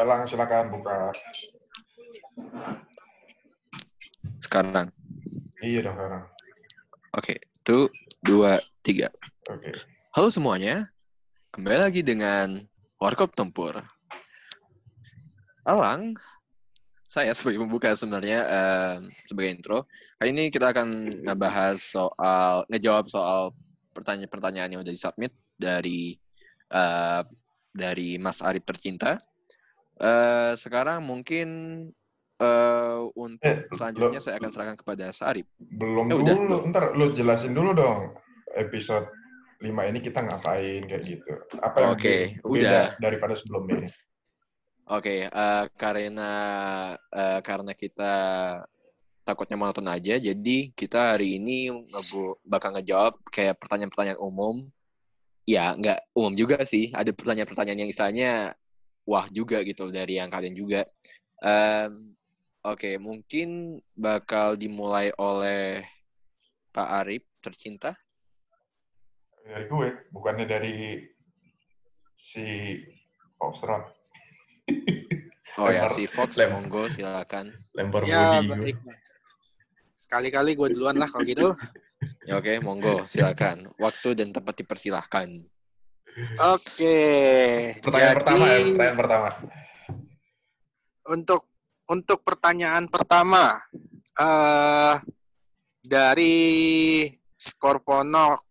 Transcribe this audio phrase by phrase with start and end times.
[0.00, 1.12] Elang silakan buka.
[4.40, 4.88] Sekarang.
[5.60, 6.24] Iya dong sekarang.
[7.20, 7.78] Oke, itu
[8.24, 9.12] dua tiga.
[9.52, 9.76] Oke.
[10.16, 10.88] Halo semuanya,
[11.52, 12.64] kembali lagi dengan
[12.96, 13.76] Warkop Tempur.
[15.68, 16.16] Alang,
[17.04, 18.96] saya sebagai pembuka sebenarnya eh,
[19.28, 19.84] sebagai intro.
[20.16, 23.52] Kali ini kita akan ngebahas soal ngejawab soal
[23.92, 26.16] pertanyaan-pertanyaan yang udah disubmit dari
[26.72, 27.22] eh,
[27.76, 29.20] dari Mas Arif tercinta.
[30.00, 31.48] Eh, sekarang mungkin
[32.40, 35.44] eh, untuk Eh, selanjutnya lo- saya akan serahkan kepada Sarip.
[35.60, 38.16] Belum Eh, udah, dulu, ntar lu jelasin dulu dong
[38.56, 39.04] episode
[39.60, 41.32] 5 ini kita ngapain kayak gitu.
[41.60, 42.84] Apa yang Oke, beda udah.
[42.96, 43.92] daripada sebelumnya?
[44.88, 46.32] Oke, eh, karena
[47.12, 48.14] eh, karena kita
[49.20, 54.64] takutnya monoton aja, jadi kita hari ini ngebu bakal ngejawab kayak pertanyaan-pertanyaan umum.
[55.44, 56.88] Ya, nggak umum juga sih.
[56.96, 58.56] Ada pertanyaan-pertanyaan yang istilahnya
[59.10, 60.86] wah juga gitu dari yang kalian juga.
[61.42, 62.14] Em,
[62.60, 65.80] Oke, mungkin bakal dimulai oleh
[66.76, 67.96] Pak Arif tercinta.
[69.40, 71.00] Dari gue, bukannya dari
[72.12, 72.76] si
[73.40, 73.96] Foxtrot.
[75.56, 77.48] Oh ya, Lempar- si Fox, lem- monggo silakan.
[77.72, 78.76] Lempar Ya, body.
[79.96, 81.56] Sekali-kali gue duluan lah kalau gitu.
[82.28, 83.72] Ya, Oke, monggo silakan.
[83.80, 85.48] Waktu dan tempat dipersilahkan.
[86.54, 86.98] Oke.
[87.80, 89.28] Pertanyaan jadi, pertama ya, pertanyaan pertama.
[91.10, 91.42] Untuk
[91.90, 93.44] untuk pertanyaan pertama
[94.18, 94.94] eh
[95.80, 96.36] dari
[97.40, 98.44] Scorponox.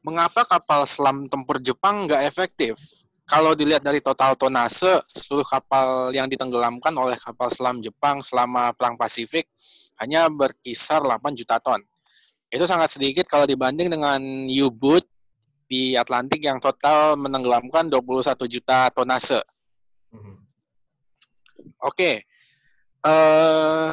[0.00, 2.78] Mengapa kapal selam tempur Jepang nggak efektif?
[3.26, 8.94] Kalau dilihat dari total tonase, seluruh kapal yang ditenggelamkan oleh kapal selam Jepang selama Perang
[8.94, 9.50] Pasifik
[9.98, 11.82] hanya berkisar 8 juta ton.
[12.50, 15.02] Itu sangat sedikit kalau dibanding dengan U-boat
[15.66, 19.42] di Atlantik yang total menenggelamkan 21 juta tonase.
[20.14, 20.34] Mhm.
[21.82, 22.22] Oke.
[23.06, 23.92] eh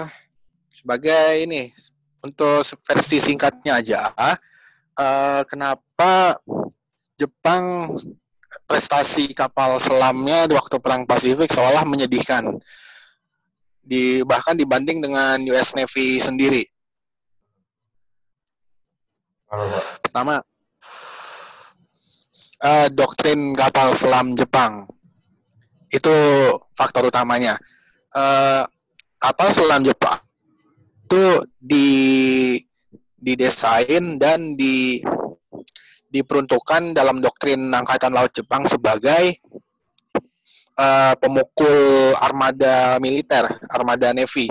[0.73, 1.69] sebagai ini
[2.25, 4.09] untuk versi singkatnya aja,
[4.97, 6.41] eh, kenapa
[7.13, 7.93] Jepang
[8.65, 12.57] prestasi kapal selamnya di waktu perang Pasifik seolah menyedihkan.
[13.83, 16.72] Di bahkan dibanding dengan US Navy sendiri.
[20.01, 20.41] Pertama,
[22.65, 24.89] eh, doktrin kapal selam Jepang.
[25.93, 26.13] Itu
[26.73, 27.53] faktor utamanya.
[28.17, 28.63] Eh,
[29.21, 30.17] kapal selam Jepang
[31.05, 31.89] itu di
[33.21, 34.99] didesain dan di
[36.09, 39.37] diperuntukkan dalam doktrin Angkatan Laut Jepang sebagai
[40.73, 41.77] eh, pemukul
[42.17, 44.49] armada militer, armada navy,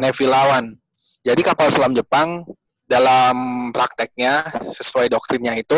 [0.00, 0.72] navy lawan.
[1.20, 2.48] Jadi kapal selam Jepang
[2.88, 5.76] dalam prakteknya sesuai doktrinnya itu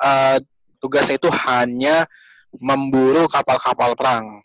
[0.00, 0.40] eh,
[0.80, 2.08] tugasnya itu hanya
[2.56, 4.40] memburu kapal-kapal perang.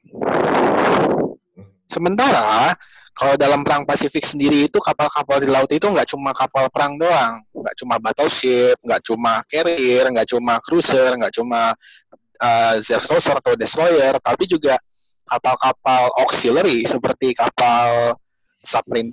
[1.87, 2.75] Sementara
[3.11, 7.43] kalau dalam perang Pasifik sendiri itu kapal-kapal di laut itu nggak cuma kapal perang doang,
[7.51, 11.75] nggak cuma battleship, nggak cuma carrier, nggak cuma cruiser, nggak cuma
[12.39, 14.79] uh, atau destroyer, tapi juga
[15.27, 18.15] kapal-kapal auxiliary seperti kapal
[18.61, 19.09] submarine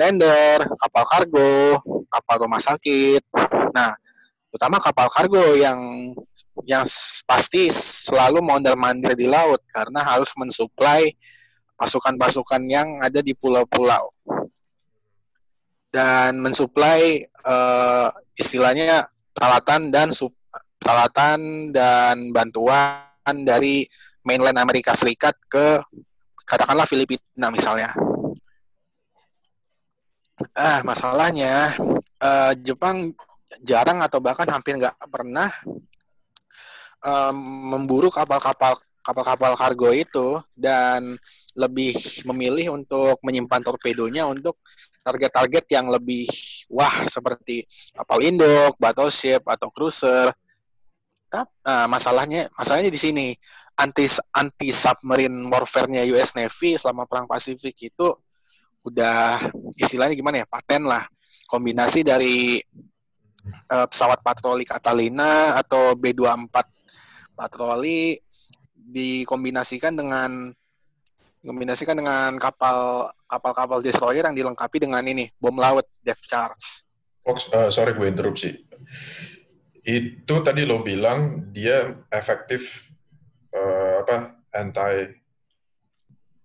[0.76, 1.81] kapal kargo,
[2.12, 3.25] kapal rumah sakit.
[3.72, 3.97] Nah,
[4.53, 6.12] terutama kapal kargo yang
[6.69, 6.84] yang
[7.25, 11.16] pasti selalu mondar-mandir di laut karena harus mensuplai
[11.80, 14.12] pasukan-pasukan yang ada di pulau-pulau
[15.89, 20.12] dan mensuplai eh, istilahnya peralatan dan
[20.78, 23.89] peralatan dan bantuan dari
[24.27, 25.80] mainland Amerika Serikat ke
[26.45, 27.92] katakanlah Filipina misalnya.
[30.54, 31.74] Ah, masalahnya
[32.22, 33.10] eh, Jepang
[33.66, 35.50] jarang atau bahkan hampir nggak pernah
[37.02, 37.36] em,
[37.74, 41.16] memburu kapal-kapal kapal-kapal kargo itu dan
[41.56, 41.96] lebih
[42.28, 44.60] memilih untuk menyimpan torpedonya untuk
[45.00, 46.28] target-target yang lebih
[46.68, 47.64] wah seperti
[47.96, 50.28] kapal induk, battleship atau cruiser.
[51.32, 53.26] Tap- Nah, masalahnya masalahnya di sini
[53.80, 54.04] anti
[54.36, 58.08] anti submarine warfare-nya US Navy selama perang Pasifik itu
[58.88, 59.40] udah
[59.76, 61.04] istilahnya gimana ya paten lah
[61.48, 62.60] kombinasi dari
[63.48, 66.52] eh, pesawat patroli Catalina atau B24
[67.36, 68.18] patroli
[68.74, 70.50] dikombinasikan dengan
[71.38, 76.84] dikombinasikan dengan kapal kapal-kapal destroyer yang dilengkapi dengan ini bom laut depth charge.
[77.22, 78.56] Fox, eh, sorry gue interupsi.
[79.84, 82.88] Itu tadi lo bilang dia efektif
[83.52, 85.12] eh, apa anti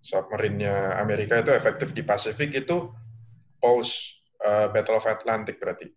[0.03, 2.91] submarine-nya Amerika itu efektif di Pasifik itu
[3.57, 5.88] post eh, Battle of Atlantic berarti.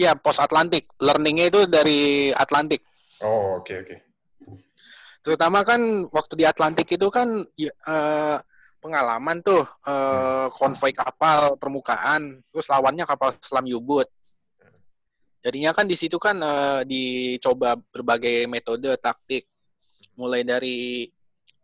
[0.00, 0.88] Iya, post Atlantik.
[0.96, 2.80] Learningnya itu dari Atlantik.
[3.20, 3.96] Oh, oke oke.
[5.20, 8.38] Terutama kan waktu di Atlantik itu kan ya, eh,
[8.80, 14.08] pengalaman tuh eh, konvoi kapal permukaan, terus lawannya kapal selam U-boat.
[15.44, 19.44] Jadinya kan di situ kan eh, dicoba berbagai metode taktik,
[20.16, 21.04] mulai dari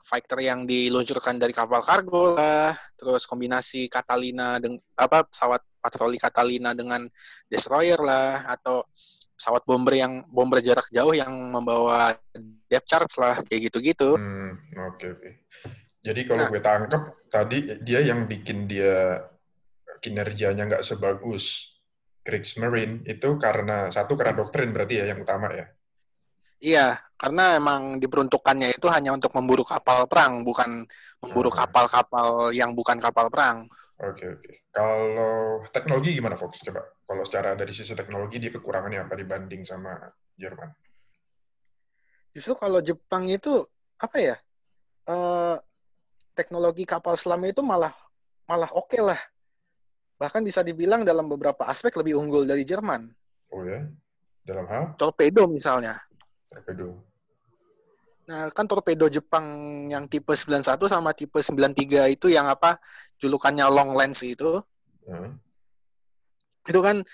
[0.06, 6.70] fighter yang diluncurkan dari kapal kargo lah, terus kombinasi Catalina dengan apa pesawat patroli Catalina
[6.78, 7.02] dengan
[7.50, 8.86] destroyer lah, atau
[9.34, 12.14] pesawat bomber yang bomber jarak jauh yang membawa
[12.70, 14.14] depth charge lah, kayak gitu-gitu.
[14.14, 14.54] Hmm,
[14.94, 15.30] oke oke.
[16.06, 16.50] Jadi kalau Nah.
[16.54, 19.26] gue tangkep tadi dia yang bikin dia
[19.98, 21.74] kinerjanya nggak sebagus
[22.22, 25.66] Kriegsmarine itu karena satu karena doktrin berarti ya yang utama ya.
[26.56, 30.88] Iya, karena emang diperuntukannya itu hanya untuk memburu kapal perang, bukan
[31.20, 31.58] memburu Hmm.
[31.64, 33.68] kapal-kapal yang bukan kapal perang.
[33.96, 34.50] Oke oke.
[34.72, 36.60] Kalau teknologi gimana Fox?
[36.60, 39.96] Coba kalau secara dari sisi teknologi dia kekurangannya apa dibanding sama
[40.36, 40.68] Jerman?
[42.36, 43.64] Justru kalau Jepang itu
[44.00, 44.36] apa ya?
[45.08, 45.56] Eh,
[46.36, 47.92] teknologi kapal selam itu malah
[48.44, 49.16] malah oke lah.
[50.20, 53.08] Bahkan bisa dibilang dalam beberapa aspek lebih unggul dari Jerman.
[53.52, 53.84] Oh ya,
[54.44, 55.96] dalam hal Torpedo misalnya.
[56.50, 56.96] Torpedo.
[58.26, 59.46] Nah, kan torpedo Jepang
[59.86, 62.74] yang tipe 91 sama tipe 93 itu yang apa?
[63.22, 64.58] Julukannya long lens itu.
[65.06, 65.38] Hmm.
[66.66, 67.06] Itu kan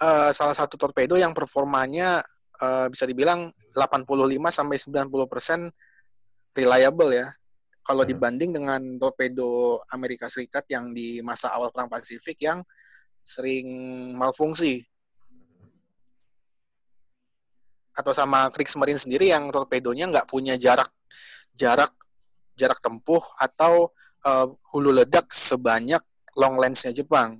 [0.00, 2.24] eh, salah satu torpedo yang performanya
[2.64, 4.08] eh, bisa dibilang 85
[4.48, 5.68] sampai 90%
[6.56, 7.28] reliable ya.
[7.84, 8.16] Kalau Hmm.
[8.16, 12.64] dibanding dengan torpedo Amerika Serikat yang di masa awal Perang Pasifik yang
[13.20, 13.68] sering
[14.16, 14.80] malfungsi.
[17.94, 20.90] Atau sama Kriegsmarine sendiri yang torpedonya nggak punya jarak
[21.54, 21.94] jarak
[22.58, 23.94] jarak tempuh atau
[24.26, 26.02] eh, hulu ledak sebanyak
[26.34, 27.38] long lensnya Jepang.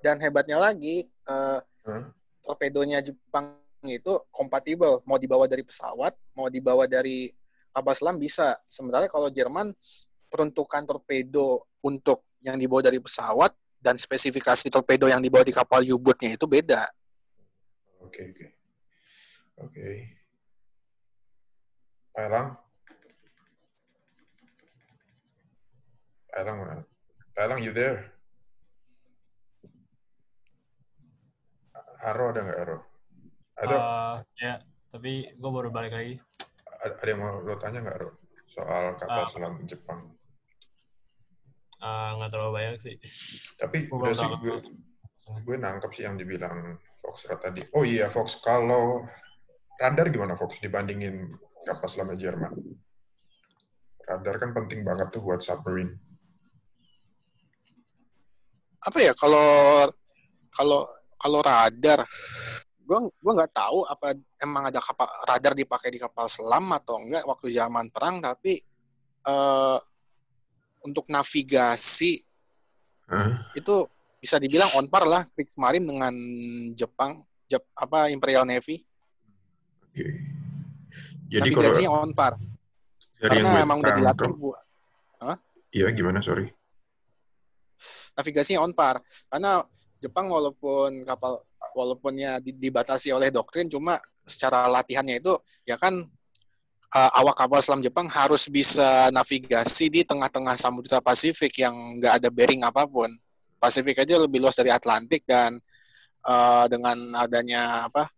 [0.00, 2.12] Dan hebatnya lagi, eh, Hmm.
[2.44, 3.56] torpedonya Jepang
[3.88, 7.32] itu kompatibel, mau dibawa dari pesawat, mau dibawa dari
[7.72, 8.52] kapal selam bisa.
[8.68, 9.72] Sementara kalau Jerman
[10.28, 16.36] peruntukan torpedo untuk yang dibawa dari pesawat dan spesifikasi torpedo yang dibawa di kapal U-boat-nya
[16.36, 16.84] itu beda.
[18.00, 18.46] Oke oke.
[19.60, 19.86] Oke.
[22.12, 22.48] Pak Elang?
[26.28, 26.74] Pak Elang mana?
[27.32, 27.96] Pak Elang, you there?
[32.00, 32.78] Aro ada nggak Aro?
[33.60, 34.54] Ada, Eh, ya,
[34.88, 36.14] tapi gue baru balik lagi.
[36.80, 38.10] ada ada yang mau lo tanya nggak Aro?
[38.48, 39.28] Soal kapal Ah.
[39.28, 40.08] selam Jepang.
[41.80, 42.96] Eh, nggak terlalu banyak sih.
[43.56, 44.56] Tapi udah sih gue,
[45.48, 47.64] gue nangkep sih yang dibilang Fox tadi.
[47.72, 49.08] Oh iya Fox, kalau
[49.80, 51.32] radar gimana Fox dibandingin
[51.64, 52.52] kapal selam Jerman?
[54.04, 55.96] Radar kan penting banget tuh buat submarine.
[58.84, 59.88] Apa ya kalau
[60.52, 60.84] kalau
[61.16, 62.04] kalau radar
[62.84, 67.22] gue gue nggak tahu apa emang ada kapal radar dipakai di kapal selam atau enggak
[67.22, 68.58] waktu zaman perang tapi
[69.24, 69.78] eh,
[70.84, 72.24] untuk navigasi
[73.10, 73.50] Hah?
[73.56, 73.86] itu
[74.20, 76.14] bisa dibilang on par lah Kriegsmarine dengan
[76.76, 78.84] Jepang Jep, apa Imperial Navy.
[79.82, 80.06] Oke.
[81.32, 82.38] Jadi kalau navigasinya on par.
[83.20, 84.62] Karena emang udah dilatih tangkep, buat
[85.70, 86.22] iya gimana?
[86.22, 86.50] Sorry.
[88.14, 89.00] navigasinya on par.
[89.32, 89.64] Karena
[90.00, 91.40] Jepang walaupun kapal
[91.72, 93.96] walaupunnya di- dibatasi oleh doktrin cuma
[94.26, 95.32] secara latihannya itu
[95.64, 96.04] ya kan
[96.94, 102.28] uh, awak kapal selam Jepang harus bisa navigasi di tengah-tengah Samudra Pasifik yang nggak ada
[102.28, 103.10] bearing apa pun.
[103.60, 105.60] Pasifik aja lebih luas dari Atlantik dan
[106.24, 108.08] uh, dengan adanya apa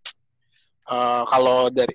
[0.91, 1.95] uh, kalau dari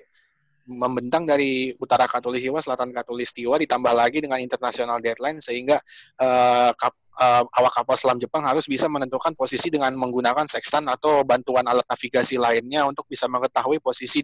[0.68, 5.80] membentang dari utara Katulistiwa, selatan Katulistiwa ditambah lagi dengan international deadline sehingga
[6.20, 11.24] uh, kap- uh, awak kapal selam Jepang harus bisa menentukan posisi dengan menggunakan sextant atau
[11.24, 14.20] bantuan alat navigasi lainnya untuk bisa mengetahui posisi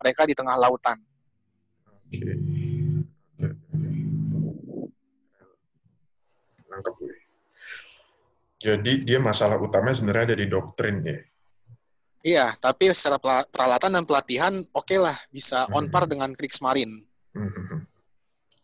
[0.00, 0.96] mereka di tengah lautan.
[6.68, 7.16] Nangkep gue.
[8.62, 11.18] Jadi dia masalah utamanya sebenarnya ada di doktrin ya.
[12.22, 13.18] Iya, tapi secara
[13.50, 17.02] peralatan dan pelatihan oke lah bisa on par dengan Kriegsmarine.
[17.34, 17.82] Mhm.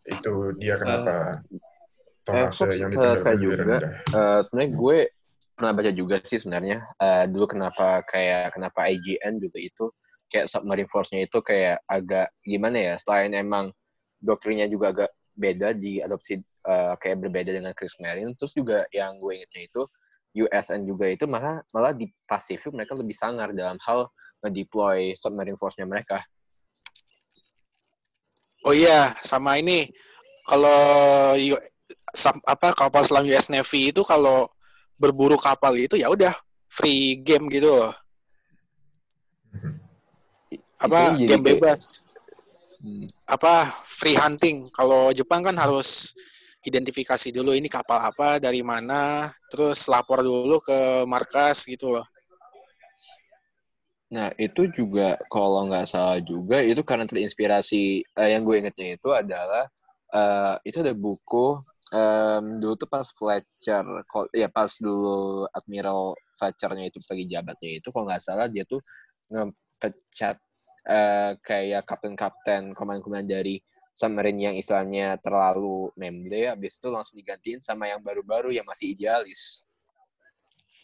[0.07, 1.59] Itu dia kenapa eh,
[2.23, 3.91] tonase Fox, yang saya- juga.
[3.91, 4.97] Eh, sebenarnya gue
[5.59, 9.91] pernah baca juga sih sebenarnya Eh, dulu kenapa kayak kenapa IGN juga itu
[10.29, 13.73] kayak submarine force-nya itu kayak agak gimana ya selain emang
[14.21, 19.63] doktrinnya juga agak beda diadopsi eh, kayak berbeda dengan Kriegsmarine terus juga yang gue ingetnya
[19.65, 19.81] itu
[20.45, 24.07] USN juga itu malah malah di Pasifik mereka lebih sangar dalam hal
[24.45, 26.21] ngedeploy submarine force-nya mereka
[28.67, 29.87] Oh iya, sama ini
[30.43, 30.81] kalau
[32.43, 34.51] apa kapal selam US Navy itu kalau
[34.99, 36.35] berburu kapal itu ya udah
[36.67, 37.71] free game gitu.
[40.79, 41.81] Apa jadi game kayak- bebas.
[42.79, 43.03] Hmm.
[43.27, 44.63] apa free hunting.
[44.71, 46.15] Kalau Jepang kan harus
[46.63, 52.07] identifikasi dulu ini kapal apa dari mana terus lapor dulu ke markas gitu loh.
[54.09, 59.09] Nah, itu juga kalau nggak salah juga itu karena terinspirasi eh, yang gue ingetnya itu
[59.13, 59.69] adalah
[60.15, 61.61] eh, itu ada buku
[61.93, 63.85] em, dulu tuh pas Fletcher,
[64.33, 68.81] ya pas dulu Admiral Fletchernya itu pas lagi jabatnya itu kalau nggak salah dia tuh
[69.29, 70.39] ngepecat
[70.89, 73.61] eh, kayak kapten-kapten komandan dari
[73.93, 79.61] submarine yang istilahnya terlalu memble, habis itu langsung digantiin sama yang baru-baru yang masih idealis.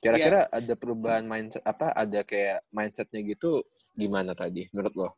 [0.03, 1.89] Kira-kira ada perubahan mindset apa?
[1.95, 5.09] Ada kayak mindsetnya gitu gimana tadi menurut lo?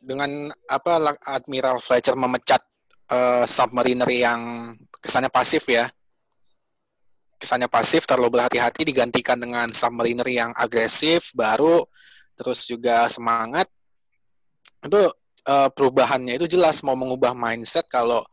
[0.00, 2.64] dengan apa Admiral Fletcher memecat
[3.12, 5.86] eh, submariner yang kesannya pasif ya
[7.40, 11.84] kesannya pasif terlalu berhati-hati digantikan dengan submariner yang agresif baru
[12.40, 13.68] terus juga semangat
[14.80, 15.12] itu
[15.44, 18.24] eh, perubahannya itu jelas mau mengubah mindset kalau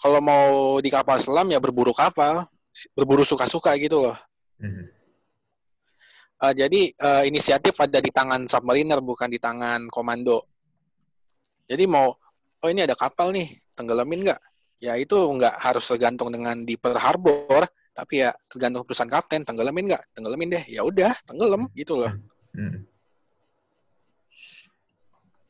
[0.00, 2.40] kalau mau di kapal selam ya berburu kapal
[2.96, 4.16] berburu suka-suka gitu loh
[4.60, 4.84] Mhm.
[6.40, 10.48] Eh, jadi eh, inisiatif ada di tangan submariner bukan di tangan komando.
[11.68, 12.08] Jadi mau
[12.60, 14.40] oh ini ada kapal nih tenggelamin nggak?
[14.80, 19.92] Ya itu nggak harus tergantung dengan di Pearl Harbor, tapi ya tergantung perusahaan kapten tenggelamin
[19.92, 20.02] nggak?
[20.16, 20.64] Tenggelamin deh.
[20.72, 22.12] Ya udah tenggelam gitu loh.
[22.54, 22.80] Mhm.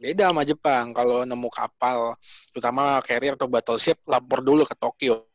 [0.01, 2.17] Beda sama Jepang kalau nemu kapal,
[2.57, 5.29] terutama carrier atau battleship lapor dulu ke Tokyo.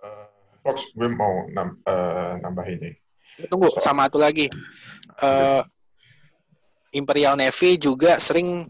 [0.00, 0.26] Eh,
[0.64, 2.94] Fox, gue mau nam- eh, nambahin nih.
[3.52, 4.48] Tunggu So- sama satu lagi.
[5.20, 5.62] Eh,
[6.96, 8.68] Imperial Navy juga sering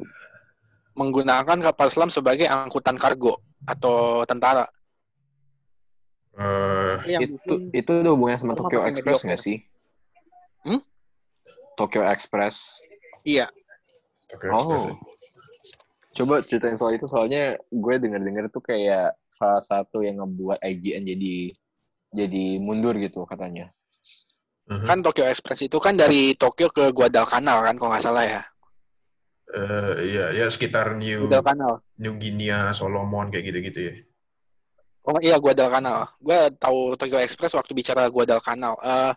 [0.98, 4.66] menggunakan kapal selam sebagai angkutan kargo atau tentara.
[6.34, 9.56] Eh, Yang itu itu ada hubungannya sama Tokyo Express nggak sih?
[10.62, 10.80] Hmm?
[11.74, 12.78] Tokyo Express.
[13.22, 13.46] iya,
[14.28, 14.86] Tokyo Oh.
[14.90, 15.20] Express.
[16.12, 21.36] Coba ceritain soal itu soalnya gue denger-denger tuh kayak salah satu yang ngebuat IGN jadi
[22.12, 23.72] jadi mundur gitu katanya.
[24.62, 24.86] Mhm.
[24.86, 28.42] kan Tokyo Express itu kan dari Tokyo ke Guadalcanal kan kalau nggak salah ya.
[29.52, 31.82] Eh, iya, ya sekitar New Guadalcanal.
[31.98, 33.94] New Guinea, Solomon kayak gitu-gitu ya.
[35.02, 36.06] Oh iya Guadalcanal.
[36.22, 38.78] Gue tahu Tokyo Express waktu bicara Guadalcanal.
[38.80, 39.12] Eh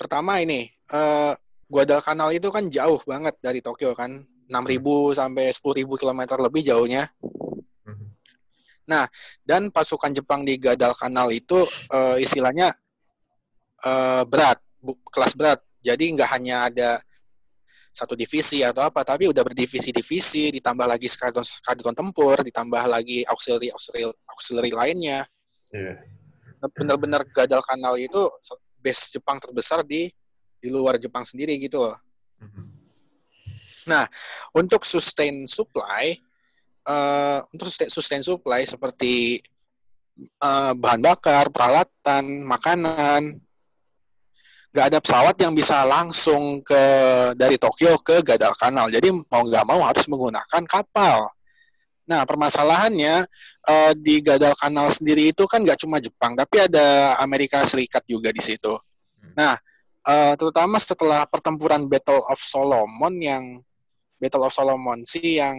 [0.00, 0.64] pertama ini
[0.96, 1.36] eh
[1.70, 4.10] Guadalcanal itu kan jauh banget dari Tokyo kan.
[4.50, 7.06] 6.000 sampai 10.000 kilometer lebih jauhnya.
[7.86, 8.10] Mhm.
[9.46, 11.62] Dan pasukan Jepang di Guadalcanal itu
[11.94, 12.74] eh, istilahnya
[13.86, 15.62] eh, berat, bu- kelas berat.
[15.78, 16.98] Jadi nggak hanya ada
[17.94, 23.70] satu divisi atau apa, tapi udah berdivisi-divisi, ditambah lagi skadron skadron tempur, ditambah lagi auxiliary
[23.70, 25.22] auxiliary, auxiliary lainnya.
[25.70, 26.02] Iya.
[26.74, 28.26] Benar-benar Guadalcanal itu
[28.80, 30.10] base Jepang terbesar di
[30.60, 31.96] di luar Jepang sendiri gitu loh.
[32.40, 32.80] Mhm.
[34.54, 36.14] Untuk sustain supply,
[36.86, 39.40] eh, untuk sustain, supply seperti
[40.20, 43.40] eh, bahan bakar, peralatan, makanan,
[44.70, 46.82] nggak ada pesawat yang bisa langsung ke
[47.34, 48.92] dari Tokyo ke Guadalcanal.
[48.92, 51.26] Jadi mau nggak mau harus menggunakan kapal.
[52.10, 53.22] Nah permasalahannya
[53.70, 58.42] eh, di Guadalcanal sendiri itu kan nggak cuma Jepang, tapi ada Amerika Serikat juga di
[58.42, 58.74] situ.
[59.38, 59.54] Nah
[60.10, 63.62] eh, terutama setelah pertempuran Battle of Solomon yang
[64.18, 65.54] Battle of Solomon sih yang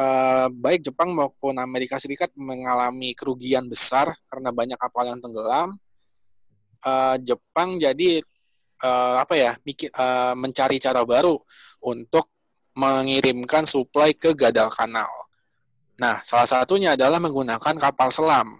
[0.00, 5.76] eh, baik Jepang maupun Amerika Serikat mengalami kerugian besar karena banyak kapal yang tenggelam.
[6.80, 8.24] Eh, Jepang jadi
[8.80, 11.36] eh, apa ya mikir eh, mencari cara baru
[11.84, 12.32] untuk
[12.80, 15.19] mengirimkan suplai ke Guadalcanal.
[16.00, 18.56] Nah, salah satunya adalah menggunakan kapal selam.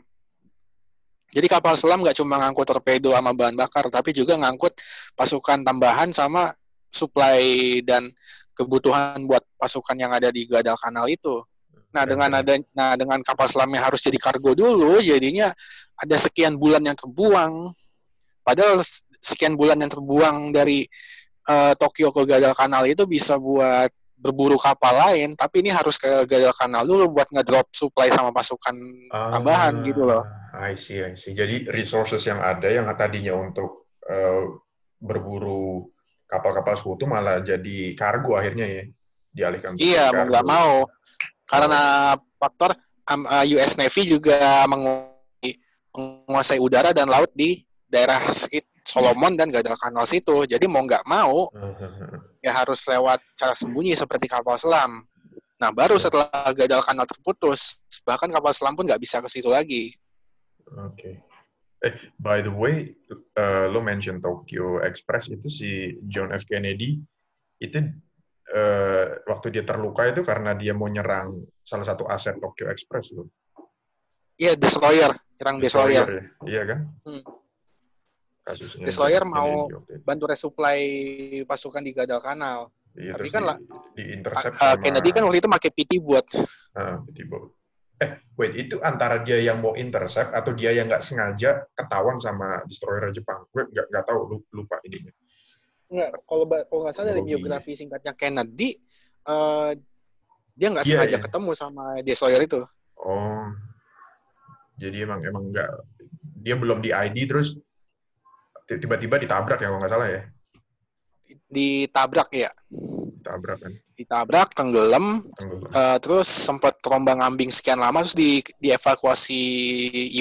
[1.33, 4.77] Jadi kapal selam nggak cuma ngangkut torpedo sama bahan bakar, tapi juga ngangkut
[5.17, 6.53] pasukan tambahan sama
[6.93, 8.13] suplai dan
[8.53, 11.41] kebutuhan buat pasukan yang ada di Guadalcanal itu.
[11.97, 15.49] Nah, dengan ada nah dengan kapal selam yang harus jadi kargo dulu, jadinya
[15.97, 17.73] ada sekian bulan yang terbuang.
[18.45, 18.85] Padahal
[19.23, 20.85] sekian bulan yang terbuang dari
[21.49, 23.89] eh, Tokyo ke Guadalcanal itu bisa buat
[24.21, 28.77] berburu kapal lain, tapi ini harus ke Guadalcanal dulu buat ngedrop supply sama pasukan
[29.09, 30.23] tambahan gitu loh.
[30.53, 31.33] Ah, I see, I see.
[31.33, 34.45] Jadi resources yang ada yang tadinya untuk eh,
[35.01, 35.89] berburu
[36.29, 38.85] kapal-kapal sekutu malah jadi kargo akhirnya ya
[39.35, 40.87] dialihkan Iya, mau nggak mau.
[41.49, 42.77] Karena faktor
[43.11, 48.23] um, uh, US Navy juga menguasai, udara dan laut di daerah
[48.87, 50.47] Solomon dan Guadalcanal situ.
[50.47, 51.51] Jadi mau nggak mau.
[52.41, 55.05] ya harus lewat cara sembunyi seperti kapal selam.
[55.61, 59.93] Nah, baru setelah Guadalcanal terputus, bahkan kapal selam pun nggak bisa ke situ lagi.
[60.89, 61.21] Oke.
[62.21, 62.97] By the way,
[63.41, 65.71] uh, lo mention Tokyo Express itu si
[66.09, 66.45] John F.
[66.45, 67.01] Kennedy
[67.61, 67.77] itu
[68.57, 73.29] uh, waktu dia terluka itu karena dia mau nyerang salah satu aset Tokyo Express lo.
[74.41, 76.05] Iya, Destroyer, nyerang Destroyer.
[76.09, 76.23] ya?
[76.49, 76.81] Iya kan?
[77.05, 77.25] Hmm.
[78.41, 79.69] Kasusnya Destroyer mau.
[80.05, 80.81] Bantu resupply
[81.45, 82.73] pasukan di Guadalcanal.
[82.99, 83.57] Iya, tapi kan di, lah,
[83.95, 86.27] di intercept Uh, sama Kennedy kan waktu itu pakai PT buat
[86.75, 87.55] Ah, petit boat.
[88.01, 92.65] Eh, wait, itu antara dia yang mau intercept atau dia yang nggak sengaja ketahuan sama
[92.67, 93.45] destroyer Jepang?
[93.53, 95.13] Gue nggak nggak tahu, lu- lupa ininya.
[95.91, 98.75] Enggak, kalau kalau nggak salah dari biografi singkatnya Kennedy,
[99.29, 99.71] eh,
[100.57, 101.25] dia nggak Iya, sengaja iya.
[101.29, 102.61] ketemu sama Destroyer itu.
[102.99, 103.47] Oh,
[104.81, 105.71] jadi emang emang nggak
[106.41, 107.55] dia belum di ID terus
[108.79, 110.23] tiba-tiba ditabrak ya kalau nggak salah ya,
[111.47, 112.51] Ditabrak ya,
[113.23, 115.71] ditabrak kan, ditabrak, tenggelam, tenggelam.
[115.79, 119.41] eh, terus sempat terombang ambing sekian lama, terus di dievakuasi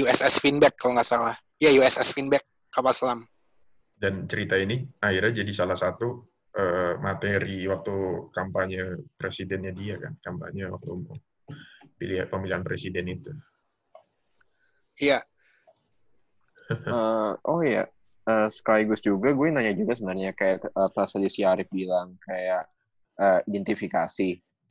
[0.06, 1.34] USS Finback kalau nggak salah.
[1.58, 3.25] Ya USS Finback kapal selam.
[3.98, 10.70] Dan cerita ini akhirnya jadi salah satu eh, materi waktu kampanye presidennya dia kan, kampanye
[10.70, 11.18] waktu mau
[11.98, 13.34] pilih pemilihan presiden itu.
[15.01, 15.20] Iya,
[16.86, 17.82] Eh, oh ya,
[18.29, 22.70] eh, sekaligus juga gue nanya juga sebenarnya kayak eh, pas tadi si Arif bilang kayak
[23.18, 24.29] eh, identifikasi.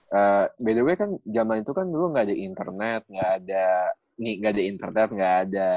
[0.09, 3.67] Eh, by the way kan zaman itu kan dulu nggak ada internet, nggak ada
[4.19, 5.69] nih nggak ada internet, nggak ada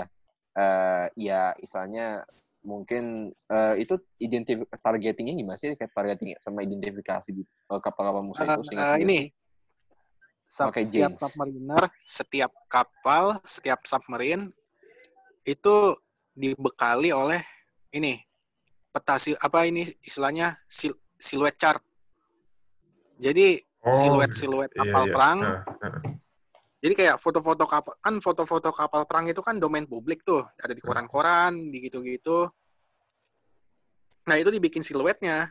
[0.55, 2.23] eh, ya istilahnya
[2.61, 8.45] mungkin eh, itu identif targetingnya gimana sih kayak targeting sama identifikasi gitu eh, kapal-kapal musuh
[8.45, 9.19] itu gue ini.
[10.51, 11.19] Pakai setiap James.
[11.23, 14.51] submariner, setiap kapal, setiap submarine
[15.47, 15.95] itu
[16.35, 17.39] dibekali oleh
[17.95, 18.19] ini
[18.91, 21.79] peta sil- apa ini istilahnya sil, siluet chart.
[23.21, 25.13] Jadi Oh, siluet-siluet iya, kapal iya.
[25.13, 25.39] perang.
[25.41, 25.61] Ah.
[26.81, 30.81] Jadi kayak foto-foto kapal kan foto-foto kapal perang itu kan domain publik tuh, ada di
[30.81, 32.49] koran-koran, di gitu-gitu.
[34.29, 35.49] Nah, itu dibikin siluetnya,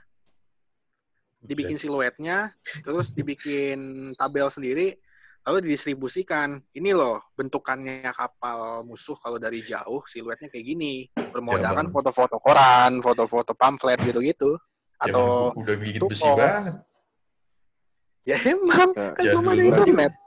[1.42, 2.54] dibikin siluetnya,
[2.86, 4.94] terus dibikin tabel sendiri,
[5.46, 6.60] lalu didistribusikan.
[6.70, 11.94] Ini loh bentukannya kapal musuh kalau dari jauh siluetnya kayak gini, bermodalkan Bang.
[11.94, 14.56] foto-foto koran, foto-foto pamflet gitu-gitu,
[15.00, 16.36] atau dulu udah bikin besi pos.
[16.36, 16.64] banget.
[18.20, 20.12] ya emang Eh, kan belum ada internet.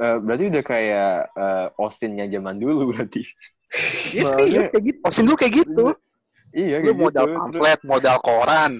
[0.00, 3.20] Eh, berarti udah kayak eh, Austin-nya zaman dulu berarti.
[4.16, 4.98] Ya Soalnya- serius kayak gitu.
[5.04, 5.86] Osin dulu kayak gitu.
[6.56, 7.28] Iya, lu kayak modal gitu.
[7.28, 8.72] Terus- pamflet, modal koran,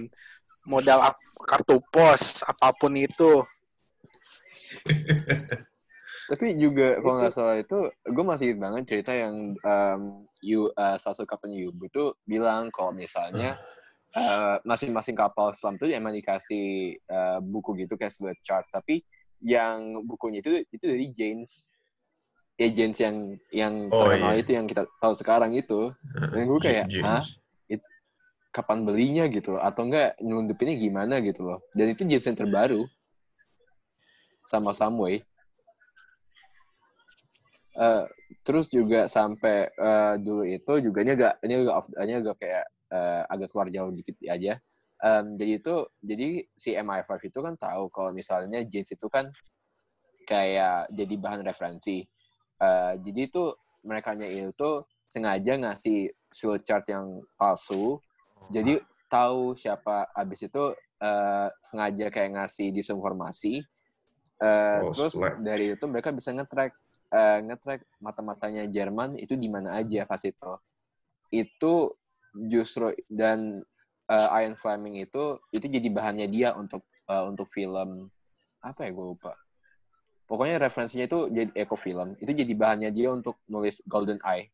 [0.64, 0.98] modal
[1.44, 3.44] kartu pos, apa pun itu.
[6.28, 10.00] Tapi juga kalau nggak salah itu, gue masih ingat banget cerita yang um,
[10.44, 13.56] you, uh, salah satu kapalnya Yubu tuh bilang kalau misalnya
[14.12, 19.00] uh, masing-masing kapal selam tuh emang dikasih uh, buku gitu kayak silhouette chart, tapi
[19.40, 21.72] yang bukunya itu itu dari James.
[22.58, 23.16] Ya James yang
[23.54, 24.42] yang Oh, terkenal iya.
[24.42, 25.94] itu yang kita tahu sekarang itu.
[26.34, 27.22] Dan gue kayak, hah?
[28.50, 29.62] Kapan belinya gitu loh?
[29.62, 31.62] Atau enggak nyelundupinnya gimana gitu loh.
[31.70, 32.82] Dan itu James yang terbaru.
[34.48, 35.20] Sama Samway.
[37.78, 38.04] Eh,
[38.42, 43.22] terus juga sampai eh, dulu itu juga ini agak ini agak ini agak kayak eh,
[43.28, 44.56] agak keluar jauh dikit aja.
[44.98, 49.30] Em, jadi itu jadi si MI5 itu kan tahu kalau misalnya James itu kan
[50.26, 52.02] kayak jadi bahan referensi.
[52.58, 53.54] Eh, jadi itu
[53.86, 54.70] mereka itu
[55.06, 58.02] sengaja ngasih skill chart yang palsu.
[58.50, 63.62] Jadi tahu siapa abis itu eh, sengaja kayak ngasih disinformasi.
[64.38, 65.42] Eh, Oh, terus slack.
[65.42, 66.72] dari itu mereka bisa nge-track
[67.10, 70.52] eh, nge-track mata-matanya Jerman itu di mana aja pas itu.
[71.34, 71.98] Itu
[72.46, 73.66] justru dan
[74.06, 78.06] eh, Ian Fleming itu itu jadi bahannya dia untuk eh, untuk film
[78.62, 79.34] apa ya gue lupa.
[80.28, 82.14] Pokoknya referensinya itu jadi eco film.
[82.20, 84.52] Itu jadi bahannya dia untuk nulis Golden Eye.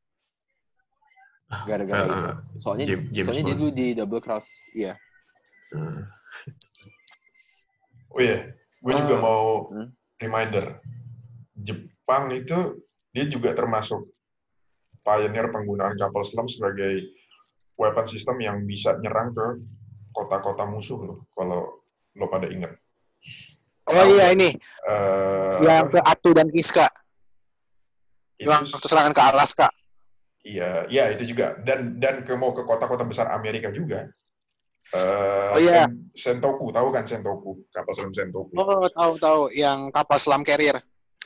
[1.67, 2.31] Gara-gara Fel- itu.
[2.63, 4.47] Soalnya James- James soalnya dia dulu di Double Cross.
[4.73, 4.95] Iya.
[5.75, 6.07] Hmm.
[8.15, 8.47] Oh iya,
[8.85, 9.89] gue juga Ah, mau hmm.
[10.21, 10.67] reminder.
[11.57, 12.85] Jepang itu
[13.17, 14.05] dia juga termasuk
[15.01, 17.01] pioneer penggunaan kapal selam sebagai
[17.81, 19.47] weapon system yang bisa nyerang ke
[20.13, 21.19] kota-kota musuh loh.
[21.33, 21.81] Kalau
[22.15, 22.77] lo pada ingat.
[23.85, 24.57] Oh iya ini,
[24.89, 26.89] Eh, yang ke Atu dan Kiska,
[28.41, 29.69] yang serangan ke Alaska.
[30.45, 34.09] Iya, iya itu juga dan dan ke mau ke kota-kota besar Amerika juga.
[34.93, 35.89] Eh, Oh, iya.
[35.89, 38.53] Sen- Sentoku, tahu kan Sentoku, kapal selam Sentoku.
[38.61, 40.77] Oh tahu tahu, yang kapal selam carrier.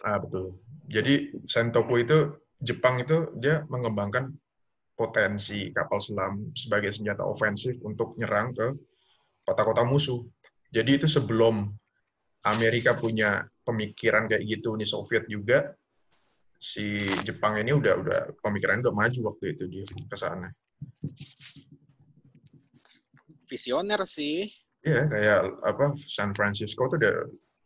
[0.07, 0.55] Ah, betul.
[0.87, 4.31] Jadi Sentoku itu Jepang itu dia mengembangkan
[4.95, 8.67] potensi kapal selam sebagai senjata ofensif untuk nyerang ke
[9.47, 10.23] kota-kota musuh.
[10.71, 11.71] Jadi itu sebelum
[12.47, 15.75] Amerika punya pemikiran kayak gitu, Uni Soviet juga
[16.59, 20.51] si Jepang ini udah udah pemikirannya udah maju waktu itu di ke sana.
[23.49, 24.45] Visioner sih.
[24.85, 27.17] Iya, kayak apa San Francisco tuh udah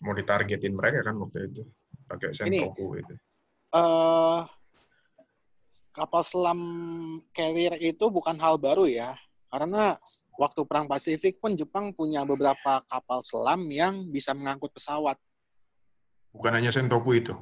[0.07, 1.63] mau ditargetin mereka kan waktu itu
[2.09, 3.15] pakai Sentoku itu.
[3.73, 4.41] eh
[5.93, 6.61] kapal selam
[7.37, 9.13] carrier itu bukan hal baru ya.
[9.53, 9.93] Karena
[10.41, 15.21] waktu Perang Pasifik pun Jepang punya beberapa kapal selam yang bisa mengangkut pesawat.
[16.33, 17.37] Bukan hanya Sentoku itu.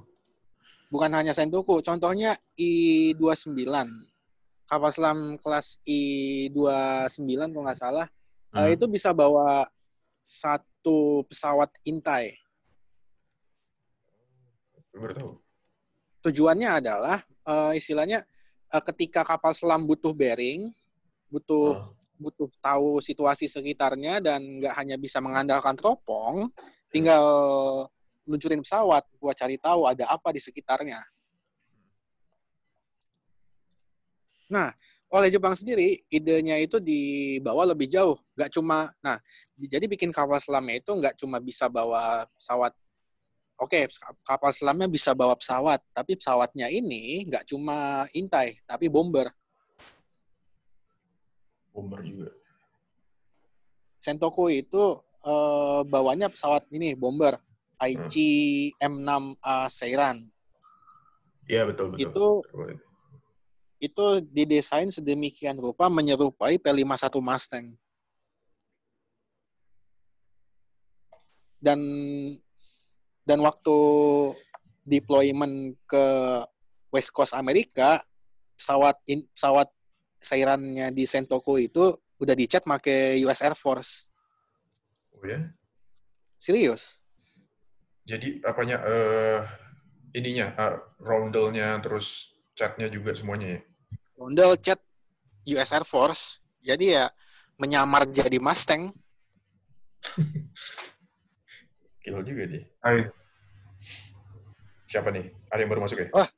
[0.90, 3.62] Bukan hanya Sentoku, contohnya I-29.
[4.66, 8.07] Kapal selam kelas I-29 kalau nggak salah,
[8.55, 8.75] eh, Hmm.
[8.75, 9.67] itu bisa bawa
[10.21, 12.35] satu pesawat intai.
[16.21, 18.21] Tujuannya adalah eh, istilahnya
[18.71, 20.69] eh, ketika kapal selam butuh bearing,
[21.31, 21.89] butuh Oh.
[22.21, 26.53] butuh tahu situasi sekitarnya dan nggak hanya bisa mengandalkan teropong,
[26.93, 27.25] tinggal
[28.29, 31.01] luncurin pesawat buat cari tahu ada apa di sekitarnya.
[34.53, 34.69] Nah,
[35.11, 38.14] oleh Jepang sendiri, idenya itu dibawa lebih jauh.
[38.38, 39.18] Nggak cuma, nah,
[39.59, 42.70] jadi bikin kapal selamnya itu nggak cuma bisa bawa pesawat.
[43.59, 43.90] Oke,
[44.23, 49.29] kapal selamnya bisa bawa pesawat, tapi pesawatnya ini nggak cuma intai, tapi bomber.
[51.75, 52.31] Bomber juga.
[54.01, 57.37] Sentoku itu eh, bawanya pesawat ini bomber
[57.83, 60.23] Aichi M6A Seiran.
[61.51, 62.07] Iya betul betul.
[62.07, 62.27] Itu
[63.81, 67.66] itu didesain sedemikian rupa menyerupai P51 Mustang.
[71.61, 71.81] Dan
[73.25, 73.77] dan waktu
[74.85, 76.05] deployment ke
[76.93, 78.01] West Coast Amerika,
[78.57, 79.69] pesawat in, pesawat
[80.21, 84.12] Seirannya di Sentoku itu udah dicat pakai US Air Force.
[85.16, 85.49] Oh ya.
[86.37, 87.01] Serius?
[88.05, 89.40] Jadi apanya eh
[90.12, 93.61] ininya uh, roundel-nya terus catnya juga semuanya ya.
[94.20, 94.76] Rondel cat
[95.48, 96.44] US Air Force.
[96.61, 97.09] Jadi ya
[97.56, 98.92] menyamar jadi Mustang.
[102.04, 102.68] Gila juga dia.
[102.85, 103.09] Hai.
[104.85, 105.24] Siapa nih?
[105.48, 106.09] Ada yang baru masuk ya?
[106.12, 106.28] Oh,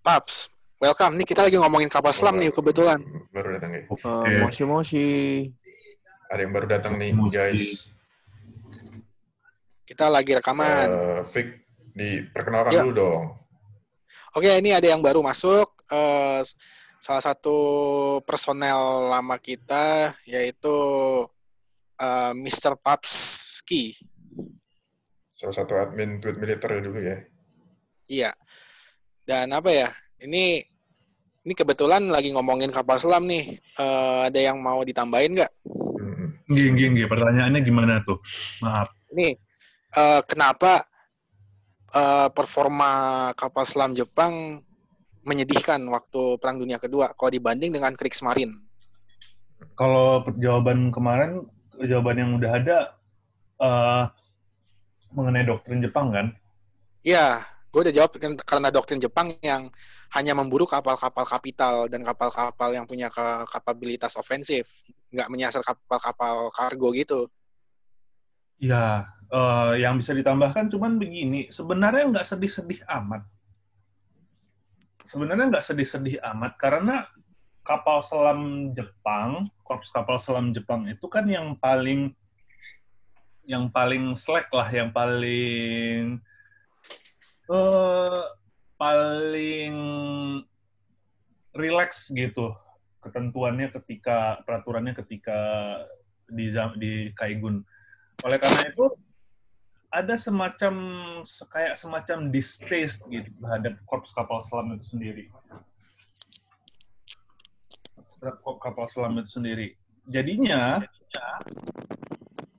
[0.00, 0.48] Paps,
[0.80, 1.20] welcome.
[1.20, 2.96] Nih kita lagi ngomongin kapal selam nih kebetulan.
[3.28, 3.84] Baru datang ya.
[3.92, 4.36] Uh, Oke.
[4.40, 5.06] moshi moshi.
[6.32, 7.32] Ada yang baru datang nih Moshi.
[7.34, 7.64] guys.
[9.84, 10.88] Kita lagi rekaman.
[10.88, 11.46] Eh, Vic,
[11.96, 12.80] diperkenalkan Ya.
[12.84, 13.22] dulu dong.
[14.36, 15.72] Oke, ini ada yang baru masuk.
[15.88, 16.40] Eh,
[16.98, 17.56] salah satu
[18.26, 20.76] personel lama kita yaitu
[21.98, 22.74] eh, Mr.
[22.78, 23.94] Papski.
[25.38, 27.16] Salah satu admin tweet militer ya dulu ya.
[28.10, 28.30] Iya.
[29.22, 29.88] Dan apa ya?
[30.26, 30.58] Ini
[31.46, 33.54] ini kebetulan lagi ngomongin kapal selam nih.
[33.54, 35.52] Eh, ada yang mau ditambahin nggak?
[36.50, 37.06] Gini, gini, gini.
[37.06, 38.18] Pertanyaannya gimana tuh?
[38.66, 38.90] Maaf.
[39.14, 39.38] Ini
[39.94, 40.82] eh, kenapa
[41.94, 42.90] eh, performa
[43.38, 44.66] kapal selam Jepang
[45.26, 48.54] menyedihkan waktu Perang Dunia Kedua kalau dibanding dengan Kriegsmarine?
[49.74, 51.46] Kalau jawaban kemarin,
[51.82, 52.78] jawaban yang udah ada
[53.58, 54.04] eh,
[55.14, 56.26] mengenai doktrin Jepang kan?
[57.02, 59.70] Ya, gue udah jawab kan karena doktrin Jepang yang
[60.16, 66.88] hanya memburu kapal-kapal kapital dan kapal-kapal yang punya ke- kapabilitas ofensif, nggak menyasar kapal-kapal kargo
[66.96, 67.28] gitu.
[68.58, 71.52] Ya, eh, yang bisa ditambahkan cuman begini.
[71.52, 73.22] Sebenarnya nggak sedih-sedih amat.
[75.08, 77.08] Sebenarnya nggak sedih-sedih amat karena
[77.64, 82.12] kapal selam Jepang, korps kapal selam Jepang itu kan yang paling
[83.48, 86.20] yang paling slack lah, yang paling
[87.48, 88.24] eh
[88.76, 89.76] paling
[91.56, 92.52] relax gitu
[93.00, 95.40] ketentuannya ketika peraturannya ketika
[96.28, 97.64] di di Kaigun.
[98.28, 98.92] Oleh karena itu
[99.88, 100.74] ada semacam
[101.24, 105.24] se- kayak semacam distaste gitu terhadap korps kapal selam itu sendiri.
[108.20, 109.68] Terhadap korps kapal selam itu sendiri.
[110.08, 110.84] Jadinya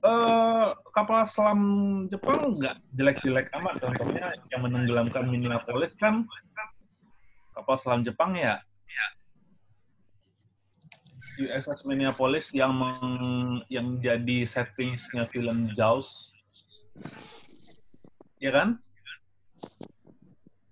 [0.02, 1.60] eh, kapal selam
[2.10, 3.78] Jepang nggak jelek-jelek amat.
[3.78, 6.26] Contohnya yang menenggelamkan Minneapolis kan
[7.54, 8.58] kapal selam Jepang ya
[11.40, 16.36] USS Minneapolis yang meng- yang jadi settingsnya film Jaws,
[18.40, 18.78] ya kan?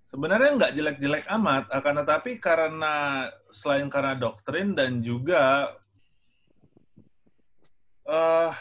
[0.09, 5.69] Sebenarnya nggak jelek-jelek amat, akan tetapi karena selain karena doktrin dan juga
[8.09, 8.53] eh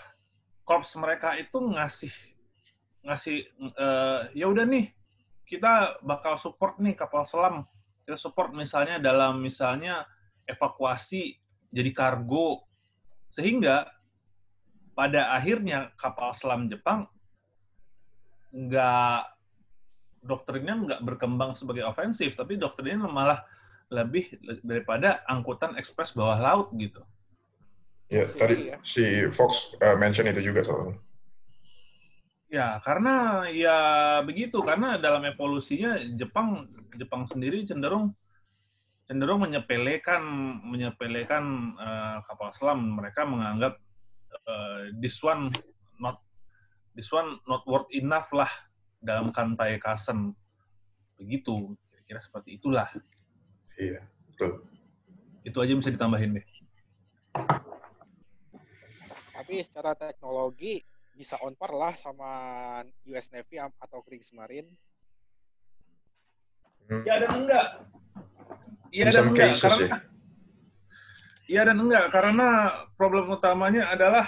[0.68, 2.12] korps mereka itu ngasih
[3.00, 4.92] ngasih eh, ya udah nih
[5.48, 7.64] kita bakal support nih kapal selam
[8.04, 10.04] kita support misalnya dalam misalnya
[10.44, 11.40] evakuasi
[11.72, 12.68] jadi kargo
[13.32, 13.88] sehingga
[14.92, 17.08] pada akhirnya kapal selam Jepang
[18.52, 19.20] nggak
[20.24, 23.44] doktrinnya nggak berkembang sebagai ofensif, tapi doktrinnya malah
[23.88, 27.00] lebih daripada angkutan ekspres bawah laut gitu.
[28.08, 28.76] Ya, Si- tadi iya.
[28.84, 30.96] si Fox uh, mention itu juga soalnya.
[32.48, 33.78] Ya, karena ya
[34.24, 36.64] begitu karena dalam evolusinya Jepang
[36.96, 38.16] Jepang sendiri cenderung
[39.04, 40.24] cenderung menyepelekan
[40.64, 41.44] menyepelekan
[41.76, 42.96] eh, kapal selam.
[42.96, 43.76] Mereka menganggap
[44.48, 45.52] eh, this one
[46.00, 46.24] not
[46.98, 48.50] this one not worth enough lah
[48.98, 50.34] dalam kantai kasen.
[51.14, 52.90] Begitu, kira-kira seperti itulah.
[53.78, 54.02] Iya,
[54.34, 54.66] betul.
[55.46, 56.46] Itu aja bisa ditambahin deh.
[59.38, 60.82] Tapi secara teknologi
[61.14, 62.30] bisa on par lah sama
[63.06, 64.70] US Navy atau Kriegsmarine.
[66.90, 67.02] Hmm.
[67.06, 67.66] Iya dan enggak.
[68.90, 69.98] Iya In dan enggak cases karena ya.
[71.46, 72.48] Iya dan enggak karena
[72.98, 74.26] problem utamanya adalah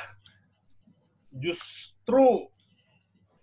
[1.35, 2.50] justru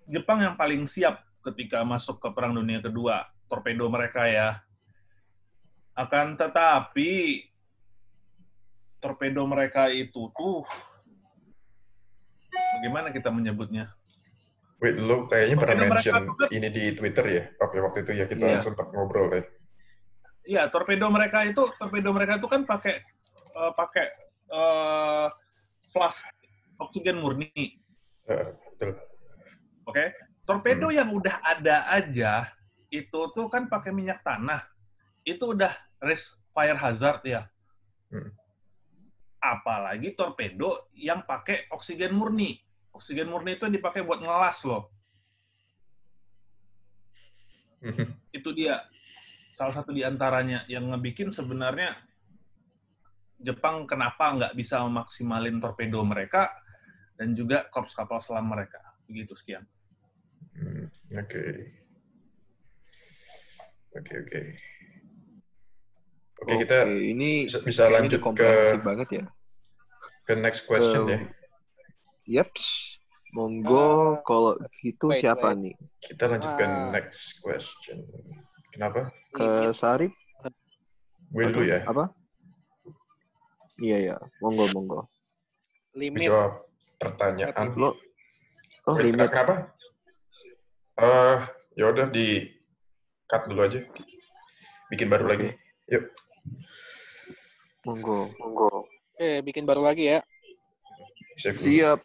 [0.08, 4.64] Jepang yang paling siap ketika masuk ke Perang Dunia Kedua, torpedo mereka ya.
[5.92, 7.44] Akan tetapi
[9.04, 10.64] torpedo mereka itu tuh
[12.80, 13.92] bagaimana kita menyebutnya?
[14.78, 17.44] Wait, lo kayaknya pernah Torpedo mereka mention ini di Twitter ya?
[17.66, 18.60] Oke, waktu itu ya kita Iya.
[18.62, 19.44] sempat ngobrol ya.
[20.48, 23.02] Iya, torpedo mereka itu torpedo mereka itu kan pakai
[23.58, 24.06] eh, pakai
[24.54, 25.28] eh,
[25.92, 26.30] flash
[26.78, 27.50] oksigen murni.
[28.30, 29.07] Eh, betul.
[29.88, 30.12] Oke,
[30.44, 30.98] torpedo Hmm.
[31.00, 32.52] yang udah ada aja
[32.92, 34.64] itu tuh kan pakai minyak tanah.
[35.24, 35.72] Itu udah
[36.04, 37.48] risk fire hazard ya.
[38.12, 38.32] Hmm.
[39.40, 42.60] Apalagi torpedo yang pakai oksigen murni.
[42.92, 44.92] Oksigen murni itu yang dipakai buat ngelas loh.
[48.34, 48.84] Itu dia
[49.54, 51.96] salah satu di antaranya yang ngebikin sebenarnya
[53.38, 56.50] Jepang kenapa nggak bisa memaksimalin torpedo mereka
[57.22, 58.82] dan juga korps kapal selam mereka.
[59.06, 59.62] Begitu sekian.
[60.58, 61.44] Hmm, Oke.
[63.94, 64.42] Oke, oke.
[66.38, 69.26] Oke, kita ini bisa, bisa lanjut ke banget ya.
[70.22, 71.20] ke next question Em, ya.
[72.42, 72.98] Yaps.
[73.34, 75.60] Monggo Ah, kalau gitu wait, siapa wait.
[75.62, 75.76] nih?
[76.00, 76.90] Kita lanjut ke Ah.
[76.90, 78.02] next question.
[78.72, 79.12] Kenapa?
[79.34, 79.76] Ke Limit.
[79.76, 80.14] Sarip?
[81.28, 81.84] Gue dulu ya.
[81.84, 82.08] Apa?
[83.78, 85.00] Iya ya, monggo monggo.
[85.94, 86.66] Limit jawab
[86.98, 87.74] pertanyaan.
[87.78, 87.94] Lo
[88.88, 89.28] Oh, Wait, limit.
[89.28, 89.76] Kenapa?
[90.98, 91.38] Eh,
[91.76, 92.50] ya udah di
[93.26, 93.80] cut dulu aja.
[94.90, 95.54] Bikin baru lagi.
[95.88, 96.04] Yuk.
[97.84, 98.84] Monggo, monggo.
[99.16, 100.20] oke bikin baru lagi ya
[101.36, 101.64] Save dulu.
[101.64, 102.00] Siap.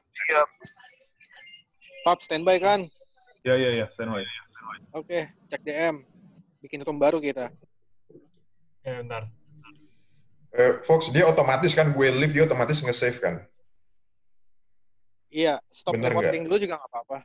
[2.03, 2.81] Pap standby kan
[3.43, 4.23] Ya ya ya, standby.
[4.93, 6.07] oke cek DM
[6.61, 7.51] bikin room baru kita
[8.81, 9.27] Ya, bentar.
[10.53, 13.35] Eh, Fox, dia otomatis kan gue live, dia otomatis nge-save kan?
[15.29, 17.19] iya stop Bener recording dulu juga nggak apa-apa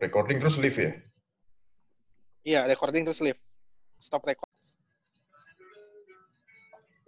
[0.00, 0.92] Recording terus live ya?
[2.44, 3.40] iya recording terus leave
[4.00, 4.48] stop record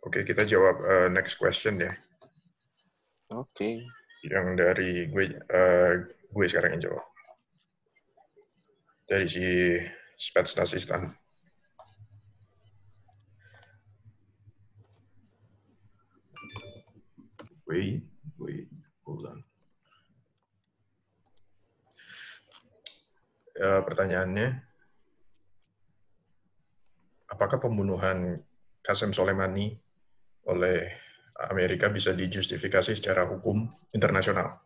[0.03, 1.95] Oke, kita jawab eh, next question ya.
[3.31, 3.87] Oke.
[4.27, 5.93] Yang dari gue, eh,
[6.27, 7.07] gue sekarang yang jawab.
[9.07, 9.47] Dari si
[10.19, 11.15] Spetsnazistan.
[17.71, 18.03] Wait,
[18.43, 18.67] wait,
[19.07, 19.39] hold on.
[23.63, 24.59] Eh, pertanyaannya,
[27.31, 28.43] apakah pembunuhan
[28.83, 29.79] Qasem Soleimani
[30.51, 30.91] oleh
[31.47, 34.59] Amerika bisa dijustifikasi secara hukum internasional?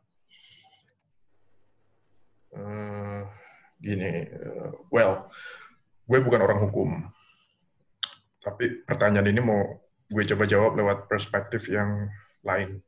[2.57, 3.29] Hmm,
[3.85, 5.29] gini, eh, well,
[6.09, 6.97] gue bukan orang hukum,
[8.41, 9.61] tapi pertanyaan ini mau
[10.09, 12.09] gue coba jawab lewat perspektif yang
[12.41, 12.81] lain,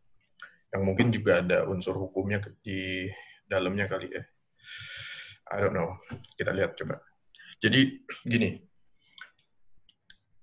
[0.72, 3.12] yang mungkin juga ada unsur hukumnya di
[3.44, 4.24] dalamnya kali ya.
[5.48, 5.96] I don't know,
[6.36, 7.00] kita lihat coba.
[7.58, 8.60] Jadi gini,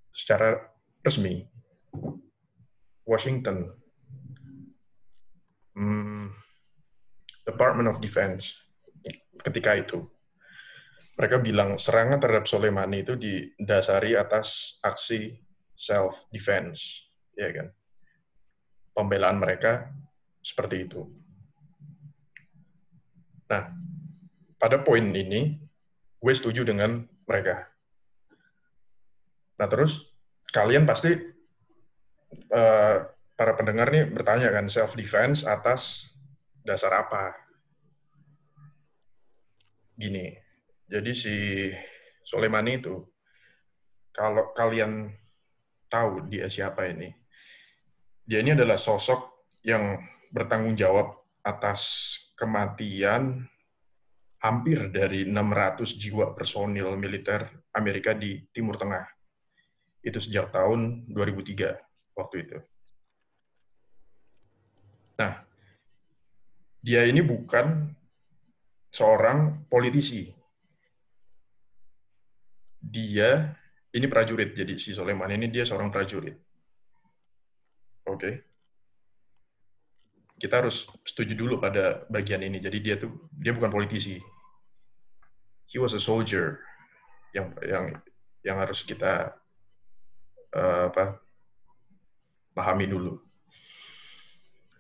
[0.09, 0.57] secara
[1.05, 1.45] resmi
[3.05, 3.69] Washington
[5.77, 6.33] hmm,
[7.45, 8.57] Department of Defense
[9.45, 10.01] ketika itu
[11.15, 15.37] mereka bilang serangan terhadap Soleimani itu didasari atas aksi
[15.77, 17.67] self defense ya kan?
[18.95, 19.91] Pembelaan mereka
[20.43, 21.07] seperti itu.
[23.47, 23.71] Nah
[24.59, 25.59] pada poin ini
[26.19, 27.67] gue setuju dengan mereka
[29.55, 30.03] nah terus
[30.51, 31.15] kalian pasti
[32.51, 32.97] eh,
[33.35, 36.07] para pendengar nih bertanya kan self defense atas
[36.65, 37.35] dasar apa?
[39.95, 40.35] Gini,
[40.91, 41.35] jadi si
[42.25, 42.99] Soleimani itu
[44.11, 45.13] kalau kalian
[45.87, 47.11] tahu dia siapa ini,
[48.27, 49.99] dia ini adalah sosok yang
[50.35, 51.15] bertanggung jawab
[51.45, 53.47] atas kematian
[54.45, 59.01] hampir dari 600 jiwa personil militer Amerika di Timur Tengah.
[60.05, 62.57] Itu sejak tahun 2003 waktu itu.
[65.17, 65.41] Nah,
[66.85, 67.89] dia ini bukan
[68.93, 70.29] seorang politisi.
[72.85, 73.49] Dia
[73.97, 76.37] ini prajurit, jadi si Soleman ini dia seorang prajurit.
[78.05, 78.21] Oke.
[78.21, 78.33] Okay.
[80.35, 82.61] Kita harus setuju dulu pada bagian ini.
[82.61, 84.19] Jadi dia tuh dia bukan politisi.
[85.75, 86.63] He was a soldier
[87.35, 87.99] yang yang
[88.47, 89.35] yang harus kita
[90.55, 91.19] uh, apa
[92.55, 93.19] pahami dulu.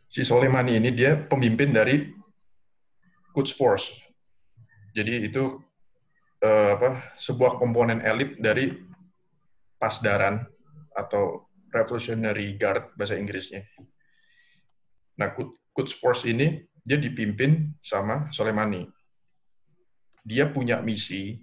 [0.07, 2.15] Si Soleimani ini dia pemimpin dari
[3.35, 3.91] Quds Force.
[4.95, 5.59] Jadi itu
[6.47, 8.71] uh, apa sebuah komponen elit dari
[9.75, 10.47] Pasdaran
[10.95, 13.67] atau Revolutionary Guard bahasa Inggrisnya.
[15.19, 15.35] Nah,
[15.75, 18.87] Quds Force ini dia dipimpin sama Soleimani.
[20.25, 21.37] Dia punya misi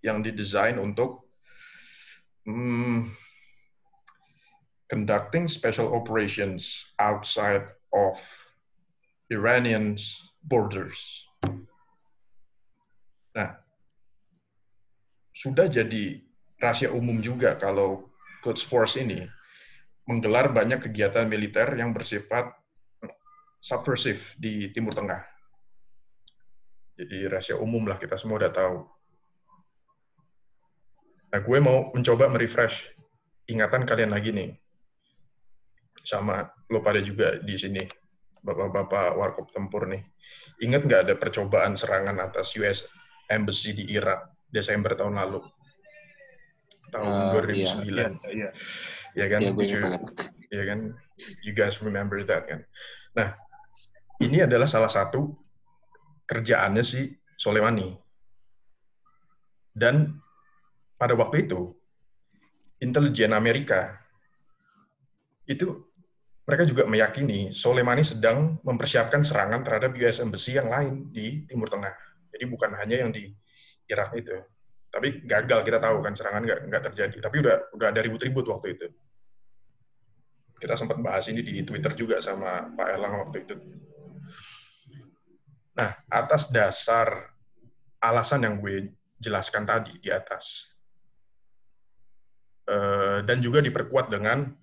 [0.00, 1.28] yang didesain untuk
[2.48, 3.12] hmm,
[4.88, 8.16] conducting special operations outside of
[9.28, 9.96] Iranian
[10.44, 11.24] borders.
[13.34, 13.58] Nah,
[15.34, 16.22] sudah jadi
[16.62, 18.08] rahasia umum juga kalau
[18.44, 19.26] Quds Force ini
[20.04, 22.52] menggelar banyak kegiatan militer yang bersifat
[23.64, 25.33] subversif di Timur Tengah.
[26.94, 28.86] Jadi rahasia umum lah, kita semua udah tahu.
[31.34, 32.94] Nah, gue mau mencoba merefresh
[33.50, 34.54] ingatan kalian lagi nih.
[36.06, 37.82] Sama lo pada juga di sini,
[38.46, 40.06] bapak-bapak warkop tempur nih.
[40.62, 42.86] Ingat nggak ada percobaan serangan atas US
[43.26, 45.42] Embassy di Irak Desember tahun lalu?
[46.94, 47.82] Tahun uh, 2009.
[47.82, 48.50] Iya, iya, iya
[49.18, 49.40] ya kan?
[49.42, 49.80] Iya,
[50.54, 50.78] ya kan?
[51.42, 52.62] You guys remember that kan?
[53.18, 53.34] Nah,
[54.22, 55.34] ini adalah salah satu
[56.24, 57.92] kerjaannya si Soleimani.
[59.74, 60.20] Dan
[60.94, 61.74] pada waktu itu,
[62.78, 63.98] intelijen Amerika
[65.44, 65.84] itu
[66.44, 71.92] mereka juga meyakini Soleimani sedang mempersiapkan serangan terhadap US Embassy yang lain di Timur Tengah.
[72.32, 73.32] Jadi bukan hanya yang di
[73.88, 74.36] Irak itu.
[74.92, 77.16] Tapi gagal kita tahu kan serangan nggak terjadi.
[77.18, 78.86] Tapi udah udah ada ribut-ribut waktu itu.
[80.54, 83.56] Kita sempat bahas ini di Twitter juga sama Pak Elang waktu itu.
[85.74, 87.34] Nah, atas dasar
[87.98, 90.70] alasan yang gue jelaskan tadi di atas,
[92.68, 94.54] eh, dan juga diperkuat dengan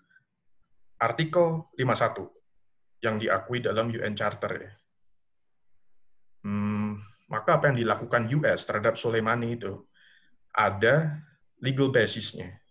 [1.02, 2.30] artikel 51
[3.02, 4.72] yang diakui dalam UN Charter ya.
[6.46, 9.82] Hmm, maka apa yang dilakukan US terhadap Soleimani itu
[10.54, 11.18] ada
[11.62, 12.62] legal basisnya.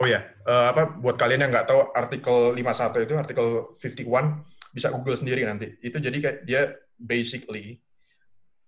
[0.00, 4.90] Oh ya, uh, apa buat kalian yang nggak tahu artikel 51 itu artikel 51 bisa
[4.94, 5.74] Google sendiri nanti.
[5.82, 6.62] Itu jadi kayak dia
[7.00, 7.80] basically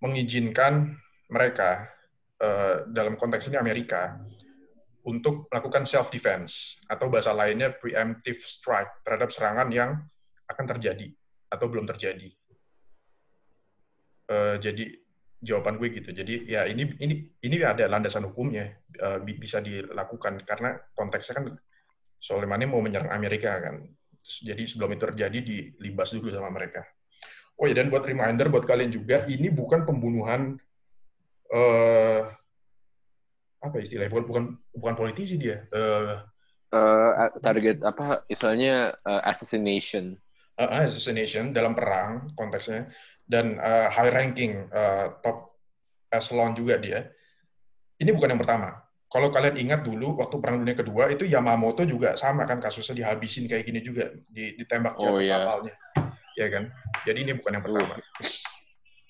[0.03, 0.99] mengizinkan
[1.31, 1.87] mereka
[2.43, 4.19] uh, dalam konteks ini Amerika
[5.07, 9.99] untuk melakukan self defense atau bahasa lainnya preemptive strike terhadap serangan yang
[10.51, 11.11] akan terjadi
[11.51, 12.31] atau belum terjadi.
[14.31, 15.03] Uh, jadi
[15.43, 16.15] jawaban gue gitu.
[16.15, 21.47] Jadi ya ini ini ini ada landasan hukumnya uh, bisa dilakukan karena konteksnya kan
[22.23, 23.83] Soleimani mau menyerang Amerika kan.
[24.23, 26.87] Jadi sebelum itu terjadi dilibas dulu sama mereka.
[27.59, 30.57] Oh ya dan buat reminder buat kalian juga ini bukan pembunuhan
[31.53, 32.27] uh,
[33.63, 34.45] apa istilahnya bukan bukan
[34.75, 35.67] bukan politisi dia.
[35.71, 36.23] Uh,
[36.75, 40.19] uh, target apa istilahnya uh, assassination.
[40.59, 42.91] Uh, assassination dalam perang konteksnya
[43.31, 45.55] dan uh, high ranking uh, top
[46.11, 47.09] echelon juga dia.
[48.03, 48.82] Ini bukan yang pertama.
[49.13, 53.45] Kalau kalian ingat dulu waktu perang dunia kedua itu Yamamoto juga sama kan kasusnya dihabisin
[53.45, 55.45] kayak gini juga ditembak oh, iya.
[55.45, 55.75] kapalnya.
[56.33, 56.73] Ya kan?
[57.05, 57.95] Jadi ini bukan yang pertama.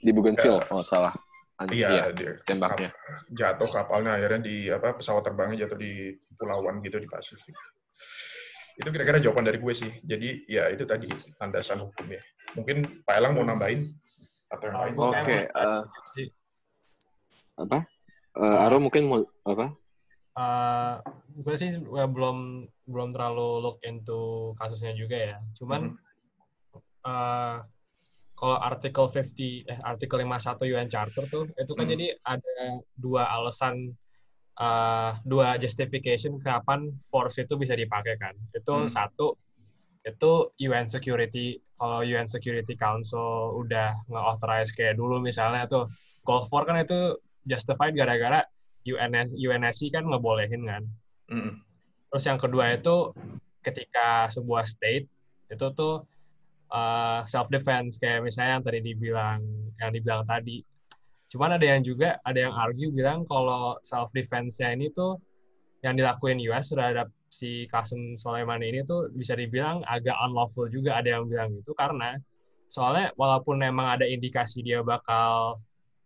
[0.03, 1.15] Di Bougainville, uh, oh salah.
[1.71, 2.91] iya, dia tembaknya.
[3.31, 7.55] Jatuh kapalnya akhirnya di apa pesawat terbangnya jatuh di pulauan gitu di Pasifik.
[8.75, 9.93] Itu kira-kira jawaban dari gue sih.
[10.03, 11.07] Jadi ya itu tadi
[11.39, 12.19] landasan hukumnya.
[12.59, 14.03] Mungkin Pak Elang mau nambahin?
[14.53, 14.93] atau yang lain?
[15.01, 15.17] Oke.
[15.25, 15.41] Okay.
[15.57, 15.83] Uh,
[16.21, 16.29] eh,
[17.57, 17.79] apa?
[18.37, 19.77] Uh, Aro mungkin mau apa?
[20.33, 20.97] Uh,
[21.45, 25.37] gue sih belum belum terlalu look into kasusnya juga ya.
[25.57, 26.79] Cuman hmm.
[27.05, 27.57] uh,
[28.33, 31.93] kalau artikel 50 eh artikel 51 UN Charter tuh itu kan hmm.
[31.95, 32.57] jadi ada
[32.99, 33.95] dua alasan
[34.59, 38.33] uh, dua justification kapan force itu bisa dipakai kan.
[38.57, 38.91] Itu hmm.
[38.91, 39.37] satu
[40.03, 45.87] itu UN Security kalau UN Security Council udah nge-authorize kayak dulu misalnya tuh
[46.27, 48.43] Gulf War kan itu justified gara-gara
[48.87, 50.83] UNS, UNSC kan ngebolehin kan.
[51.31, 51.63] Mm.
[52.13, 53.15] Terus yang kedua itu
[53.63, 55.07] ketika sebuah state
[55.49, 56.03] itu tuh
[56.73, 59.41] uh, self defense kayak misalnya yang tadi dibilang
[59.79, 60.65] yang dibilang tadi.
[61.33, 65.17] Cuman ada yang juga ada yang argue bilang kalau self defense-nya ini tuh
[65.83, 71.17] yang dilakuin US terhadap si Kasem Soleimani ini tuh bisa dibilang agak unlawful juga ada
[71.17, 72.21] yang bilang gitu karena
[72.69, 75.59] soalnya walaupun memang ada indikasi dia bakal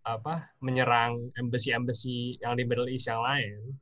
[0.06, 3.74] apa menyerang embassy-embassy yang di Middle East yang lain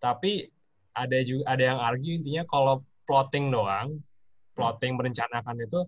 [0.00, 0.48] tapi
[0.96, 4.00] ada juga ada yang argue intinya kalau plotting doang
[4.56, 5.84] plotting merencanakan itu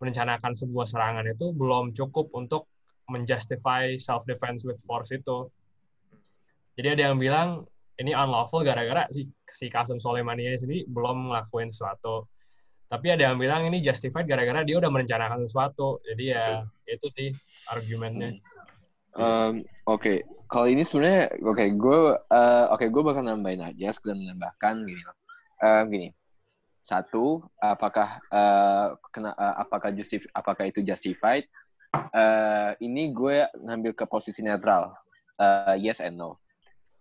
[0.00, 2.64] merencanakan sebuah serangan itu belum cukup untuk
[3.12, 5.52] menjustify self defense with force itu
[6.76, 12.28] jadi ada yang bilang ini unlawful gara-gara si si Kasem Soleimani sendiri belum ngelakuin sesuatu.
[12.86, 15.98] Tapi ada yang bilang ini justified gara-gara dia udah merencanakan sesuatu.
[16.04, 17.28] Jadi ya itu sih
[17.72, 18.38] argumennya.
[19.16, 20.18] Um, oke, okay.
[20.44, 24.84] kalau ini sebenarnya oke okay, gue uh, oke okay, gue bakal nambahin aja sekedar menambahkan
[24.84, 25.16] gini loh.
[25.64, 26.08] Uh, gini.
[26.84, 31.48] Satu, apakah uh, kena uh, apakah justif apakah itu justified?
[32.12, 34.94] Uh, ini gue ngambil ke posisi netral.
[35.36, 36.40] Uh, yes and no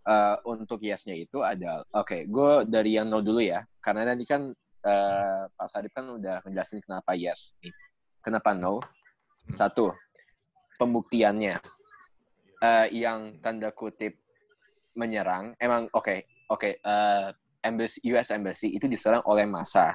[0.06, 4.24] uh, untuk yes-nya itu ada oke okay, gue dari yang nol dulu ya karena nanti
[4.24, 4.54] kan
[4.86, 7.74] uh, Pak Sarip kan udah menjelaskan kenapa yes nih
[8.22, 9.58] kenapa no hmm.
[9.58, 9.92] satu
[10.78, 11.58] pembuktiannya
[12.66, 14.18] uh, yang tanda kutip
[14.98, 17.30] menyerang emang oke okay, oke okay, uh,
[17.62, 19.94] embassy US embassy itu diserang oleh massa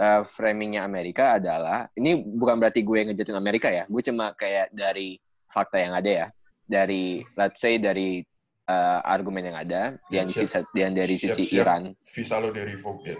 [0.00, 5.20] uh, framingnya Amerika adalah ini bukan berarti gue ngejatin Amerika ya gue cuma kayak dari
[5.52, 6.26] fakta yang ada ya
[6.68, 8.24] dari let's say dari
[8.68, 11.82] uh, argumen yang ada yang sisi yang dari sisi siap, Iran.
[12.04, 13.18] Visa lo dari revoke ya.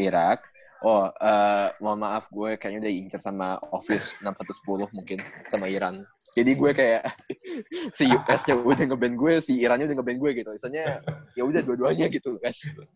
[0.00, 0.48] Irak.
[0.80, 5.20] Oh, uh, mohon maaf gue kayaknya udah incer sama Office 610 mungkin
[5.52, 6.08] sama Iran.
[6.32, 7.02] Jadi gue kayak
[7.96, 10.50] si US-nya udah ngeband gue, si Irannya udah ngeband gue gitu.
[10.56, 11.04] Misalnya
[11.36, 12.52] ya udah dua-duanya gitu kan.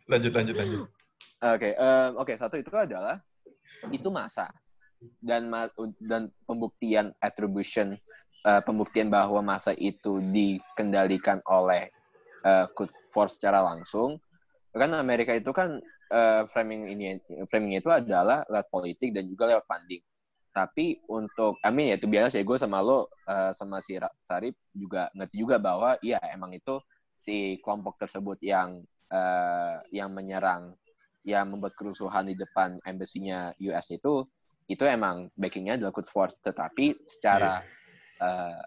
[0.08, 0.80] Lanjut lanjut lanjut.
[1.44, 3.20] Oke, okay, um, oke okay, satu itu adalah
[3.92, 4.48] itu masa
[5.20, 5.52] dan
[6.00, 8.00] dan pembuktian attribution
[8.48, 11.92] uh, pembuktian bahwa masa itu dikendalikan oleh
[12.48, 12.64] uh,
[13.12, 14.16] force secara langsung
[14.74, 15.78] kan Amerika itu kan
[16.10, 20.02] uh, framing ini framing itu adalah lewat politik dan juga lewat funding.
[20.54, 24.54] Tapi untuk I mean ya itu biasa ya gue sama lo uh, sama si Sarip
[24.70, 26.78] juga ngerti juga bahwa iya emang itu
[27.14, 30.74] si kelompok tersebut yang uh, yang menyerang
[31.24, 34.28] yang membuat kerusuhan di depan embassy-nya US itu
[34.70, 36.36] itu emang backingnya adalah Quds Force.
[36.40, 37.84] Tetapi secara yeah
[38.20, 38.62] uh,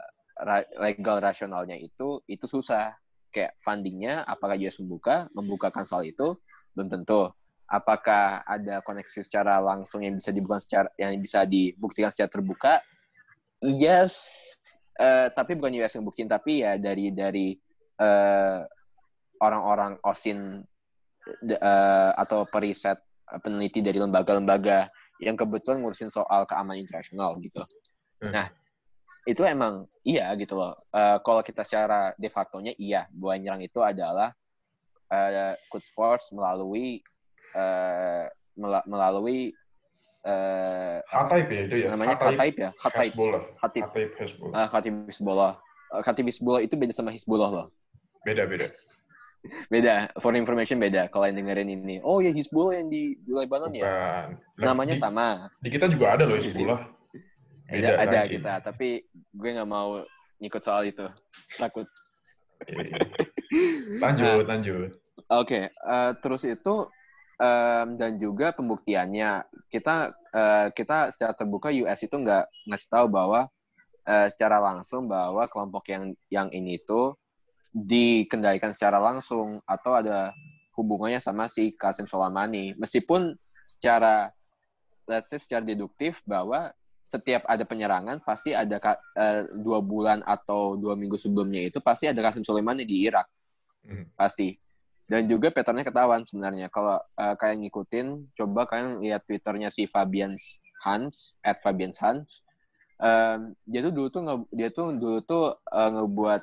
[0.81, 2.93] legal rasionalnya itu itu susah.
[3.27, 6.39] Kayak fundingnya apakah US membuka membukakan soal itu
[6.77, 7.33] belum tentu
[7.65, 12.73] apakah ada koneksi secara langsung yang bisa dibuka secara yang bisa dibuktikan secara terbuka
[13.65, 14.13] yes
[15.01, 17.57] uh, tapi bukan US yang buktiin tapi ya dari dari
[17.97, 18.61] uh,
[19.41, 20.61] orang-orang OSIN
[21.57, 22.97] uh, atau periset
[23.43, 24.87] peneliti dari lembaga-lembaga
[25.19, 27.61] yang kebetulan ngurusin soal keamanan internasional gitu.
[28.21, 28.31] Hmm.
[28.31, 28.47] Nah,
[29.27, 30.77] itu emang iya gitu loh.
[30.93, 34.31] Uh, kalau kita secara de facto-nya iya, bahwa nyerang itu adalah
[35.11, 37.01] uh, Quds Force melalui
[37.55, 38.25] uh,
[38.87, 39.53] melalui
[40.25, 41.87] uh, Hataib ya itu ya.
[41.93, 43.11] Namanya Hataib ya, Hataib.
[43.13, 43.43] Hezbollah.
[43.61, 44.55] Hataib Hezbollah.
[44.55, 45.53] Uh, Hataib Hezbollah.
[45.93, 47.67] Uh, Hataib Hezbollah itu beda sama Hezbollah loh.
[48.25, 48.67] Beda beda.
[49.73, 51.97] beda, for information beda kalau yang dengerin ini.
[52.03, 53.85] Oh ya Hezbollah yang di Lebanon ya.
[54.59, 55.47] Namanya di, sama.
[55.61, 56.97] Di kita juga ada loh Hezbollah.
[57.67, 58.39] Beda ada lagi.
[58.39, 59.99] kita, tapi gue nggak mau
[60.39, 61.03] ngikut soal itu.
[61.59, 61.87] Takut.
[64.03, 64.89] lanjut, nah, lanjut.
[65.27, 66.87] Oke, okay, uh, eh, terus itu
[67.37, 69.45] um, dan juga pembuktiannya.
[69.67, 73.51] Kita uh, kita secara terbuka US itu nggak ngasih tahu bahwa
[74.07, 77.13] uh, secara langsung bahwa kelompok yang yang ini itu
[77.75, 80.33] dikendalikan secara langsung atau ada
[80.73, 82.73] hubungannya sama si Kasim Soleimani.
[82.77, 83.35] Meskipun
[83.67, 84.31] secara
[85.07, 86.71] let's say secara deduktif bahwa
[87.07, 92.19] setiap ada penyerangan pasti ada uh, dua bulan atau dua minggu sebelumnya itu pasti ada
[92.19, 93.27] Kasim Soleimani di Irak.
[93.87, 94.05] Hmm.
[94.19, 94.51] pasti.
[95.07, 96.67] Dan juga patternnya ketahuan sebenarnya.
[96.67, 100.35] Kalau uh, kalian ngikutin coba kalian lihat twitternya si Fabian
[100.83, 102.43] Hans at Fabian Hans.
[102.99, 106.41] Um, dia tuh dulu tuh nge, dia tuh dulu tuh uh, ngebuat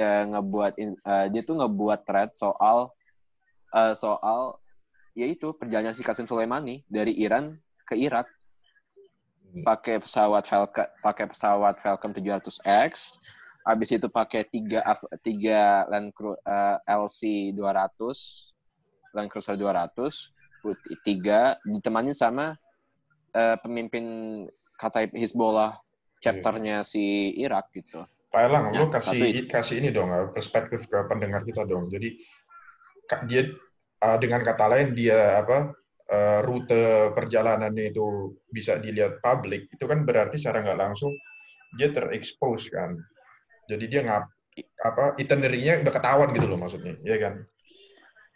[0.00, 0.72] uh, ngebuat
[1.06, 2.90] uh, dia tuh ngebuat thread soal
[3.70, 4.58] uh, soal
[5.14, 7.54] yaitu perjalanan si Kasim Soleimani dari Iran
[7.86, 8.26] ke Irak
[9.62, 13.20] pakai pesawat Falcon pakai pesawat Falcon 700X
[13.64, 14.82] habis itu pakai tiga
[15.22, 19.94] tiga Land Cruiser uh, LC 200 Land Cruiser 200
[20.64, 22.56] putih tiga ditemani sama
[23.36, 24.04] uh, pemimpin
[24.74, 25.78] kata Hizbollah
[26.18, 26.88] chapternya yeah.
[26.88, 28.00] si Irak gitu.
[28.32, 31.86] Pak Elang, ya, lu kasih kasih ini dong uh, perspektif ke pendengar kita dong.
[31.92, 32.18] Jadi
[33.28, 33.52] dia
[34.02, 35.76] uh, dengan kata lain dia apa
[36.10, 41.12] eh, rute perjalanannya itu bisa dilihat publik, itu kan berarti secara nggak langsung
[41.78, 42.98] dia terekspos kan.
[43.70, 44.24] Jadi dia ngap
[44.84, 47.34] apa itinerary-nya udah ketahuan gitu loh maksudnya, ya kan?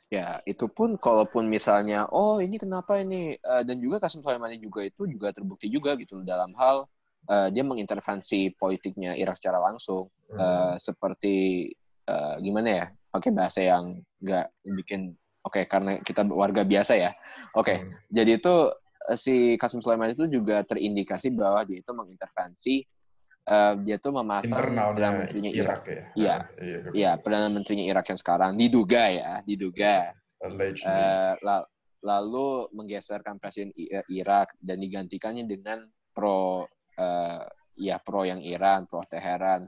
[0.08, 4.80] Ya, itu pun kalaupun misalnya, oh ini kenapa ini, Eh, dan juga Kasim Soleimani juga
[4.80, 6.88] itu juga terbukti juga gitu dalam hal
[7.28, 10.76] eh, dia mengintervensi politiknya Irak secara langsung, Hmm.
[10.80, 11.68] Seperti
[12.40, 14.46] gimana ya, pakai bahasa yang nggak
[14.80, 15.12] bikin,
[15.42, 17.10] oke karena kita warga biasa ya,
[17.54, 17.92] oke, Hmm.
[18.10, 18.54] jadi itu
[19.08, 22.84] eh, si Kasim Soleimani itu juga terindikasi bahwa dia itu mengintervensi,
[23.48, 26.02] eh, dia tuh memasang internalnya perdana menterinya Irak, Irak ya.
[26.14, 26.36] Iya.
[26.36, 26.78] Ah, iya.
[26.92, 30.12] Iya, perdana menterinya Irak yang sekarang diduga ya, diduga.
[30.44, 30.86] Allegedly.
[30.86, 31.68] Eh, la-
[31.98, 33.74] lalu menggeserkan presiden
[34.06, 35.82] Irak dan digantikannya dengan
[36.14, 36.68] pro
[36.98, 37.42] eh,
[37.78, 39.66] ya pro yang Iran, pro Teheran.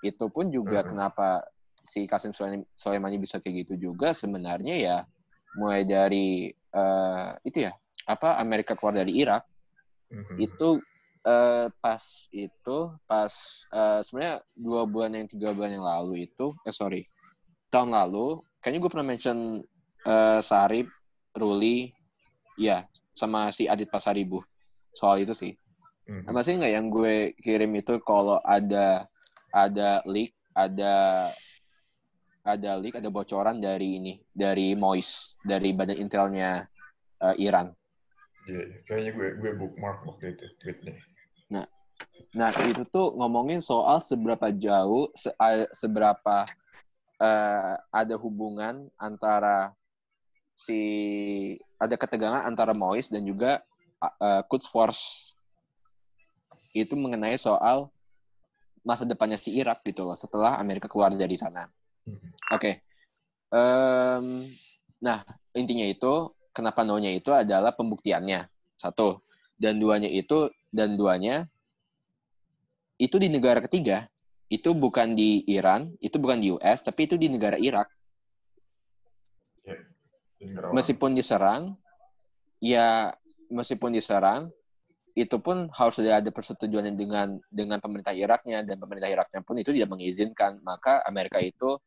[0.00, 0.88] Itu pun juga Mhm.
[0.88, 1.44] kenapa
[1.82, 4.96] si Soleim- Soleimani bisa kayak gitu juga sebenarnya ya
[5.58, 7.72] mulai dari eh, itu ya
[8.08, 9.44] apa Amerika keluar dari Irak
[10.08, 10.36] Mhm.
[10.40, 10.68] itu
[11.22, 12.02] eh, pas
[12.32, 13.32] itu pas
[13.68, 17.04] eh, sebenarnya dua bulan yang tiga bulan yang lalu itu eh sorry
[17.68, 19.38] tahun lalu kayaknya gue pernah mention
[20.02, 20.88] eh, Sarip
[21.32, 21.92] Ruli
[22.56, 24.40] ya sama si Adit Pasaribu
[24.92, 25.52] soal itu sih
[26.02, 26.34] Mhm.
[26.34, 29.06] masih nggak yang gue kirim itu kalau ada
[29.54, 31.28] ada leak ada
[32.42, 36.66] ada leak ada bocoran dari ini dari Mois dari badan intelnya
[37.22, 37.70] eh, Iran
[38.42, 38.78] Iya, iya.
[38.82, 40.98] kayaknya gue gue bookmark waktu itu tweetnya.
[42.32, 45.36] Nah, itu tuh ngomongin soal seberapa jauh, se-
[45.76, 46.48] seberapa
[47.22, 49.70] eh, ada hubungan antara
[50.58, 50.80] si
[51.78, 53.62] ada ketegangan antara Mois dan juga
[54.02, 55.34] uh, Quds Force
[56.72, 57.90] itu mengenai soal
[58.82, 61.68] masa depannya si Irak gitu loh setelah Amerika keluar dari sana.
[62.06, 62.28] Mhm.
[62.52, 62.82] Oke.
[63.52, 64.24] Em,
[64.98, 65.20] nah,
[65.52, 68.48] intinya itu kenapa no-nya itu adalah pembuktiannya.
[68.76, 69.22] Satu.
[69.56, 71.46] Dan duanya itu dan duanya
[72.98, 74.06] itu di negara ketiga.
[74.52, 77.88] Itu bukan di Iran, itu bukan di US, tapi itu di negara Irak.
[80.36, 80.76] Di negara orang.
[80.76, 81.62] Meskipun diserang,
[82.60, 83.16] ya
[83.48, 84.52] meskipun diserang,
[85.12, 89.88] itu pun harus ada persetujuan dengan dengan pemerintah Iraknya dan pemerintah Iraknya pun itu tidak
[89.92, 90.60] mengizinkan.
[90.64, 91.80] Maka Amerika itu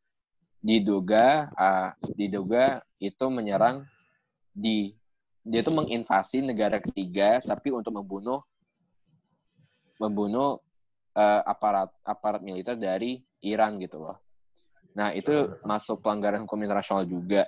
[0.66, 3.86] diduga ah, diduga itu menyerang
[4.50, 4.98] di
[5.46, 8.42] dia itu menginvasi negara ketiga tapi untuk membunuh
[10.02, 10.58] membunuh
[11.14, 14.18] eh, aparat aparat militer dari Iran gitu loh.
[14.96, 17.46] Nah, itu masuk pelanggaran hukum internasional juga.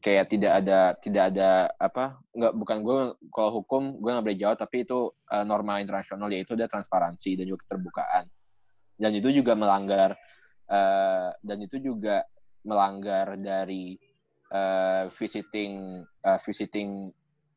[0.00, 4.56] Kayak tidak ada tidak ada apa nggak bukan gue kalau hukum gue nggak boleh jawab
[4.56, 8.24] tapi itu eh, norma internasional yaitu ada transparansi dan juga keterbukaan
[8.96, 10.16] dan itu juga melanggar
[10.70, 12.22] eh, dan itu juga
[12.62, 13.98] melanggar dari
[14.50, 17.10] eh, visiting eh, visiting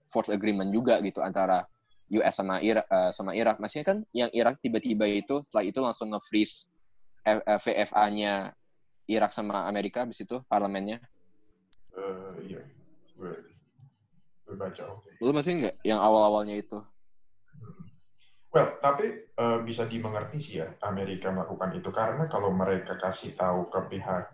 [0.10, 1.66] force agreement juga gitu antara
[2.14, 3.58] US sama Irak sama Irak.
[3.58, 6.70] Maksudnya kan yang Irak tiba-tiba itu setelah itu langsung nge-freeze
[7.58, 8.54] VFA-nya
[9.10, 11.02] Irak sama Amerika habis itu parlemennya.
[11.94, 12.62] Eh, iya,
[13.18, 13.34] gue
[14.44, 14.84] gue baca.
[14.92, 15.10] oke.
[15.22, 16.80] Lu masih nggak yang awal-awalnya itu?
[18.54, 23.66] Well, tapi eh, bisa dimengerti sih ya Amerika melakukan itu karena kalau mereka kasih tahu
[23.74, 24.30] ke pihak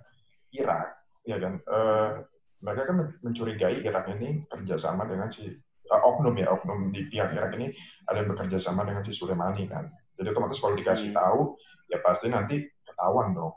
[0.51, 2.11] Irak, ya kan, eh,
[2.59, 5.47] mereka kan men- mencurigai Irak ini kerjasama dengan si
[5.89, 7.71] eh, oknum ya oknum di pihak Irak ini
[8.11, 9.87] ada yang bekerja sama dengan si Soleimani kan.
[10.19, 11.19] Jadi otomatis kalau dikasih Hmm.
[11.23, 11.39] tahu,
[11.87, 13.55] ya pasti nanti ketahuan dong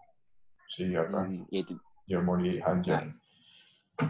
[0.70, 1.74] si apa Hmm, ya itu.
[2.06, 3.10] dia mau dihajar.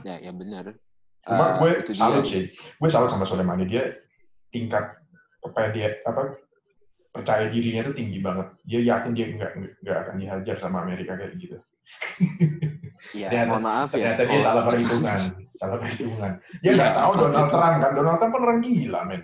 [0.04, 0.76] Ya, ya benar.
[1.24, 3.88] Cuma Eh, gue salut sih, gue salut sama Soleimani dia
[4.52, 5.01] tingkat
[5.42, 6.22] apa dia apa
[7.12, 8.46] percaya dirinya itu tinggi banget.
[8.64, 9.52] Dia yakin dia nggak
[9.84, 11.58] nggak akan dihajar sama Amerika kayak gitu.
[13.12, 14.14] Ya, Ternyata- mohon maaf ya.
[14.14, 15.18] Ternyata dia Oh, salah perhitungan,
[15.52, 16.32] salah perhitungan.
[16.62, 16.72] Dia Iya.
[16.78, 19.22] nggak tahu Donald Trump kan, Donald Trump kan orang gila men.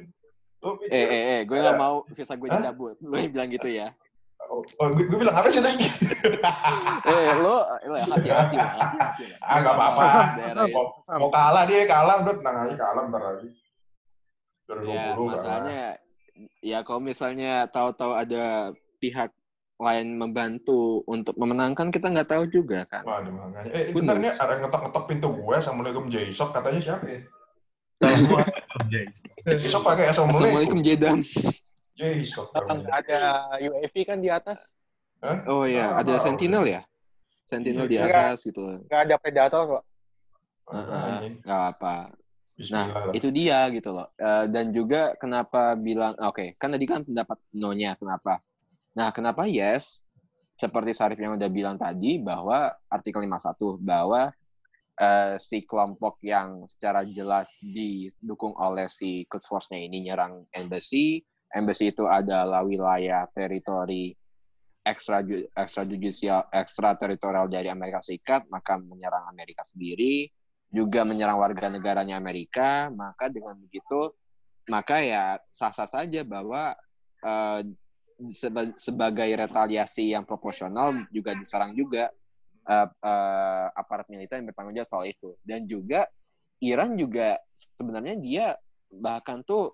[0.59, 2.99] Lu Eh, eh, eh, gue nggak mau visa gue dicabut.
[2.99, 3.95] Lu yang bilang gitu ya.
[4.49, 5.79] oh, oh, gue, gue bilang apa sih tadi?
[7.09, 7.55] Eh, lu
[7.87, 10.07] hati-hati lah, hati-hati ah nggak apa-apa.
[10.51, 10.64] Itu.
[10.75, 13.49] Mau, mau kalah dia kalah, udah tenang aja kalah ntar lagi.
[14.66, 15.85] 2020 Ya, masalahnya
[16.61, 19.30] ya kalau misalnya tahu-tahu ada pihak
[19.78, 23.07] lain membantu untuk memenangkan kita nggak tahu juga kan.
[23.07, 23.70] Waduh, makanya.
[23.70, 25.55] Eh, bentar nih ada yang ngetok-ngetok pintu gue.
[25.55, 26.51] Assalamualaikum Jaisok.
[26.51, 27.20] Katanya siapa ya?
[29.47, 30.78] Jaisok pakai Assalamualaikum Assalamualaikum.
[30.82, 31.18] Jedam.
[31.99, 32.47] Jaisok.
[32.91, 33.18] Ada
[33.59, 34.59] UAV kan di atas.
[35.18, 35.43] Hah?
[35.51, 36.24] Oh ya, Ah, ada tahu.
[36.30, 36.82] Sentinel ya?
[37.43, 38.07] Sentinel di Iya.
[38.07, 38.62] atas gitu.
[38.86, 39.84] Nggak ada predator kok.
[40.68, 41.95] Heeh, nggak apa.
[42.59, 44.11] Nah, itu dia gitu loh.
[44.18, 48.42] Eh, dan juga kenapa bilang oke, kan tadi kan pendapat no-nya kenapa?
[48.98, 50.02] Nah, kenapa yes?
[50.59, 54.34] Seperti Sarif yang udah bilang tadi bahwa artikel 51 bahwa
[54.98, 61.22] uh, si kelompok yang secara jelas didukung oleh si Quds Force-nya ini nyerang embassy.
[61.54, 64.12] Embassy itu adalah wilayah teritori
[64.82, 65.22] ekstra
[65.54, 70.28] ekstrajudisial ekstra teritorial dari Amerika Serikat, maka menyerang Amerika sendiri,
[70.69, 74.12] juga menyerang warga negaranya Amerika, maka dengan begitu
[74.69, 76.77] maka ya sah-sah saja bahwa
[77.25, 77.61] uh,
[78.77, 82.12] sebagai retaliasi yang proporsional juga diserang juga
[82.69, 86.05] uh, uh, aparat militer yang bertanggung jawab soal itu dan juga
[86.61, 88.47] Iran juga sebenarnya dia
[88.93, 89.73] bahkan tuh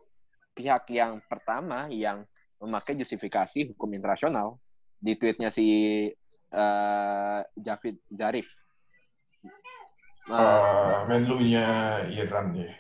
[0.54, 2.22] pihak yang pertama yang
[2.62, 4.62] memakai justifikasi hukum internasional
[5.00, 5.66] di tweetnya si
[6.54, 8.48] uh, Javid Zarif.
[10.24, 12.72] Uh, menunya Iran ya.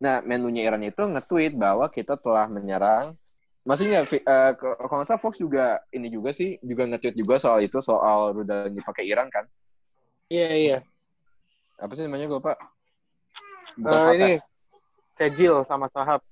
[0.00, 3.20] Nah, menunya Iran itu nge-tweet bahwa kita telah menyerang
[3.60, 7.76] Maksudnya, uh, kalau nggak salah Fox juga ini juga sih, juga nge-tweet juga soal itu,
[7.84, 9.44] soal rudal yang dipakai Iran kan?
[10.32, 10.78] Iya, iya.
[11.76, 12.58] Apa sih namanya gue, Pak?
[13.84, 14.40] uh, ini,
[15.12, 16.24] Sejil sama Sahab.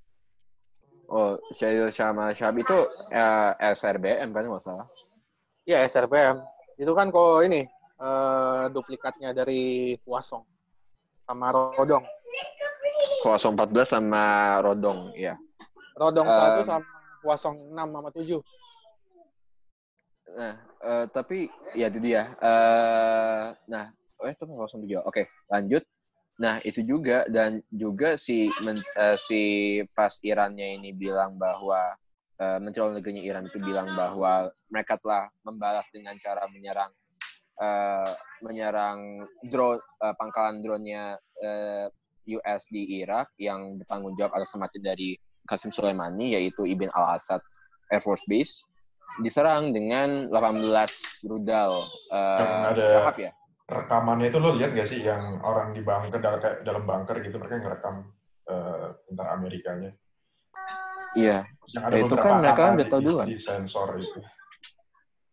[1.05, 2.79] Oh, Sejil sama Sahab itu
[3.13, 4.89] uh, eh, SRBM kan, nggak salah?
[5.69, 6.41] Iya, SRBM.
[6.79, 7.67] Itu kan kok ini,
[7.99, 10.47] uh, duplikatnya dari Huasong
[11.27, 12.07] sama Rodong.
[13.27, 14.23] Huasong 14 sama
[14.63, 15.35] Rodong, iya.
[15.99, 16.87] Rodong um, 1 sama
[17.19, 18.41] kosong enam sama tujuh.
[20.39, 22.31] Nah, uh, tapi ya itu dia.
[22.39, 23.91] Uh, nah,
[24.23, 25.03] eh itu kosong tujuh.
[25.03, 25.83] Oke, lanjut.
[26.39, 31.99] Nah, itu juga dan juga si men, uh, si pas Irannya ini bilang bahwa
[32.41, 36.91] uh, mencolok negerinya Iran itu bilang bahwa mereka telah membalas dengan cara menyerang
[37.61, 38.13] uh,
[38.43, 41.87] menyerang drone uh, pangkalan drone-nya uh,
[42.29, 45.17] US di Irak yang bertanggung jawab atas kematian dari
[45.49, 47.41] Qasim Soleimani yaitu Ibn al-Assad
[47.89, 48.69] Air Force Base
[49.25, 51.83] diserang dengan 18 rudal
[52.13, 53.33] uh, ada sahab ya.
[53.69, 57.61] Rekamannya itu lo lihat gak sih yang orang di bunker dalam, dalam bunker gitu mereka
[57.61, 57.97] ngerekam
[58.49, 59.93] uh, tentara Amerikanya.
[61.17, 61.39] Iya.
[61.95, 63.27] itu kan mereka udah tahu duluan.
[63.29, 64.21] Di sensor itu.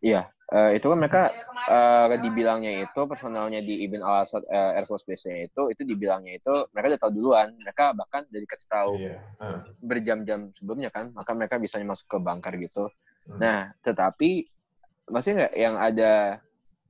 [0.04, 1.22] Iya, uh, itu kan mereka
[1.66, 6.38] uh, dibilangnya itu personalnya di Ibn al Assad uh, Air Force Base itu itu dibilangnya
[6.38, 9.20] itu mereka udah tahu duluan mereka bahkan udah dikasih tahu yeah.
[9.42, 9.60] uh.
[9.82, 12.84] berjam-jam sebelumnya kan maka mereka bisa masuk ke bunker gitu
[13.30, 13.38] hmm.
[13.42, 14.46] nah tetapi
[15.10, 16.12] masih nggak yang ada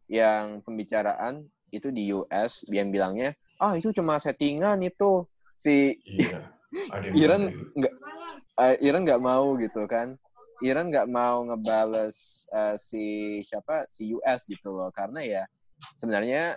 [0.07, 5.25] yang pembicaraan itu di US yang bilangnya ah oh, itu cuma settingan itu
[5.57, 6.53] si yeah.
[7.17, 7.95] Iran nggak
[8.57, 10.17] uh, Iran nggak mau gitu kan.
[10.65, 14.89] Iran nggak mau ngebales uh, si siapa si US gitu loh.
[14.93, 15.43] Karena ya
[15.97, 16.57] sebenarnya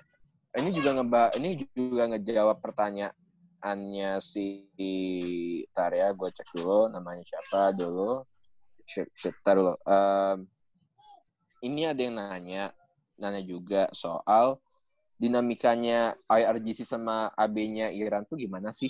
[0.55, 4.65] ini juga ngeba ini juga ngejawab pertanyaannya si
[5.75, 6.15] tar ya.
[6.15, 8.23] Gue cek dulu namanya siapa dulu.
[8.87, 9.75] Shit, shit tar dulu.
[9.83, 10.47] Um,
[11.59, 12.71] ini ada yang nanya
[13.19, 14.63] nanya juga soal
[15.19, 18.87] dinamikanya IRGC sama AB-nya Iran tuh gimana sih?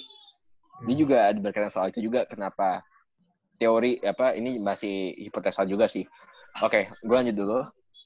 [0.86, 1.02] Dia hmm.
[1.02, 2.86] juga ada berkaitan soal itu juga kenapa
[3.60, 6.08] teori apa ini masih hipotesa juga sih.
[6.64, 7.60] Oke, okay, gue lanjut dulu.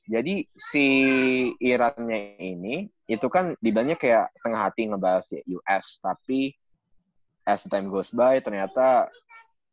[0.03, 0.85] Jadi si
[1.63, 6.51] Irannya ini itu kan dibilangnya kayak setengah hati ngebahas ya US, tapi
[7.47, 9.07] as time goes by ternyata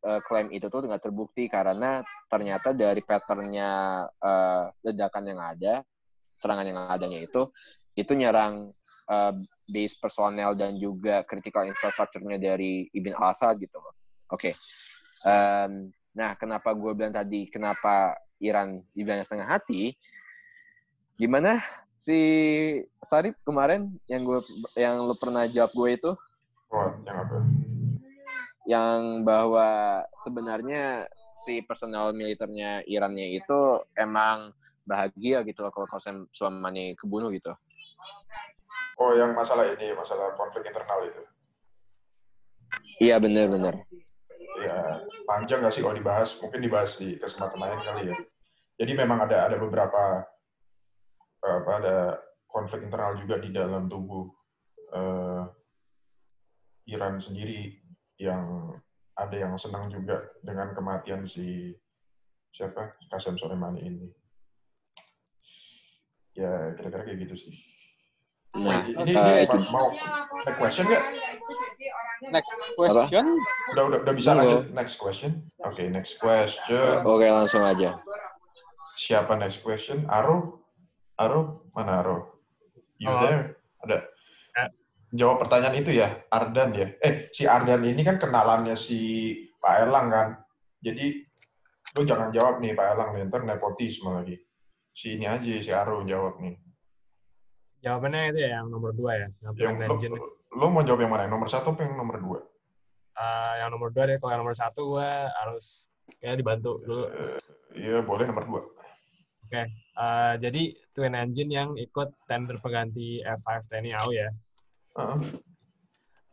[0.07, 3.71] uh, klaim itu tuh nggak terbukti karena ternyata dari patternnya
[4.07, 5.83] uh, ledakan yang ada,
[6.23, 7.51] serangan yang adanya itu
[7.99, 8.71] itu nyerang
[9.11, 9.35] uh,
[9.67, 13.83] base personel dan juga critical infrastructure-nya dari Ibn al-Assad gitu.
[13.83, 13.91] Oke.
[14.31, 14.55] Okay.
[15.21, 19.93] Um, nah, kenapa gue bilang tadi kenapa Iran dibilangnya setengah hati?
[21.21, 21.61] Gimana
[22.01, 22.17] si
[23.05, 24.41] Sarip kemarin yang gue
[24.81, 26.13] yang lu pernah jawab gue itu?
[26.73, 27.37] Oh, yang apa?
[28.65, 29.69] Yang bahwa
[30.25, 31.05] sebenarnya
[31.45, 34.57] si personal militernya Irannya itu emang
[34.89, 37.53] bahagia gitu loh kalau Qasem Soleimani kebunuh gitu.
[39.01, 41.23] Oh, yang masalah ini, masalah konflik internal itu.
[43.01, 43.81] Iya, benar-benar
[44.59, 46.37] ya panjang nggak sih kalau dibahas?
[46.43, 48.17] Mungkin dibahas di kesempatan lain kali ya.
[48.81, 50.25] Jadi memang ada ada beberapa
[51.41, 51.97] apa ada
[52.51, 54.29] konflik internal juga di dalam tubuh
[54.93, 55.45] uh,
[56.91, 57.79] Iran sendiri
[58.21, 58.75] yang
[59.17, 61.77] ada yang senang juga dengan kematian si
[62.51, 62.97] siapa?
[63.09, 64.09] Qasem Soleimani ini.
[66.35, 67.55] Ya kira-kira kayak gitu sih.
[68.51, 69.95] Nah, ini, uh, ini mau
[70.43, 71.05] next question nggak?
[72.29, 73.41] Next question.
[73.73, 75.49] Udah udah udah bisa lanjut next question.
[75.65, 77.01] Oke okay, next question.
[77.01, 77.97] Oke okay, langsung aja.
[79.01, 80.05] Siapa next question?
[80.13, 80.61] Aro?
[81.17, 82.45] Aro mana Aro?
[83.01, 83.25] You oh.
[83.25, 83.57] there?
[83.81, 84.05] Ada.
[84.61, 84.69] Eh.
[85.17, 86.93] Jawab pertanyaan itu ya, Ardan ya.
[87.01, 90.29] Eh si Ardan ini kan kenalannya si Pak Erlang kan.
[90.85, 91.25] Jadi
[91.97, 94.37] lu jangan jawab nih Pak Erlang nih, ntar nepotisme lagi.
[94.93, 96.57] Si ini aja si Aro jawab nih.
[97.81, 100.21] jawabannya itu ya yang nomor dua ya, yang Yang
[100.55, 101.27] lo, mau jawab yang mana?
[101.27, 102.39] Yang nomor satu apa yang nomor dua?
[103.21, 105.11] Eh, yang nomor dua deh, kalau yang nomor satu gue
[105.43, 105.87] harus
[106.19, 107.05] ya dibantu dulu.
[107.11, 107.39] Eh,
[107.71, 108.61] Iya, boleh nomor dua.
[109.51, 110.63] Eh, jadi
[110.95, 114.29] twin engine yang ikut tender pengganti F5 TNI AU ya.
[114.99, 115.19] Heeh.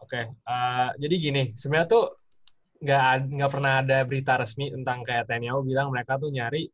[0.01, 2.05] Oke, eh, jadi gini, sebenarnya tuh
[2.77, 6.69] nggak nggak pernah ada berita resmi tentang kayak TNI AU bilang mereka tuh nyari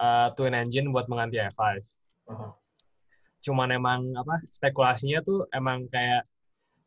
[0.00, 1.62] eh, twin engine buat mengganti F5.
[2.28, 2.50] Heeh.
[3.44, 6.24] Cuman emang apa spekulasinya tuh emang kayak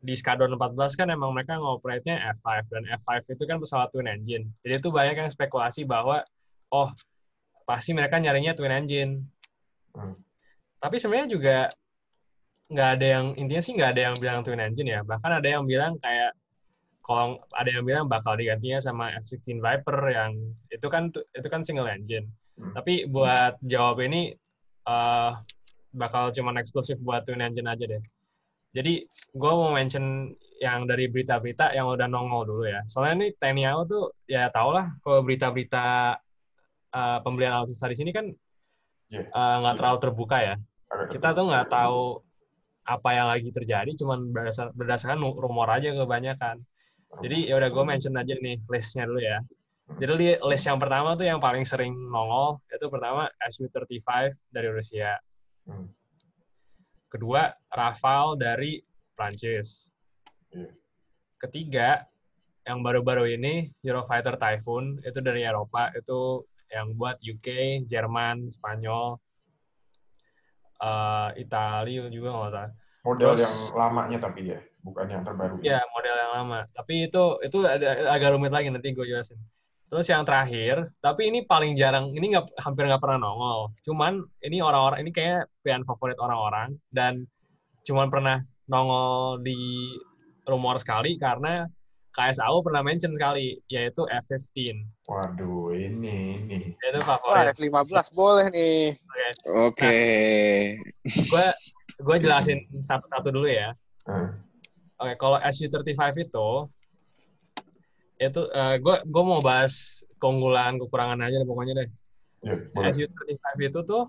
[0.02, 4.50] di Skadron 14 kan emang mereka ngoperate-nya F5 dan F5 itu kan pesawat twin engine.
[4.66, 6.26] Jadi itu banyak yang spekulasi bahwa
[6.74, 6.90] oh
[7.70, 9.22] pasti mereka nyarinya twin engine.
[9.94, 10.18] Hmm.
[10.82, 11.58] Tapi sebenarnya juga
[12.74, 15.06] nggak ada yang intinya sih nggak ada yang bilang twin engine ya.
[15.06, 16.34] Bahkan ada yang bilang kayak
[17.06, 20.34] kalau ada yang bilang bakal digantinya sama F16 Viper yang
[20.74, 22.26] itu kan itu kan single engine.
[22.58, 22.74] Hmm.
[22.74, 24.34] Tapi buat jawab ini
[24.90, 25.32] eh,
[25.94, 28.02] bakal cuman eksklusif buat twin engine aja deh.
[28.72, 29.04] Jadi
[29.36, 30.32] gue mau mention
[30.64, 32.86] yang dari berita-berita yang udah nongol dulu ya.
[32.88, 36.16] Soalnya ini TNI AU tuh ya tau lah kalau berita-berita
[36.92, 38.28] eh, pembelian alutsista di sini kan
[39.12, 39.28] Iya.
[39.28, 40.56] eh, nggak terlalu terbuka ya.
[41.12, 42.24] Kita tuh nggak tahu
[42.88, 46.64] apa yang lagi terjadi, cuman berdasar, berdasarkan rumor aja kebanyakan.
[47.20, 49.44] Jadi ya udah gue mention aja nih listnya dulu ya.
[50.00, 55.20] Jadi li- list yang pertama tuh yang paling sering nongol itu pertama Su-35 dari Rusia.
[55.68, 55.92] Hmm.
[57.12, 58.80] Kedua Rafale dari
[59.12, 59.92] Prancis.
[60.56, 60.72] Iya.
[61.44, 62.08] Ketiga
[62.64, 69.20] yang baru-baru ini Eurofighter Typhoon itu dari Eropa itu yang buat UK, Jerman, Spanyol,
[70.80, 72.72] eh Italia juga nggak salah.
[73.02, 75.58] Model Terus- yang lamanya tapi ya, bukan yang terbaru.
[75.66, 76.60] Ya, model yang lama.
[76.72, 79.42] Tapi itu itu ada, agak rumit lagi nanti gue jelasin.
[79.92, 83.76] Terus yang terakhir, tapi ini paling jarang, ini nggak hampir nggak pernah nongol.
[83.84, 87.28] Cuman ini orang-orang ini kayak pilihan favorit orang-orang dan
[87.84, 88.40] cuman pernah
[88.72, 89.92] nongol di
[90.48, 91.68] rumor sekali karena
[92.16, 95.12] KSAU pernah mention sekali yaitu F-15.
[95.12, 96.72] Waduh, ini ini.
[96.72, 97.52] Itu Wah, favorit.
[97.60, 98.96] F15 boleh nih.
[99.60, 100.00] Oke.
[101.04, 101.48] Gue
[102.00, 103.76] gue jelasin satu-satu dulu ya.
[104.08, 104.28] Eh,
[105.02, 106.50] Oke, kalau SU-35 itu
[108.22, 111.90] itu gue gue mau bahas keunggulan kekurangan aja deh pokoknya deh.
[112.46, 112.94] ya, boleh.
[112.94, 114.04] SU-35 itu tuh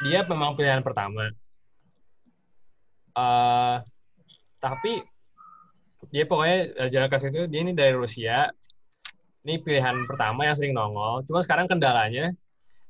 [0.00, 1.28] dia memang pilihan pertama.
[3.12, 3.76] eh
[4.56, 5.04] tapi
[6.08, 8.48] dia pokoknya eh, jalan kasih itu dia ini dari Rusia.
[9.42, 11.26] Ini pilihan pertama yang sering nongol.
[11.26, 12.30] Cuma sekarang kendalanya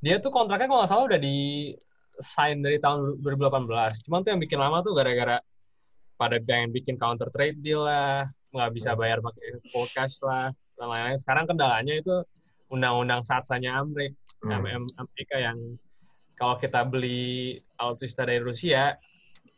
[0.04, 1.72] dia tuh kontraknya kalau nggak salah udah di
[2.20, 4.04] sign dari tahun 2018.
[4.06, 5.40] Cuman tuh yang bikin lama tuh gara-gara
[6.20, 10.86] pada pengen bikin counter trade deal lah, nggak bisa bayar pakai full cash lah, dan
[10.88, 11.18] lain-lain.
[11.18, 12.22] Sekarang kendalanya itu
[12.68, 14.58] undang-undang satsanya Amrik, Hmm.
[14.58, 15.58] MM Amerika yang
[16.34, 18.90] kalau kita beli alutsista dari Rusia,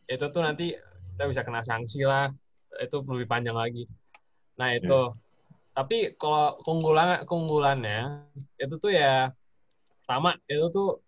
[0.05, 0.77] itu tuh nanti
[1.17, 2.29] kita bisa kena sanksi lah,
[2.77, 3.89] itu lebih panjang lagi.
[4.61, 5.09] Nah itu,
[5.73, 8.29] tapi kalau keunggulan keunggulannya
[8.61, 9.33] itu tuh ya
[10.05, 11.01] pertama itu tuh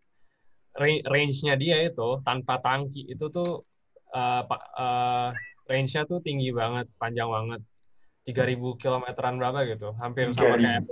[0.72, 3.60] ra- range-nya dia itu tanpa tangki itu tuh
[4.48, 5.28] pa- eh,
[5.68, 7.60] range-nya tuh tinggi banget, panjang banget.
[8.26, 10.66] 3000 kilometeran berapa gitu, hampir sama 3.000.
[10.66, 10.82] kayak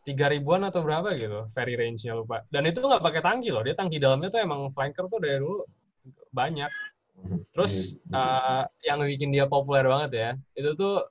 [0.00, 2.40] tiga ribuan atau berapa gitu, very range-nya lupa.
[2.48, 5.68] Dan itu nggak pakai tangki loh, dia tangki dalamnya tuh emang flanker tuh dari dulu
[6.32, 6.70] banyak.
[7.20, 7.44] Hmm.
[7.52, 11.04] Terus eh, yang bikin dia populer banget ya, itu tuh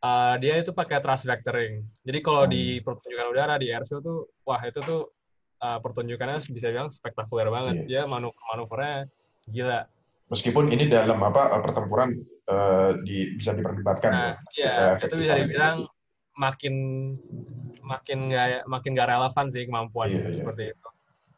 [0.00, 1.84] eh, dia itu pakai thrust vectoring.
[2.00, 5.12] Jadi kalau di pertunjukan udara di airshow tuh, wah itu tuh
[5.60, 7.84] eh, pertunjukannya bisa bilang spektakuler banget.
[7.84, 9.12] Dia manu manuvernya
[9.44, 9.84] gila.
[10.30, 12.14] Meskipun ini dalam apa eh, pertempuran
[12.46, 14.94] eh, di, bisa diperdebatkan Nah, ya.
[14.96, 15.90] iya, itu bisa dibilang
[16.38, 16.74] makin
[17.82, 20.34] makin nggak makin nggak relevan sih kemampuan Iya, iya.
[20.38, 20.88] seperti itu.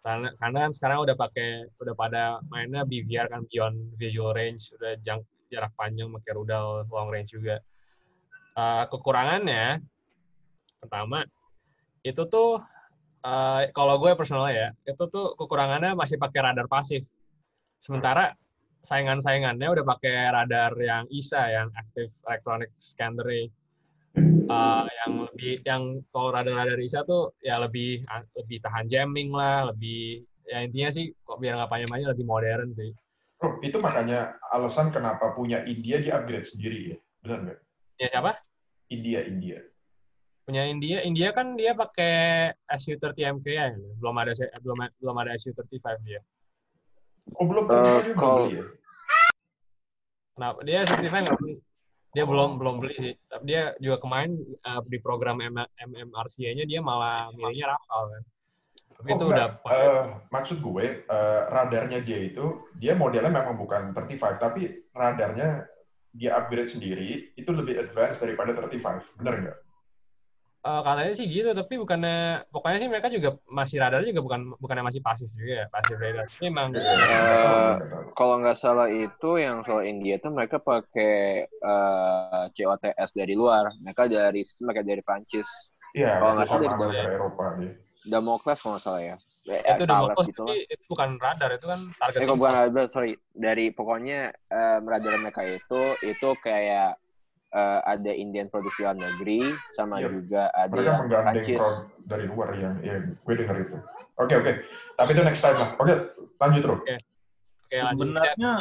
[0.05, 2.22] Karena karena kan sekarang udah pakai udah pada
[2.53, 7.64] mainnya BVR kan beyond visual range, udah jang, jarak panjang pakai rudal long range juga.
[8.53, 9.80] Eh, kekurangannya
[10.84, 11.24] pertama
[12.05, 12.61] itu tuh
[13.24, 17.09] eh, kalau gue personal ya, itu tuh kekurangannya masih pakai radar pasif.
[17.80, 18.36] Sementara
[18.83, 23.47] saingan-saingannya udah pakai radar yang ISA yang active electronic scan array
[24.51, 28.03] uh, yang lebih yang kalau radar-radar ISA tuh ya lebih
[28.35, 32.91] lebih tahan jamming lah lebih ya intinya sih kok biar nggak panjang-panjang lebih modern sih.
[33.43, 36.99] Oh, itu makanya alasan kenapa punya India di upgrade sendiri ya.
[37.22, 37.59] Benar nggak?
[37.99, 38.33] ya siapa?
[38.91, 39.59] India, India.
[40.43, 40.99] punya India?
[41.07, 43.70] India kan dia pakai SU-30 MK ya?
[44.03, 46.18] Belum ada belum belum ada SU-35 dia
[47.39, 47.64] Oh, belum
[48.14, 48.64] kalau- beli ya?
[50.33, 50.59] Kenapa?
[50.64, 51.55] Dia SU-35 nggak beli
[52.12, 54.37] dia belum belum beli sih tapi dia juga kemarin
[54.68, 58.23] uh, di program MM MMRCA-nya dia malah milihnya Rafale kan
[58.93, 59.49] Tapi Oh, itu enggak.
[59.64, 64.62] udah Eh, maksud gue, eh, radarnya dia itu, dia modelnya memang bukan 35, tapi
[64.93, 65.66] radarnya
[66.12, 69.09] dia upgrade sendiri, itu lebih advance daripada 35.
[69.18, 69.59] Bener nggak?
[70.63, 74.87] Eh, katanya sih gitu, tapi bukannya pokoknya sih mereka juga masih radar juga bukan bukannya
[74.87, 76.23] masih pasif juga ya, pasif radar.
[76.31, 78.03] Tapi emang Nggak tahu, nggak tahu.
[78.15, 83.75] Kalau nggak salah itu yang soal India tuh mereka pakai eh, COTS dari luar.
[83.83, 85.51] Mereka dari mereka dari Prancis.
[85.99, 87.73] Iya, Kalau itu nggak salah dari negara Eropa dia.
[88.07, 89.17] Damocles kalau nggak salah ya.
[89.43, 92.19] Ya, itu udah Thales bagus, gitu itu bukan radar, itu kan target.
[92.23, 93.19] Eh bukan radar, sorry.
[93.35, 97.01] Dari pokoknya eh, radar mereka itu itu kayak
[97.53, 100.09] eh, ada Indian produksi dalam negeri sama Iya.
[100.09, 101.66] juga ada Mereka yang menggandeng Prancis.
[102.03, 103.76] dari luar yang, ya gue denger itu.
[104.16, 104.53] Oke, oke.
[104.96, 105.70] Tapi itu next time lah.
[105.76, 105.92] Oke,
[106.36, 106.80] lanjut terus.
[106.80, 108.00] Oke, lanjut.
[108.09, 108.53] Sebenarnya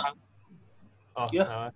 [1.12, 1.44] Oh, Iya.
[1.44, 1.72] eh,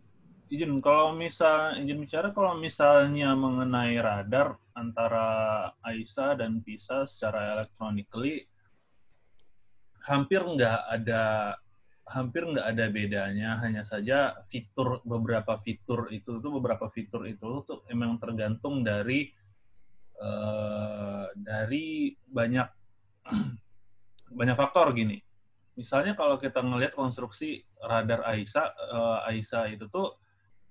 [0.48, 5.28] izin kalau misal izin bicara kalau misalnya mengenai radar antara
[5.82, 8.48] AISA dan PISA secara electronically
[10.06, 11.56] hampir nggak ada
[12.06, 17.82] hampir nggak ada bedanya hanya saja fitur beberapa fitur itu tuh beberapa fitur itu tuh
[17.90, 19.34] emang tergantung dari
[20.22, 22.68] eh, dari banyak
[24.38, 25.18] banyak faktor gini.
[25.76, 30.22] Misalnya kalau kita ngelihat konstruksi radar AISA eh, AISA itu tuh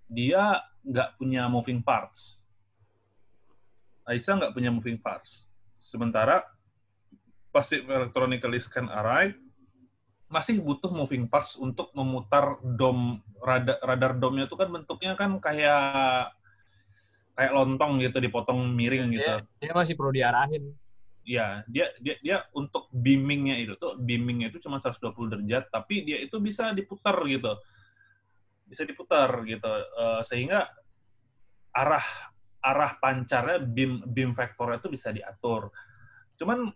[0.06, 2.46] dia nggak punya moving parts.
[4.06, 5.50] AISA nggak punya moving parts.
[5.82, 6.46] Sementara
[7.50, 9.34] passive electronically scan array
[10.34, 16.34] masih butuh moving parts untuk memutar dom radar radar domnya itu kan bentuknya kan kayak
[17.38, 19.22] kayak lontong gitu dipotong miring gitu.
[19.22, 20.74] dia, dia masih perlu diarahin.
[21.22, 26.18] Ya, dia dia dia untuk beamingnya itu tuh beamingnya itu cuma 120 derajat, tapi dia
[26.18, 27.54] itu bisa diputar gitu,
[28.66, 30.66] bisa diputar gitu, Eh, sehingga
[31.70, 32.06] arah
[32.58, 35.70] arah pancarnya beam beam vektornya itu bisa diatur.
[36.36, 36.74] Cuman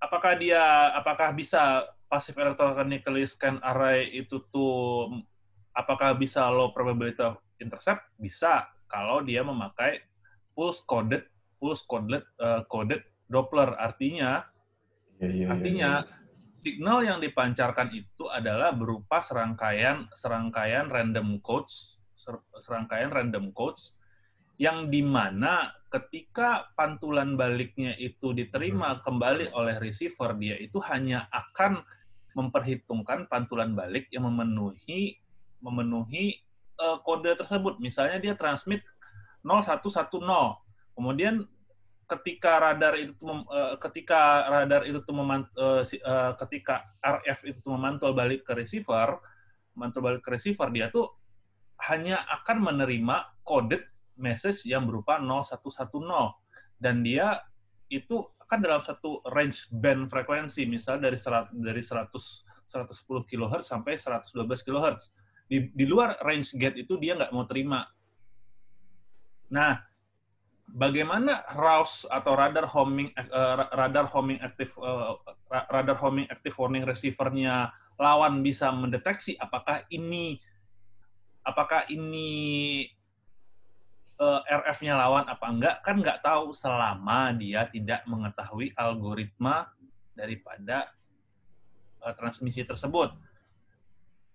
[0.00, 5.10] apakah dia apakah bisa passive electronically scan array itu tuh
[5.74, 8.06] apakah bisa low probability of intercept?
[8.20, 10.04] Bisa kalau dia memakai
[10.54, 11.26] pulse coded
[11.58, 13.74] pulse coded eh, coded Doppler.
[13.80, 14.44] Artinya
[15.22, 16.14] Iya, iya, iya, artinya iya.
[16.58, 23.94] signal yang dipancarkan itu adalah berupa serangkaian serangkaian random codes ser- serangkaian random codes
[24.60, 31.82] yang di mana ketika pantulan baliknya itu diterima kembali oleh receiver dia itu hanya akan
[32.34, 35.18] memperhitungkan pantulan balik yang memenuhi
[35.62, 36.38] memenuhi
[36.74, 37.78] eh, kode tersebut.
[37.78, 38.82] Misalnya dia transmit
[39.46, 40.10] 0110
[40.94, 41.46] kemudian
[42.04, 45.54] ketika radar itu mem- eh, ketika radar itu tuh memant-
[45.86, 49.18] si- eh, ketika RF itu tuh memantul balik ke receiver
[49.74, 51.10] memantul balik ke receiver dia tuh
[51.90, 53.82] hanya akan menerima coded
[54.16, 55.90] message yang berupa 0110
[56.78, 57.42] dan dia
[57.88, 62.10] itu akan dalam satu range band frekuensi misalnya dari serat, dari 100
[62.64, 65.02] 110 kHz sampai 112 kHz
[65.48, 67.84] di, di luar range gate itu dia nggak mau terima.
[69.52, 69.76] Nah
[70.64, 74.72] bagaimana RAWS atau radar homing eh, radar homing active
[75.52, 77.68] ra- radar homing active warning receivernya
[78.00, 80.40] lawan bisa mendeteksi apakah ini
[81.44, 82.88] apakah ini
[84.44, 89.68] RF-nya lawan apa enggak kan nggak tahu selama dia tidak mengetahui algoritma
[90.14, 90.90] daripada
[92.04, 93.12] eh, transmisi tersebut.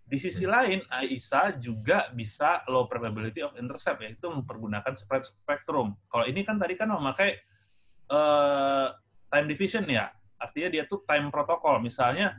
[0.10, 5.94] Di sisi lain, AISA juga bisa low probability of intercept, yaitu mempergunakan spread spectrum.
[6.10, 7.38] Kalau ini kan tadi kan memakai
[8.10, 8.88] eh,
[9.30, 10.10] time division ya,
[10.42, 11.78] artinya dia tuh time protokol.
[11.78, 12.34] Misalnya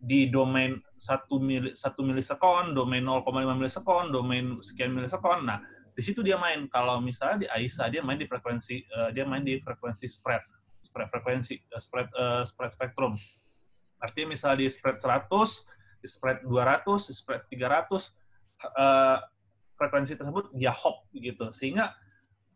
[0.00, 5.44] di domain 1 mili, 1 milisekon, domain 0,5 milisekon, domain sekian milisekon.
[5.44, 5.60] Nah,
[5.94, 6.66] di situ dia main.
[6.70, 10.42] Kalau misalnya di AISA dia main di frekuensi eh, dia main di frekuensi spread,
[10.82, 13.14] spread frekuensi eh, spread eh, spread spektrum.
[14.00, 15.28] Artinya misalnya di spread 100,
[16.00, 18.14] di spread 200, di spread 300
[18.64, 19.18] eh,
[19.76, 21.52] frekuensi tersebut dia hop gitu.
[21.52, 21.92] Sehingga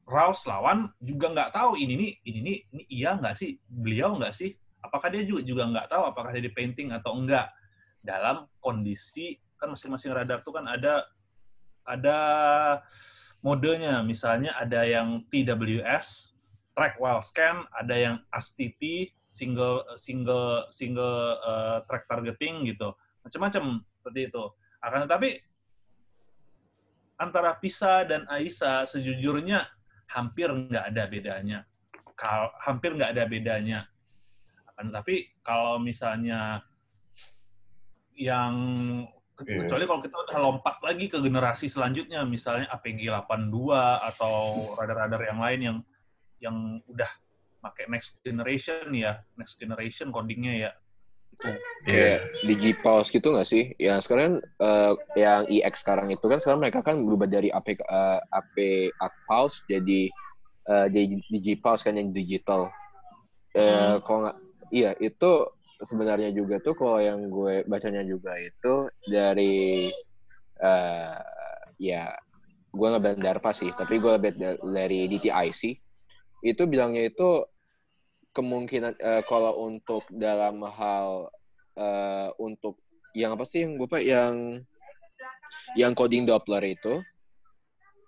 [0.05, 4.37] Raus lawan juga nggak tahu ini nih ini nih ini iya nggak sih beliau nggak
[4.37, 4.53] sih
[4.85, 7.49] apakah dia juga juga nggak tahu apakah dia di painting atau enggak
[8.05, 11.09] dalam kondisi kan masing-masing radar tuh kan ada
[11.85, 12.19] ada
[13.45, 16.33] modenya misalnya ada yang TWS
[16.75, 22.95] track while scan ada yang ASTT single single single eh, track targeting gitu.
[23.27, 24.45] Macam-macam seperti itu.
[24.79, 25.43] Akan tetapi
[27.19, 29.67] antara PISA dan AISA sejujurnya
[30.07, 31.59] hampir nggak ada bedanya.
[32.15, 33.91] Kal hampir nggak ada bedanya.
[34.71, 36.63] Akan tetapi kalau misalnya
[38.15, 38.55] yang
[39.43, 39.67] Iya.
[39.67, 43.51] kecuali kalau kita udah lompat lagi ke generasi selanjutnya misalnya APG 82
[44.15, 44.35] atau
[44.79, 45.79] radar-radar yang lain yang
[46.39, 46.57] yang
[46.87, 47.11] udah
[47.59, 50.73] pakai next generation ya, next generation codingnya ya.
[51.35, 51.51] Itu.
[51.83, 53.75] kayak digipause gitu nggak sih?
[53.75, 58.21] Ya sekarang eh, yang EX sekarang itu kan sekarang mereka kan berubah dari AP eh,
[58.31, 58.57] AP
[59.27, 60.15] pause jadi
[60.71, 62.71] eh, jadi digipause kan yang digital.
[63.51, 63.99] Eh Hmm.
[64.07, 64.37] kalau nggak
[64.71, 65.31] iya itu
[65.83, 69.91] sebenarnya juga tuh kalau yang gue bacanya juga itu dari
[70.63, 71.19] eh
[71.81, 72.15] ya
[72.75, 75.63] gue nggak DARPA sih, tapi gue da- dari DTIC
[76.43, 77.47] itu bilangnya itu
[78.35, 81.31] kemungkinan eh, kalau untuk dalam hal
[81.79, 82.83] eh, untuk
[83.15, 84.35] yang apa sih yang gue yang
[85.79, 86.99] yang coding Doppler itu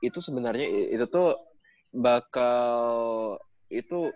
[0.02, 1.38] itu sebenarnya itu tuh
[1.94, 3.38] bakal
[3.70, 4.10] itu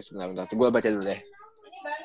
[0.00, 0.46] sebentar.
[0.48, 1.35] gue baca dulu deh.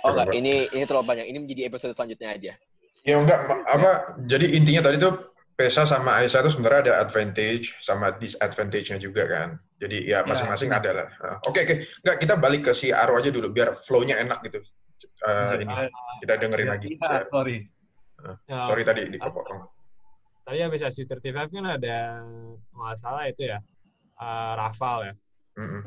[0.03, 1.27] Oh enggak, ini ini terlalu panjang.
[1.29, 2.53] Ini menjadi episode selanjutnya aja.
[3.01, 8.13] Ya enggak, apa, jadi intinya tadi tuh PESA sama AESA itu sebenarnya ada advantage sama
[8.17, 9.49] disadvantage-nya juga kan.
[9.77, 10.79] Jadi ya masing-masing iya.
[10.81, 11.07] ada lah.
[11.45, 11.75] Oke, oke.
[12.05, 14.61] Enggak, kita balik ke si Aro aja dulu, biar flow-nya enak gitu.
[15.21, 15.73] Eh, ini,
[16.25, 16.89] kita dengerin iya, lagi.
[16.97, 17.57] iya, sorry.
[18.45, 19.65] Ya, Sorry tadi dikepotong.
[20.45, 22.21] Tadi habis SU35 kan ada
[22.69, 23.57] nggak salah itu ya
[24.21, 25.13] eh, Rafale ya.
[25.57, 25.83] Mm-mm.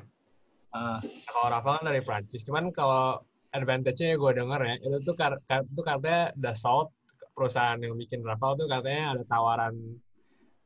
[0.74, 0.99] Ah, Nah,
[1.30, 2.42] kalau Rafale kan dari Prancis.
[2.42, 3.22] Cuman kalau
[3.55, 6.90] advantage-nya gue denger ya, itu tuh kar itu katanya Dassault
[7.34, 9.74] perusahaan yang bikin Rafale tuh katanya ada tawaran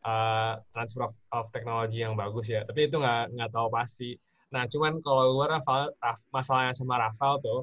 [0.05, 2.65] eh, transfer of, of technology yang bagus ya.
[2.69, 4.17] Tapi itu nggak nggak tahu pasti.
[4.53, 7.61] Nah, cuman kalau gue Rafale, Raf- masalahnya sama Rafale tuh,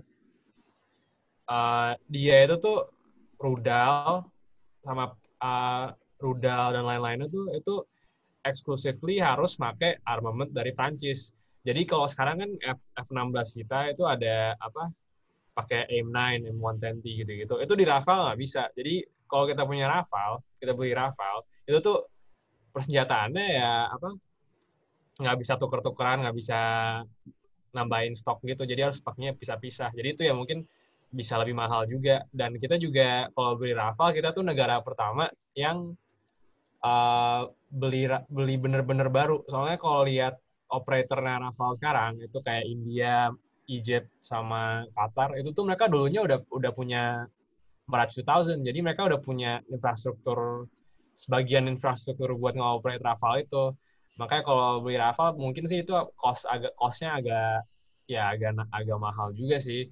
[1.50, 2.78] eh, dia itu tuh
[3.42, 4.26] rudal
[4.86, 5.88] sama eh,
[6.22, 7.82] rudal dan lain-lainnya tuh itu
[8.46, 11.34] exclusively harus pakai armament dari Prancis.
[11.66, 14.94] Jadi kalau sekarang kan F, F16 kita itu ada apa
[15.56, 17.56] pakai AIM-9, M110 gitu-gitu.
[17.64, 18.68] Itu di Rafale nggak bisa.
[18.76, 22.12] Jadi kalau kita punya Rafale, kita beli Rafale, itu tuh
[22.76, 24.10] persenjataannya ya apa
[25.24, 26.60] nggak bisa tuker-tukeran, nggak bisa
[27.72, 28.68] nambahin stok gitu.
[28.68, 29.96] Jadi harus pakainya pisah-pisah.
[29.96, 30.68] Jadi itu ya mungkin
[31.16, 32.28] bisa lebih mahal juga.
[32.36, 35.96] Dan kita juga kalau beli Rafale, kita tuh negara pertama yang
[36.84, 39.48] uh, beli beli bener-bener baru.
[39.48, 40.36] Soalnya kalau lihat
[40.68, 43.32] operatornya Rafale sekarang itu kayak India,
[43.66, 47.26] Egypt sama Qatar itu tuh mereka dulunya udah udah punya
[47.90, 48.66] 2000.
[48.66, 50.70] Jadi mereka udah punya infrastruktur
[51.16, 53.74] sebagian infrastruktur buat ngoperate Rafale itu.
[54.18, 57.66] Makanya kalau beli Rafale mungkin sih itu cost agak costnya agak
[58.06, 59.90] ya agak agak mahal juga sih.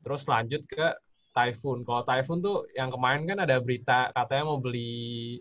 [0.00, 0.96] Terus lanjut ke
[1.36, 1.86] Typhoon.
[1.86, 5.38] Kalau Typhoon tuh yang kemarin kan ada berita katanya mau beli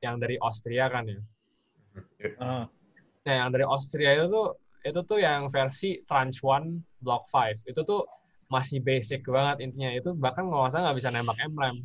[0.00, 1.20] yang dari Austria kan ya.
[2.40, 2.64] ah.
[3.26, 4.54] Nah, yang dari Austria itu tuh
[4.86, 7.66] itu tuh yang versi Tranche 1 Block 5.
[7.66, 8.06] Itu tuh
[8.46, 9.90] masih basic banget intinya.
[9.90, 11.76] Itu bahkan nggak bisa nembak MRAM.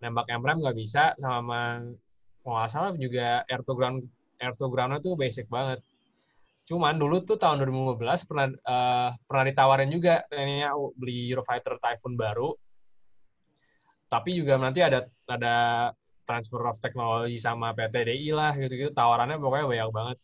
[0.00, 1.84] Nembak MRAM nggak bisa sama
[2.64, 4.08] salah juga air to ground
[4.40, 5.84] air to ground tuh basic banget.
[6.64, 12.56] Cuman dulu tuh tahun 2015 pernah eh, pernah ditawarin juga kayaknya beli Eurofighter Typhoon baru.
[14.08, 15.56] Tapi juga nanti ada ada
[16.24, 20.18] transfer of technology sama PTDI lah gitu-gitu tawarannya pokoknya banyak banget.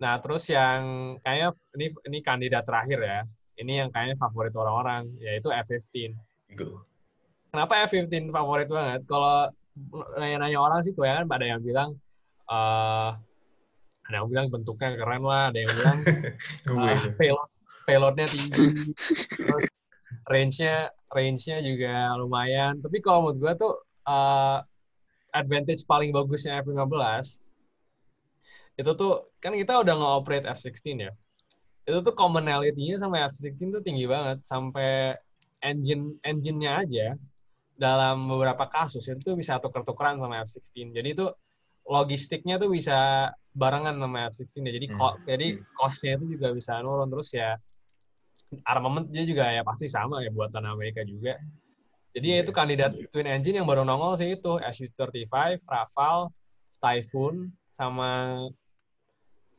[0.00, 0.80] Nah, terus yang
[1.20, 3.20] kayaknya ini ini kandidat terakhir ya.
[3.60, 6.16] Ini yang kayaknya favorit orang-orang yaitu F-15.
[6.48, 6.80] Eagle.
[7.52, 9.04] Kenapa F-15 favorit banget?
[9.04, 9.52] Kalau
[10.16, 11.90] nanya-nanya orang sih kebanyakan ada yang bilang
[12.50, 13.10] eh
[14.10, 15.98] ada yang bilang bentuknya keren lah, ada yang bilang
[16.74, 17.50] uh, payload
[17.86, 18.90] payloadnya tinggi,
[19.38, 19.70] terus
[20.26, 22.82] range-nya range-nya juga lumayan.
[22.82, 23.72] Tapi kalau menurut gue tuh
[24.10, 24.58] eh,
[25.34, 27.38] advantage paling bagusnya F-15
[28.80, 31.12] itu tuh kan kita udah nge-operate F-16 ya.
[31.84, 35.12] Itu tuh commonality-nya sama F-16 tuh tinggi banget sampai
[35.60, 37.06] engine engine-nya aja
[37.76, 40.96] dalam beberapa kasus itu tuh bisa tuker-tukeran sama F-16.
[40.96, 41.26] Jadi itu
[41.84, 44.72] logistiknya tuh bisa barengan sama F-16 ya.
[44.72, 45.16] Jadi Hmm.
[45.28, 47.56] jadi cost-nya itu juga bisa nurun terus ya
[48.66, 51.38] armamentnya juga ya pasti sama ya buatan Amerika juga.
[52.10, 56.34] Jadi ya itu kandidat twin engine yang baru nongol sih itu Su-35, Rafale,
[56.82, 58.42] Typhoon sama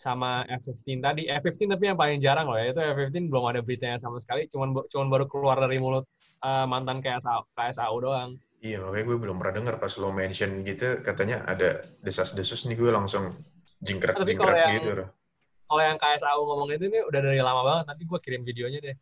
[0.01, 1.29] sama F-15 tadi.
[1.29, 2.73] F-15 tapi yang paling jarang loh ya.
[2.73, 4.49] Itu F-15 belum ada beritanya sama sekali.
[4.49, 6.09] Cuman cuman baru keluar dari mulut
[6.41, 8.33] uh, mantan KSA, KSAU doang.
[8.65, 12.93] Iya, makanya gue belum pernah dengar pas lo mention gitu, katanya ada desas-desus nih, gue
[12.93, 14.91] langsung Tapi kalau jingkret-jingkret yang- gitu.
[15.01, 15.09] loh.
[15.65, 17.85] Kalau yang KSAU ngomong itu nih udah dari lama banget.
[17.93, 18.97] Nanti gue kirim videonya deh.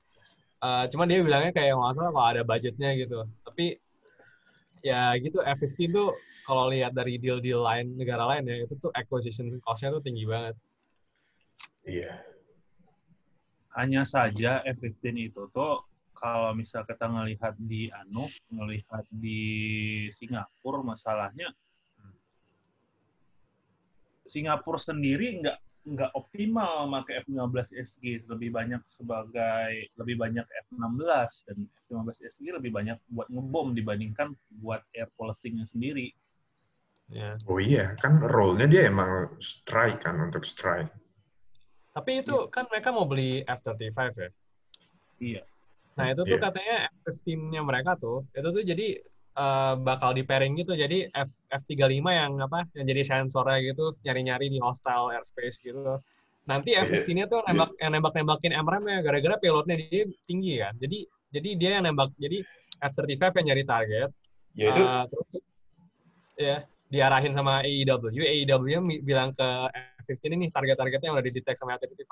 [0.60, 3.24] Uh, cuman dia bilangnya kayak nggak salah kalau ada budgetnya gitu.
[3.48, 3.80] Tapi
[4.80, 6.16] ya gitu F-15 tuh
[6.48, 10.56] kalau lihat dari deal-deal lain negara lain ya itu tuh acquisition cost-nya tuh tinggi banget.
[11.90, 12.14] Iya.
[13.78, 15.82] hanya saja F-15 itu tuh
[16.14, 19.42] kalau misal kita ngelihat di anu ngelihat di
[20.12, 21.50] Singapura masalahnya
[24.30, 25.58] Singapura sendiri nggak
[25.90, 31.58] nggak optimal pakai F15 SG lebih banyak sebagai lebih banyak F16 dan
[31.90, 36.14] F15 SG lebih banyak buat ngebom dibandingkan buat air policingnya sendiri.
[37.10, 37.42] Ya.
[37.50, 40.94] Oh iya, kan role-nya dia emang strike kan untuk strike.
[41.90, 44.30] Tapi itu kan mereka mau beli F-35 ya?
[45.20, 45.42] Iya.
[45.98, 46.44] Nah itu tuh Iya.
[46.48, 48.88] katanya F-15-nya mereka tuh, itu tuh jadi
[49.40, 50.76] eh, bakal di pairing gitu.
[50.76, 51.30] Jadi F,
[51.64, 56.00] F-35 yang apa, yang jadi sensornya gitu, nyari-nyari di hostile airspace gitu.
[56.48, 60.74] Nanti Iya, F-15-nya tuh nembak, yang nembak-nembakin MRM-nya gara-gara payloadnya dia tinggi kan.
[60.80, 60.98] Jadi
[61.30, 62.42] jadi dia yang nembak, jadi
[62.80, 64.10] F-35 yang nyari target,
[64.58, 65.34] Ya itu eh, terus
[66.40, 66.58] ya
[66.90, 68.66] diarahin sama AEW, AEW
[69.06, 69.48] bilang ke
[70.10, 72.12] F-15 ini target-targetnya yang udah didetek sama F-35,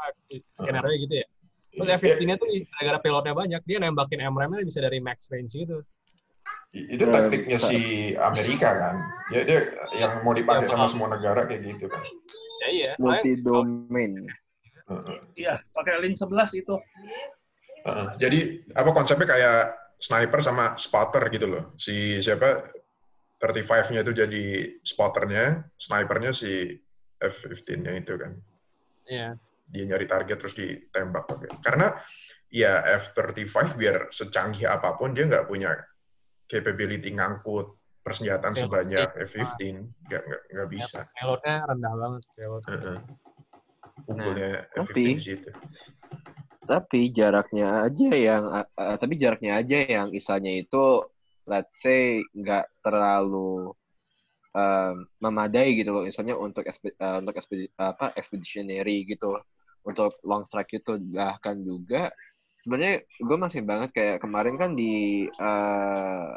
[0.53, 1.28] skenario gitu ya.
[1.73, 1.97] Terus Iya.
[1.97, 2.47] F-15-nya tuh
[2.78, 5.82] gara-gara payloadnya banyak, dia nembakin MRM-nya bisa dari max range gitu.
[6.78, 7.71] itu taktiknya bentar.
[7.73, 7.80] si
[8.19, 8.95] Amerika kan.
[9.32, 9.59] Ya dia
[9.97, 12.03] yang mau dipakai Ya, sama semua negara kayak gitu kan.
[12.61, 14.28] Ya iya, multi domain.
[14.91, 15.17] Heeh.
[15.39, 16.75] Iya, pakai link 11 itu.
[17.88, 18.07] Heeh.
[18.19, 18.39] Jadi
[18.75, 21.63] apa konsepnya kayak sniper sama spotter gitu loh.
[21.80, 22.67] Si siapa
[23.38, 24.45] 35-nya itu jadi
[24.81, 26.73] spotternya, snipernya si
[27.21, 28.33] F-15-nya itu kan.
[29.09, 29.38] iya.
[29.67, 31.27] Dia nyari target terus ditembak.
[31.59, 31.91] Karena
[32.47, 32.79] ya
[33.11, 35.75] F-35 biar secanggih apa pun dia nggak punya
[36.47, 38.63] capability ngangkut persenjataan Oke.
[38.63, 39.59] sebanyak F-15.
[40.07, 40.99] Nggak, nggak, nggak bisa.
[41.19, 42.21] Payloadnya rendah banget.
[42.31, 42.63] Payload.
[42.71, 42.97] Heeh.
[44.07, 45.49] Unggulnya F-15 tapi- di situ.
[46.67, 50.99] Tapi jaraknya aja yang uh, uh, tapi jaraknya aja yang isanya itu
[51.48, 53.72] let's say nggak terlalu
[54.52, 56.04] um, memadai gitu loh.
[56.04, 59.39] Misalnya untuk uh, untuk expedi- apa expeditionary gitu
[59.88, 61.00] untuk long strike itu.
[61.00, 62.12] Bahkan juga
[62.62, 66.36] sebenarnya gue masih banget kayak kemarin kan di uh,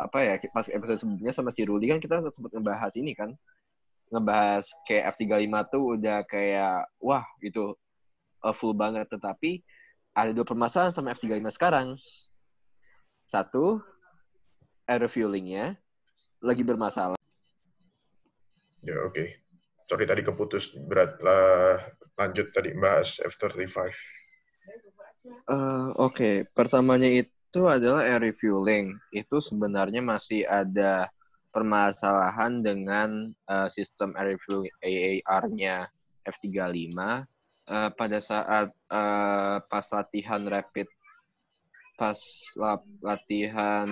[0.00, 3.30] apa ya pas episode sebelumnya sama si Ruli kan kita sempat ngebahas ini kan.
[4.10, 7.78] Ngebahas kayak F35 tuh udah kayak wah gitu.
[8.42, 9.06] Full banget.
[9.06, 9.62] Tetapi
[10.10, 11.94] ada dua permasalahan sama F35 sekarang.
[13.30, 13.78] Satu,
[14.90, 15.78] air refuelingnya
[16.42, 17.14] lagi bermasalah.
[18.82, 19.22] Ya oke.
[19.86, 21.78] Sorry tadi keputus berat lah.
[22.18, 23.86] Lanjut tadi bahas F-35.
[25.50, 28.98] Eh, Oke, pertamanya itu adalah air refueling.
[29.14, 31.06] Itu sebenarnya masih ada
[31.54, 35.86] permasalahan dengan eh, sistem air refueling AAR-nya
[36.26, 37.26] F35
[37.70, 40.90] Eh, pada saat eh, pas latihan rapid
[41.94, 42.18] pas
[42.58, 43.86] lap- latihan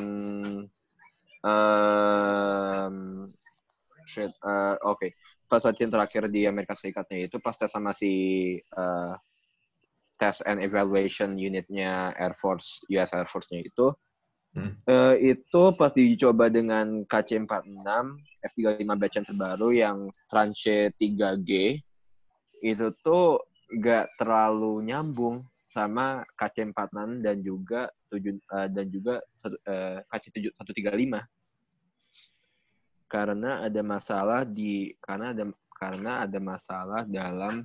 [4.09, 5.09] shit, eh, oke
[5.49, 8.13] pas latihan terakhir di Amerika Serikatnya itu pas tes sama si
[8.61, 9.15] eh,
[10.19, 13.95] test and evaluation unitnya Air Force US Air Force-nya itu
[14.57, 14.81] Hmm.
[14.89, 17.89] eh, itu pas dicoba dengan KC-46
[18.49, 21.77] F-35 batch yang terbaru yang tranche 3G
[22.65, 23.45] itu tuh
[23.85, 31.15] gak terlalu nyambung sama KC-46 dan juga tujuh eh, dan juga satu- eh, KC-135
[33.09, 35.45] karena ada masalah di karena ada
[35.79, 37.65] karena ada masalah dalam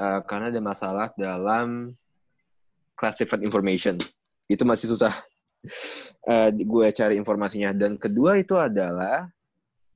[0.00, 1.94] eh, karena ada masalah dalam
[2.98, 3.94] classified information.
[4.50, 5.14] Itu masih susah
[6.32, 7.70] eh, gue cari informasinya.
[7.70, 9.30] Dan kedua itu adalah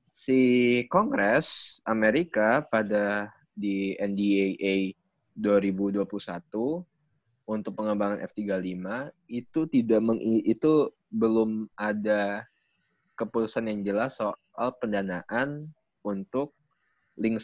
[0.07, 0.39] si
[0.87, 4.95] Kongres Amerika pada di NDAA
[5.35, 6.05] 2021
[7.43, 12.47] untuk pengembangan F35 itu tidak meng, itu belum ada
[13.19, 15.69] keputusan yang jelas soal pendanaan
[16.01, 16.55] untuk
[17.19, 17.37] link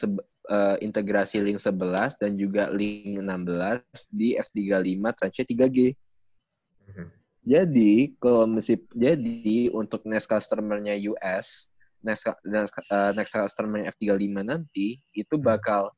[0.49, 5.77] eh, integrasi link 11 dan juga link 16 di F35 tranche 3G.
[6.89, 7.07] Mhm.
[7.49, 11.69] Jadi kalau mesti jadi untuk next customer-nya US,
[12.01, 15.91] next next, eh, next customer F35 nanti itu bakal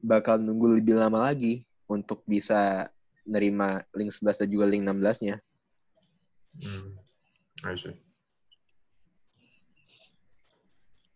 [0.00, 2.88] bakal nunggu lebih lama lagi untuk bisa
[3.30, 5.36] nerima link 11 dan juga link 16-nya.
[6.58, 6.98] Hmm.
[7.62, 7.94] I see.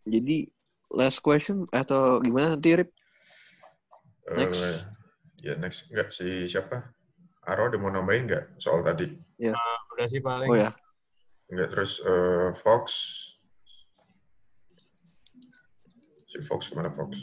[0.07, 0.47] Jadi
[0.95, 2.91] last question atau gimana nanti Rip?
[4.31, 4.61] Eh, Next.
[5.43, 5.91] ya next.
[5.91, 6.87] Enggak, si siapa?
[7.45, 9.11] Aro ada mau nambahin nggak soal tadi?
[9.93, 10.49] Udah sih paling.
[10.49, 10.73] Oh ya,
[11.53, 12.85] Enggak, terus eh, Fox.
[16.31, 17.21] Si Fox ke mana Fox?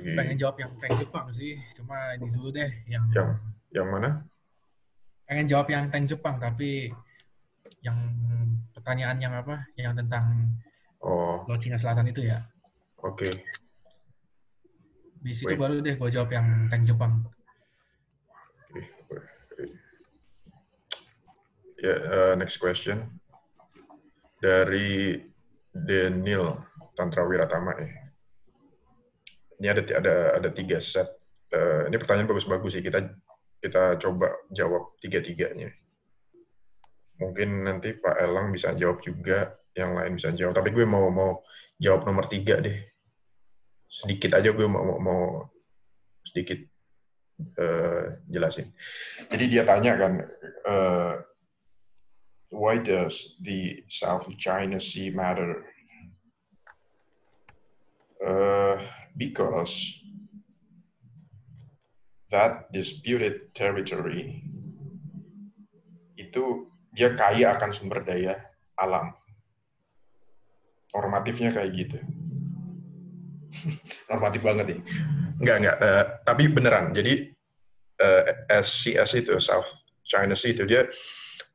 [0.00, 3.30] Lagi pengen jawab yang tank Jepang sih cuma ini dulu deh yang Yang?
[3.70, 4.24] yang mana?
[5.28, 6.88] pengen jawab yang tank Jepang tapi
[7.84, 7.94] yang
[8.72, 10.48] pertanyaan yang apa yang tentang
[11.00, 12.44] Oh, Laut Cina Selatan itu ya
[13.00, 13.24] oke.
[15.20, 15.60] di situ Wait.
[15.60, 17.20] baru deh gue jawab yang tank Jepang
[18.68, 18.80] Oke.
[21.80, 23.08] Ya, eh, next question.
[24.36, 25.16] Dari
[25.72, 26.60] Daniel
[26.92, 27.88] Tantra Wiratama ya.
[29.60, 31.06] Ini ada ada ada tiga set.
[31.52, 32.82] Uh, ini pertanyaan bagus-bagus sih.
[32.82, 33.04] Kita
[33.60, 35.68] kita coba jawab tiga-tiganya.
[37.20, 40.56] Mungkin nanti Pak Elang bisa jawab juga, yang lain bisa jawab.
[40.56, 41.44] Tapi gue mau mau
[41.76, 42.80] jawab nomor tiga deh.
[43.84, 45.22] Sedikit aja gue mau mau, mau
[46.24, 46.64] sedikit
[47.60, 48.72] uh, jelasin.
[49.28, 50.12] Jadi dia tanya kan,
[50.64, 51.14] uh,
[52.48, 55.68] why does the South China Sea matter?
[58.20, 58.59] Uh,
[59.20, 60.00] because
[62.32, 64.40] that disputed territory
[66.16, 68.40] itu dia kaya akan sumber daya
[68.80, 69.12] alam.
[70.96, 71.98] Normatifnya kayak gitu.
[74.10, 74.80] Normatif banget nih.
[75.38, 75.76] Enggak, enggak.
[75.78, 76.90] Uh, tapi beneran.
[76.96, 77.30] Jadi
[78.02, 79.70] uh, SCS itu, South
[80.02, 80.90] China Sea itu, dia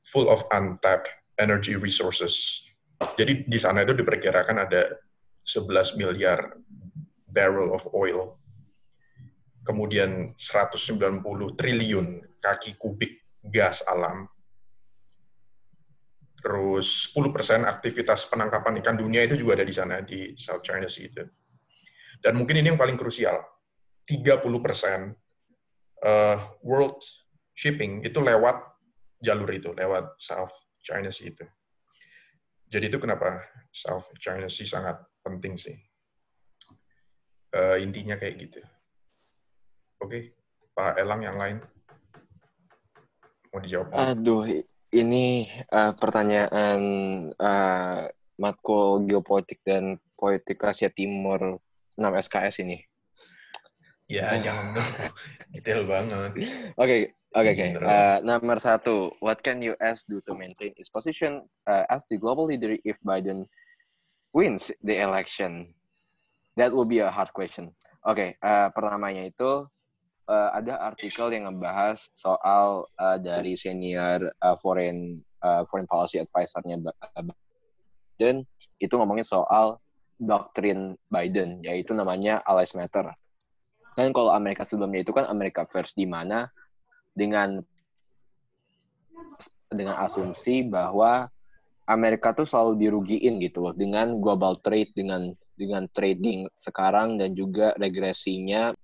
[0.08, 2.64] full of untapped energy resources.
[3.20, 4.96] Jadi di sana itu diperkirakan ada
[5.44, 6.56] 11 miliar
[7.36, 8.40] barrel of oil.
[9.68, 11.20] Kemudian 190
[11.60, 13.20] triliun kaki kubik
[13.52, 14.30] gas alam.
[16.40, 21.10] Terus 10% aktivitas penangkapan ikan dunia itu juga ada di sana, di South China Sea
[21.10, 21.26] itu.
[22.22, 23.42] Dan mungkin ini yang paling krusial,
[24.06, 24.46] 30%
[26.06, 27.02] uh, world
[27.58, 28.62] shipping itu lewat
[29.26, 30.54] jalur itu, lewat South
[30.86, 31.46] China Sea itu.
[32.70, 33.42] Jadi itu kenapa
[33.74, 35.74] South China Sea sangat penting sih.
[37.56, 38.60] Uh, intinya kayak gitu.
[40.04, 40.24] Oke, okay.
[40.76, 41.64] Pak Elang yang lain
[43.56, 43.96] mau dijawab?
[43.96, 44.44] Aduh,
[44.92, 45.40] ini
[45.72, 46.84] uh, pertanyaan
[47.40, 51.64] uh, matkul geopolitik dan politik Asia Timur
[51.96, 52.84] 6 SKS ini.
[54.12, 54.76] Ya, jangan
[55.56, 56.36] detail banget.
[56.76, 57.66] Oke, oke, oke.
[58.28, 62.76] Nomor satu, what can US do to maintain its position uh, as the global leader
[62.84, 63.48] if Biden
[64.36, 65.72] wins the election?
[66.56, 67.76] That will be a hard question.
[68.06, 69.68] Oke, okay, uh, pertamanya itu
[70.30, 76.80] uh, ada artikel yang ngebahas soal uh, dari senior uh, foreign uh, foreign policy advisor-nya
[78.16, 78.46] Biden
[78.80, 79.82] itu ngomongin soal
[80.16, 83.12] doktrin Biden yaitu namanya Allies Matter.
[83.96, 86.52] Dan kalau Amerika sebelumnya itu kan Amerika First di mana
[87.16, 87.64] dengan
[89.72, 91.28] dengan asumsi bahwa
[91.86, 97.74] Amerika tuh selalu dirugiin gitu loh dengan global trade dengan dengan trading sekarang dan juga
[97.80, 98.76] regresinya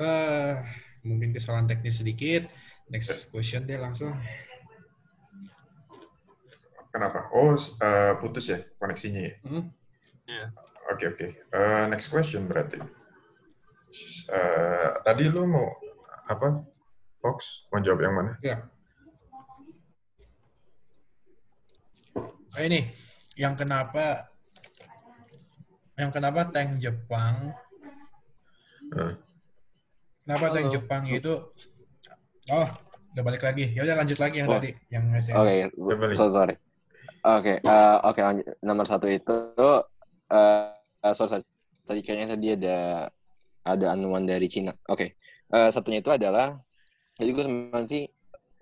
[0.00, 0.64] Uh,
[1.04, 2.48] mungkin kesalahan teknis sedikit.
[2.88, 4.16] Next question deh langsung.
[6.88, 7.28] Kenapa?
[7.36, 9.34] Oh, uh, putus ya koneksinya ya?
[9.44, 9.64] Hmm?
[10.24, 10.48] Yeah.
[10.88, 11.16] Oke, okay, oke.
[11.20, 11.30] Okay.
[11.52, 12.80] Uh, next question berarti.
[14.32, 15.68] Uh, tadi lu mau
[16.26, 16.56] apa?
[17.20, 18.32] Fox, mau jawab yang mana?
[18.40, 18.64] Ya.
[22.50, 22.88] Oh, ini,
[23.36, 24.32] yang kenapa
[26.00, 27.52] yang kenapa tank Jepang
[28.96, 29.14] uh.
[30.24, 30.54] Kenapa Halo.
[30.56, 31.34] tank Jepang itu
[32.50, 32.66] Oh,
[33.14, 33.70] udah balik lagi.
[33.76, 34.58] Ya udah lanjut lagi yang oh.
[34.58, 36.58] tadi yang Oke, okay, so, so sorry.
[37.20, 38.46] Oke, okay, uh, oke okay, lanjut.
[38.64, 39.78] Nomor satu itu uh,
[40.74, 41.44] uh, sorry, sorry.
[41.86, 42.78] Tadi kayaknya tadi ada
[43.62, 44.74] ada anuan dari Cina.
[44.90, 44.96] Oke.
[44.96, 45.08] Okay.
[45.50, 46.58] Uh, satunya itu adalah
[47.20, 48.04] jadi gue sebenarnya sih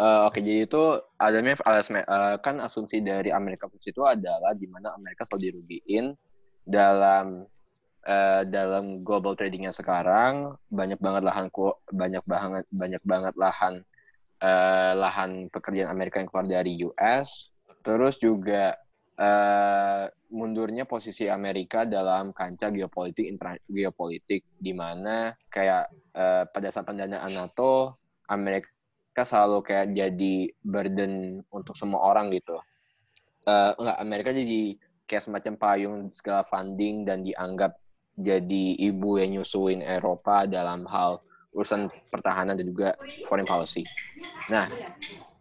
[0.02, 0.82] uh, oke okay, jadi itu
[1.16, 6.12] adanya uh, kan asumsi dari Amerika itu adalah di mana Amerika selalu dirugiin
[6.66, 7.47] dalam
[8.05, 10.52] uh, dalam global tradingnya sekarang.
[10.68, 11.48] Banyak banget lahan
[11.89, 13.74] banyak banget banyak banget lahan
[14.43, 17.51] uh, lahan pekerjaan Amerika yang keluar dari US
[17.82, 18.74] terus juga
[19.16, 23.39] uh, mundurnya posisi Amerika dalam kancah geopolitik
[23.70, 27.97] geopolitik di mana kayak uh, pada saat pendanaan NATO
[28.28, 32.60] Amerika selalu kayak jadi burden untuk semua orang gitu
[33.48, 34.60] uh, enggak Amerika jadi
[35.09, 37.80] kayak semacam payung segala funding dan dianggap
[38.18, 41.22] jadi ibu yang nyusuin Eropa dalam hal
[41.56, 42.92] urusan pertahanan dan juga
[43.24, 43.86] foreign policy.
[44.52, 44.68] Nah,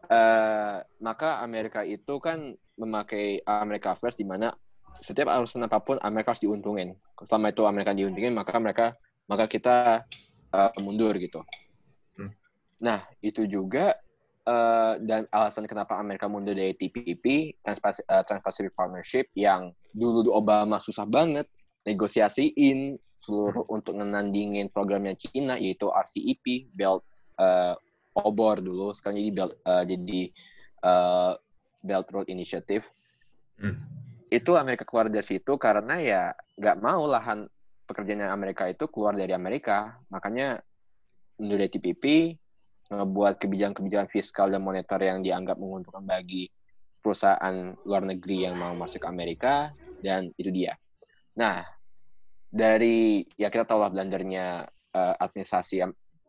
[0.08, 4.54] uh, maka Amerika itu kan memakai Amerika First di mana
[5.02, 6.96] setiap urusan apa pun Amerika harus diuntungin.
[7.26, 8.96] Selama itu Amerika diuntungin, maka mereka
[9.28, 10.08] maka kita
[10.56, 11.44] uh, mundur gitu.
[12.78, 13.98] Nah, itu juga
[14.46, 17.58] uh, dan alasan kenapa Amerika mundur dari TPP,
[18.08, 21.50] Trans-Pacific Partnership yang dulu Obama susah banget
[21.88, 23.76] negosiasiin seluruh hmm.
[23.76, 27.02] untuk menandingin programnya Cina yaitu RCEP Belt
[27.42, 27.74] uh,
[28.18, 30.22] Obor dulu sekarang jadi Belt uh, jadi
[30.86, 31.34] uh,
[31.82, 32.86] Belt Road Initiative
[33.60, 33.78] hmm.
[34.30, 36.22] itu Amerika keluar dari situ karena ya
[36.58, 37.50] nggak mau lahan
[37.88, 40.60] pekerjaan Amerika itu keluar dari Amerika makanya
[41.40, 42.36] menurut TPP
[42.88, 46.48] ngebuat kebijakan-kebijakan fiskal dan moneter yang dianggap menguntungkan bagi
[47.04, 49.72] perusahaan luar negeri yang mau masuk ke Amerika
[50.04, 50.76] dan itu dia.
[51.38, 51.64] Nah,
[52.48, 55.84] dari ya kita tahu lah blendernya uh, administrasi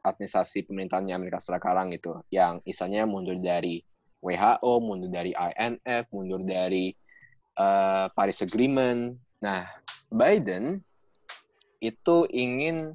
[0.04, 3.82] administrasi pemerintahannya Amerika sekarang gitu, yang misalnya mundur dari
[4.22, 6.94] WHO, mundur dari INF, mundur dari
[7.58, 9.14] uh, Paris Agreement.
[9.42, 9.66] Nah,
[10.10, 10.82] Biden
[11.78, 12.94] itu ingin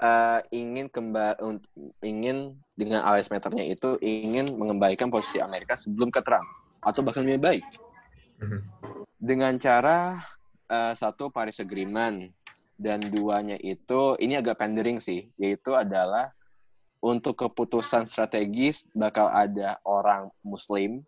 [0.00, 1.60] uh, ingin kembali
[2.02, 6.48] ingin dengan alias meternya itu ingin mengembalikan posisi Amerika sebelum ke Trump
[6.80, 7.64] atau bahkan lebih baik
[8.40, 8.60] mhm.
[9.20, 10.18] dengan cara
[10.72, 12.32] uh, satu Paris Agreement
[12.80, 16.32] dan duanya itu ini agak pandering sih yaitu adalah
[17.00, 21.04] untuk keputusan strategis bakal ada orang Muslim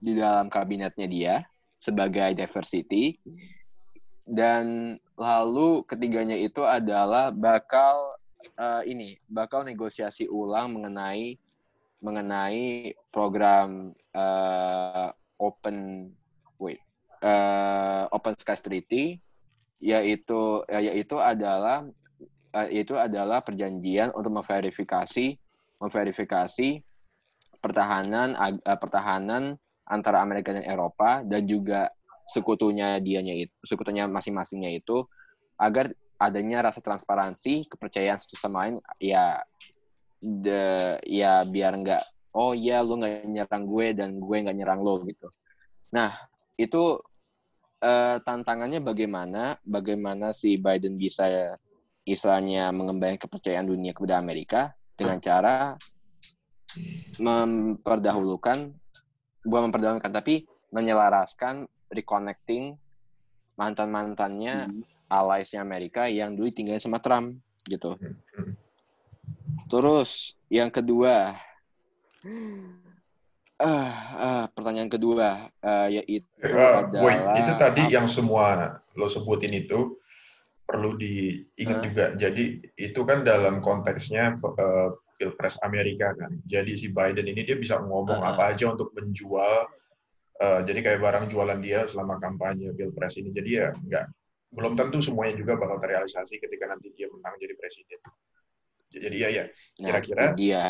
[0.00, 1.34] di dalam kabinetnya dia
[1.80, 3.16] sebagai diversity
[4.30, 8.14] dan lalu ketiganya itu adalah bakal
[8.54, 11.34] uh, ini bakal negosiasi ulang mengenai
[12.00, 16.08] mengenai program uh, open
[16.62, 16.78] wait
[17.20, 19.18] uh, open sky treaty
[19.82, 21.84] yaitu yaitu adalah
[22.70, 25.36] yaitu adalah perjanjian untuk memverifikasi
[25.82, 26.68] memverifikasi
[27.58, 29.58] pertahanan uh, pertahanan
[29.90, 31.90] antara Amerika dan Eropa dan juga
[32.30, 35.02] sekutunya dianya itu sekutunya masing-masingnya itu
[35.58, 35.90] agar
[36.20, 39.42] adanya rasa transparansi kepercayaan satu sama lain ya
[40.20, 42.02] the ya biar nggak
[42.36, 45.32] oh ya lu nggak nyerang gue dan gue nggak nyerang lo gitu.
[45.96, 46.14] Nah
[46.60, 47.00] itu
[47.82, 51.56] uh, tantangannya bagaimana bagaimana si Biden bisa
[52.04, 54.60] istilahnya mengembangkan kepercayaan dunia kepada Amerika
[54.94, 55.74] dengan cara
[57.18, 58.70] memperdahulukan
[59.42, 62.78] bukan memperdahulukan tapi menyelaraskan reconnecting
[63.58, 64.82] mantan-mantannya hmm.
[65.10, 67.36] allies-nya Amerika yang dulu tinggal sama Trump
[67.68, 67.98] gitu.
[68.00, 68.16] Hmm.
[68.16, 68.52] hmm.
[69.70, 71.38] Terus yang kedua,
[72.24, 73.92] uh,
[74.26, 77.94] uh, pertanyaan kedua uh, yaitu uh, adalah wait, itu tadi apa?
[77.94, 80.00] yang semua lo sebutin itu
[80.66, 81.84] perlu diingat uh.
[81.86, 82.04] juga.
[82.18, 86.38] Jadi itu kan dalam konteksnya uh, pilpres Amerika kan.
[86.46, 88.30] Jadi si Biden ini dia bisa ngomong uh.
[88.34, 89.66] apa aja untuk menjual
[90.40, 93.28] Uh, jadi kayak barang jualan dia selama kampanye pilpres ini.
[93.28, 94.04] Jadi ya nggak
[94.56, 98.00] belum tentu semuanya juga bakal terrealisasi ketika nanti dia menang jadi presiden.
[98.90, 100.62] Jadi ya ya nah, kira-kira nah, dia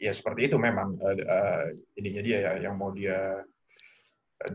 [0.00, 1.64] ya seperti itu memang uh, uh,
[1.96, 3.44] ininya dia ya yang mau dia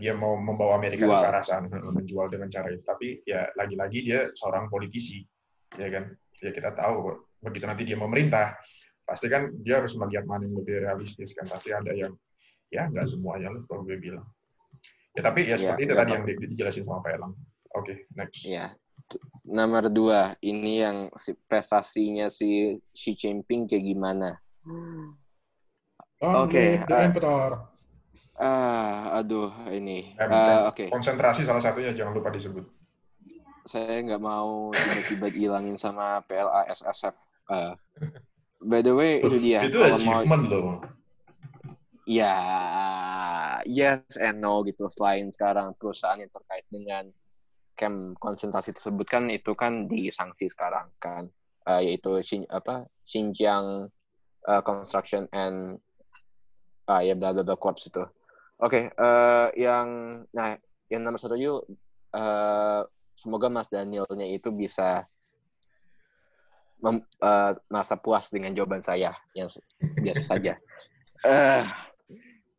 [0.01, 1.21] dia mau membawa Amerika Jual.
[1.21, 2.81] ke arah sana menjual dengan cara itu.
[2.81, 5.21] Tapi ya lagi-lagi dia seorang politisi,
[5.77, 6.09] ya kan?
[6.41, 8.57] Ya kita tahu begitu nanti dia memerintah,
[9.05, 11.45] pasti kan dia harus melihat mana yang lebih realistis kan.
[11.45, 12.17] Tapi ada yang
[12.73, 14.25] ya nggak semuanya loh kalau gue bilang.
[15.15, 17.33] Ya tapi ya seperti ya, itu ya, tadi yang dijelasin sama Pak Elang
[17.75, 18.41] oke okay, next.
[18.47, 18.71] Ya
[19.45, 24.41] nomor dua ini yang si prestasinya si Xi Jinping kayak gimana?
[26.23, 27.53] Oh, oke okay, uh,
[28.41, 30.17] uh, aduh ini.
[30.17, 30.73] Uh, oke.
[30.73, 30.87] okay.
[30.89, 32.65] konsentrasi salah satunya jangan lupa disebut.
[33.65, 34.73] Saya nggak mau
[35.05, 37.15] tiba-tiba hilangin sama PLA SSF
[37.49, 37.73] uh,
[38.65, 39.61] by the way itu dia.
[39.61, 40.77] Itu achievement mau, loh
[42.05, 42.35] ya
[43.65, 47.05] yes and no gitu selain sekarang perusahaan yang terkait dengan
[47.75, 51.27] camp konsentrasi tersebut kan itu kan disanksi sekarang kan
[51.67, 53.89] uh, yaitu Xin, apa Xinjiang
[54.47, 55.81] uh, Construction and
[56.87, 57.53] uh, ya bla bla itu.
[57.53, 58.07] Oke,
[58.55, 59.87] okay, uh, yang
[60.31, 60.55] nah
[60.87, 61.67] yang nomor satu yuk
[62.15, 62.87] uh,
[63.19, 65.03] semoga Mas Danielnya itu bisa
[66.79, 69.51] mem, uh, merasa puas dengan jawaban saya yang
[69.99, 70.53] biasa saja.
[71.25, 71.67] Uh,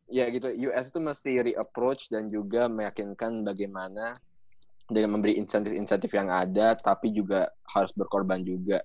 [0.07, 4.15] ya gitu US itu mesti reapproach dan juga meyakinkan bagaimana
[4.87, 8.83] dengan memberi insentif-insentif yang ada tapi juga harus berkorban juga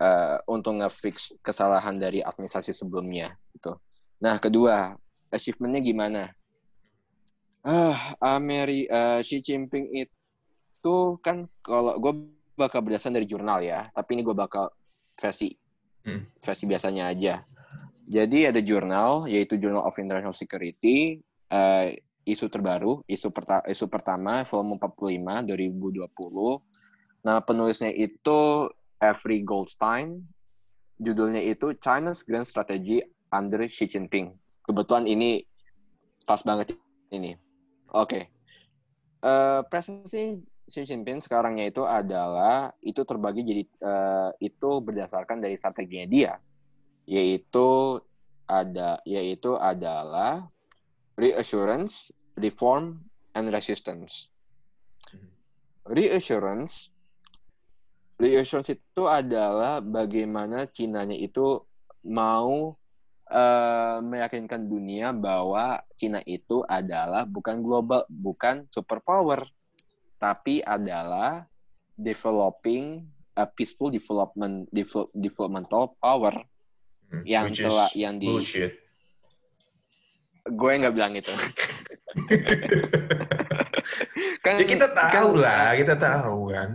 [0.00, 3.80] uh, untuk ngefix kesalahan dari administrasi sebelumnya gitu.
[4.20, 4.96] Nah, kedua,
[5.32, 6.22] achievementnya gimana?
[7.66, 12.12] Ah, uh, Ameri uh, Xi Jinping itu kan kalau gue
[12.56, 14.70] bakal berdasarkan dari jurnal ya, tapi ini gue bakal
[15.18, 15.52] versi
[16.06, 16.40] hmm.
[16.40, 17.34] versi biasanya aja.
[18.06, 21.18] Jadi ada jurnal yaitu Journal of International Security
[21.50, 21.90] uh,
[22.26, 26.06] isu terbaru, isu perta isu pertama volume 45 2020.
[27.26, 28.70] Nah, penulisnya itu
[29.02, 30.22] Avery Goldstein.
[31.02, 33.02] Judulnya itu China's Grand Strategy
[33.34, 34.32] under Xi Jinping.
[34.64, 35.42] Kebetulan ini
[36.24, 36.78] pas banget
[37.10, 37.34] ini.
[37.92, 38.06] Oke.
[38.06, 38.22] Okay.
[39.26, 40.38] Uh, eh, prestasi
[40.70, 46.32] Xi Jinping sekarangnya itu adalah itu terbagi jadi uh, itu berdasarkan dari strateginya dia
[47.06, 47.98] yaitu
[48.46, 50.46] ada yaitu adalah
[51.18, 53.02] reassurance, reform,
[53.32, 54.28] and resistance.
[55.86, 56.90] Reassurance,
[58.18, 61.62] reassurance itu adalah bagaimana Cina itu
[62.06, 62.74] mau
[63.30, 69.46] uh, meyakinkan dunia bahwa Cina itu adalah bukan global, bukan superpower,
[70.18, 71.46] tapi adalah
[71.96, 73.06] developing
[73.36, 74.68] a peaceful development
[75.14, 76.34] developmental power
[77.06, 78.82] Hmm, yang telah yang di bullshit.
[80.46, 81.30] gue nggak bilang itu
[84.44, 86.70] kan Ya kita tahu kan- lah, kita tahu kan.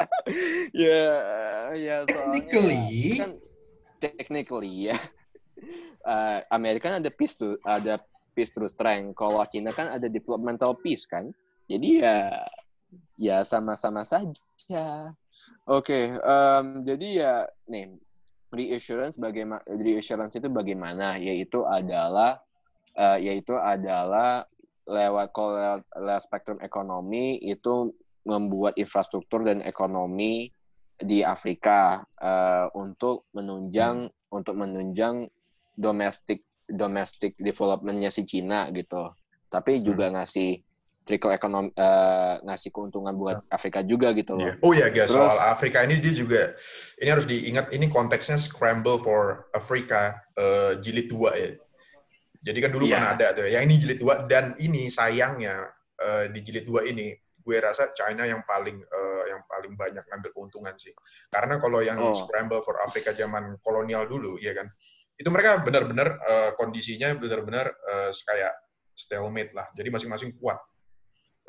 [0.74, 1.04] ya
[1.76, 3.18] ya soalnya Technically.
[3.18, 3.30] kan
[3.98, 4.98] technically ya
[6.00, 8.00] Eh, Amerika kan ada peace tuh ada
[8.32, 11.28] peace through strength kalau Cina kan ada developmental peace kan
[11.68, 12.16] jadi ya
[13.20, 15.12] ya sama-sama saja
[15.68, 17.34] oke em, jadi ya
[17.68, 18.00] nih
[18.50, 21.16] reassurance bagaimana reassurance itu bagaimana?
[21.16, 22.42] Yaitu adalah
[22.94, 24.46] eh, yaitu adalah
[24.90, 27.94] lewat kalau lewat, lewat spektrum ekonomi itu
[28.26, 30.50] membuat infrastruktur dan ekonomi
[31.00, 35.30] di Afrika eh, untuk menunjang untuk menunjang
[35.78, 39.10] domestic domestic developmentnya si Cina gitu.
[39.50, 40.62] Tapi juga ngasih
[41.10, 44.46] trickle ekonomi eh, ngasih keuntungan buat Afrika juga gitu loh.
[44.46, 44.54] Iya.
[44.62, 46.54] Oh ya guys, Terus- soal Afrika ini dia juga
[47.02, 51.50] ini harus diingat ini konteksnya scramble for Africa eh, jilid 2 ya.
[52.40, 52.94] Jadi kan dulu Iya.
[52.96, 53.50] pernah ada tuh.
[53.50, 55.66] Yang ini jilid 2 dan ini sayangnya
[55.98, 57.10] eh, di jilid 2 ini
[57.40, 60.94] gue rasa China yang paling eh, yang paling banyak ngambil keuntungan sih.
[61.26, 62.14] Karena kalau yang Oh.
[62.14, 64.70] scramble for Africa zaman kolonial dulu ya kan.
[65.18, 68.54] Itu mereka benar-benar eh, kondisinya benar-benar eh, kayak
[68.94, 69.64] stalemate lah.
[69.74, 70.60] Jadi masing-masing kuat.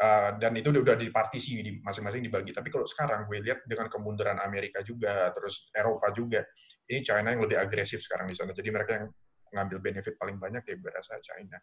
[0.01, 2.55] Uh, dan itu udah dipartisi di masing-masing dibagi.
[2.55, 6.41] Tapi kalau sekarang gue lihat dengan kemunduran Amerika juga, terus Eropa juga,
[6.89, 8.49] ini China yang lebih agresif sekarang di sana.
[8.49, 9.05] Jadi mereka yang
[9.51, 11.57] ngambil benefit paling banyak ya gue rasa China.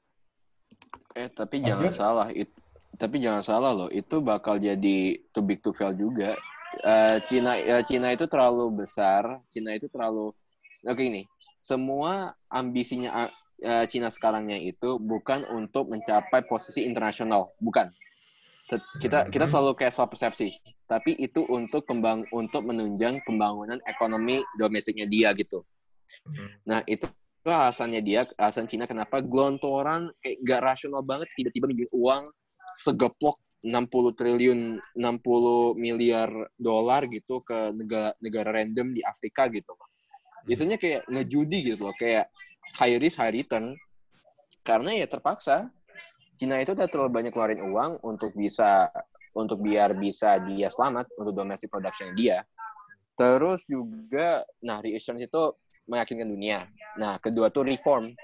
[1.17, 2.53] Eh tapi jangan salah itu
[2.99, 6.37] tapi jangan salah loh itu bakal jadi too big to fail juga.
[6.85, 10.35] Eh, Cina eh, Cina itu terlalu besar, Cina itu terlalu
[10.85, 11.25] oke ini
[11.59, 13.31] semua ambisinya
[13.63, 17.89] eh, Cina sekarangnya itu bukan untuk mencapai posisi internasional, bukan.
[18.69, 19.53] Kita kita Mhm.
[19.53, 20.53] selalu kayak salah persepsi,
[20.85, 25.65] tapi itu untuk kembang untuk menunjang pembangunan ekonomi domestiknya dia gitu.
[26.29, 26.49] Mhm.
[26.69, 27.09] Nah itu
[27.39, 32.27] itu alasannya dia, alasan Cina kenapa gelontoran kayak gak rasional banget tiba-tiba minjem uang
[32.77, 36.29] segeplok 60 triliun 60 miliar
[36.61, 39.73] dolar gitu ke negara negara random di Afrika gitu.
[40.45, 42.29] Biasanya kayak ngejudi gitu loh, kayak
[42.77, 43.73] high risk high return.
[44.61, 45.73] Karena ya terpaksa
[46.39, 48.87] Cina itu udah terlalu banyak keluarin uang untuk bisa
[49.35, 52.47] untuk biar bisa dia selamat untuk domestic production dia.
[53.19, 55.43] Terus juga, nah reassurance itu
[55.91, 56.71] meyakinkan dunia.
[56.95, 58.15] Nah, kedua tuh reform.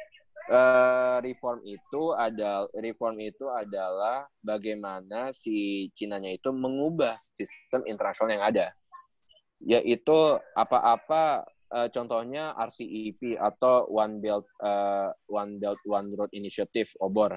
[0.44, 8.44] Eh, reform itu ada reform itu adalah bagaimana si Cinanya itu mengubah sistem internasional yang
[8.44, 8.66] ada.
[9.64, 17.34] Yaitu apa-apa eh, contohnya RCEP atau One Belt eh, One Belt One Road Initiative OBOR.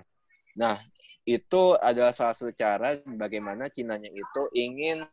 [0.57, 0.81] Nah,
[1.27, 5.05] itu adalah salah satu cara bagaimana Cinanya itu ingin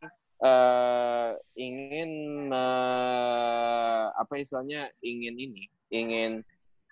[0.45, 2.11] eh ingin
[2.51, 5.65] eh, apa istilahnya ingin ini
[5.95, 6.33] ingin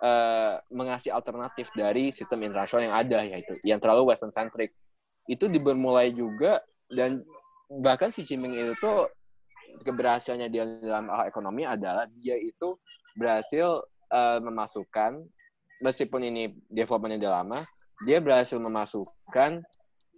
[0.03, 4.75] eh, mengasih alternatif dari sistem internasional yang ada yaitu yang terlalu western centric.
[5.31, 6.61] Itu dibermulai juga
[6.91, 7.23] dan
[7.71, 8.93] bahkan si Jinping itu
[9.81, 12.77] keberhasilannya dia dalam hal ekonomi adalah dia itu
[13.17, 13.81] berhasil
[14.13, 15.23] eh, memasukkan
[15.81, 17.61] meskipun ini developmentnya udah lama
[18.07, 19.63] dia berhasil memasukkan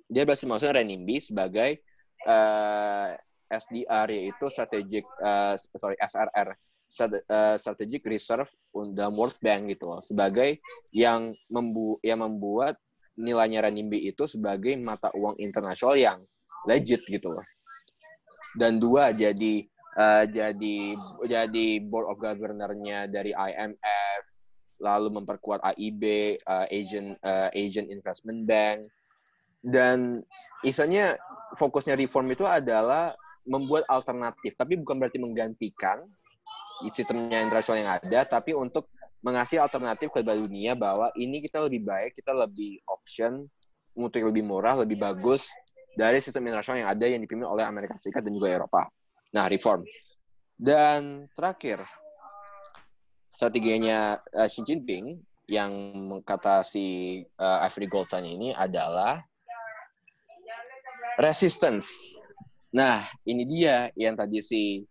[0.09, 1.81] dia berhasil memasukkan renminbi sebagai
[2.27, 3.11] eh,
[3.49, 8.49] SDR yaitu strategic eh, sorry SRR eh, strategic reserve
[8.93, 10.61] dalam World Bank gitu loh sebagai
[10.93, 12.77] yang membu yang membuat
[13.15, 16.19] nilainya renminbi itu sebagai mata uang internasional yang
[16.67, 17.47] legit gitu loh.
[18.55, 19.67] Dan dua jadi
[19.99, 20.79] eh, jadi
[21.27, 24.34] jadi board of governor-nya dari IMF
[24.83, 26.03] lalu memperkuat AIB
[26.39, 28.85] eh, Asian eh, Asian Investment Bank
[29.65, 30.21] dan
[30.61, 31.17] istilahnya
[31.57, 33.17] fokusnya reform itu adalah
[33.49, 36.05] membuat alternatif, tapi bukan berarti menggantikan
[36.93, 38.89] sistemnya internasional yang ada, tapi untuk
[39.25, 43.49] mengasih alternatif kepada dunia bahwa ini kita lebih baik, kita lebih option
[43.97, 45.49] untuk lebih murah, lebih bagus
[45.97, 48.91] dari sistem internasional yang ada yang dipimpin oleh Amerika Serikat dan juga Eropa.
[49.33, 49.87] Nah, reform.
[50.55, 51.87] Dan terakhir,
[53.35, 55.19] strateginya uh, Xi Jinping
[55.51, 55.73] yang
[56.25, 59.21] kata si uh, Ivory Goldstein ini adalah
[61.21, 62.17] resistance.
[62.75, 64.83] Nah, ini dia yang tadi si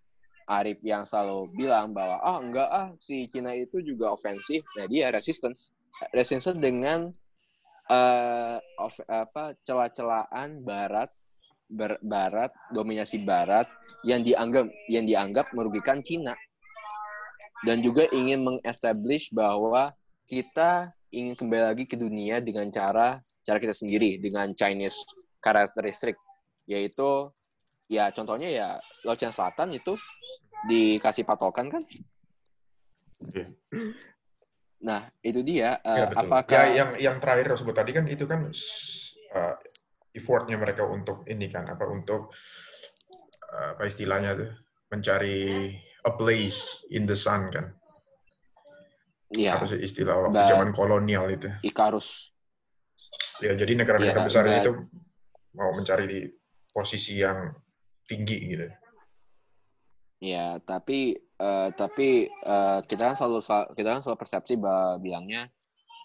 [0.48, 4.60] Arif yang selalu bilang bahwa ah enggak ah si Cina itu juga ofensif.
[4.76, 5.72] Nah, dia resistance.
[6.12, 7.10] Resistance dengan
[7.92, 11.12] eh of- apa celah-celahan barat
[11.68, 13.68] ber- barat, dominasi barat
[14.08, 16.36] yang dianggap yang dianggap merugikan Cina.
[17.64, 19.88] Dan juga ingin mengestablish bahwa
[20.28, 24.98] kita ingin kembali lagi ke dunia dengan cara cara kita sendiri dengan Chinese
[25.44, 26.16] karakteristik
[26.68, 27.28] yaitu
[27.92, 28.68] ya contohnya ya
[29.04, 29.94] Laut Cina Selatan itu
[30.68, 31.84] dikasih patokan kan
[33.24, 33.48] Iya.
[34.84, 36.20] nah itu dia Ya, eh, betul.
[36.28, 38.52] apakah Ya, yang yang terakhir sebut tadi kan itu kan
[39.32, 39.56] uh,
[40.12, 42.36] effortnya mereka untuk ini kan apa untuk
[43.48, 44.52] uh, apa istilahnya tuh
[44.92, 47.72] mencari a place in the sun kan?
[49.34, 51.48] Ya harus istilah waktu zaman kolonial itu?
[51.64, 52.34] Ikarus
[53.44, 54.72] ya jadi negara-negara Iya, besar ba- itu
[55.54, 56.20] mau mencari di
[56.72, 57.54] posisi yang
[58.08, 58.68] tinggi gitu.
[60.24, 63.40] Ya, tapi eh, tapi eh, kita kan selalu
[63.76, 65.52] kita kan selalu persepsi bahwa bilangnya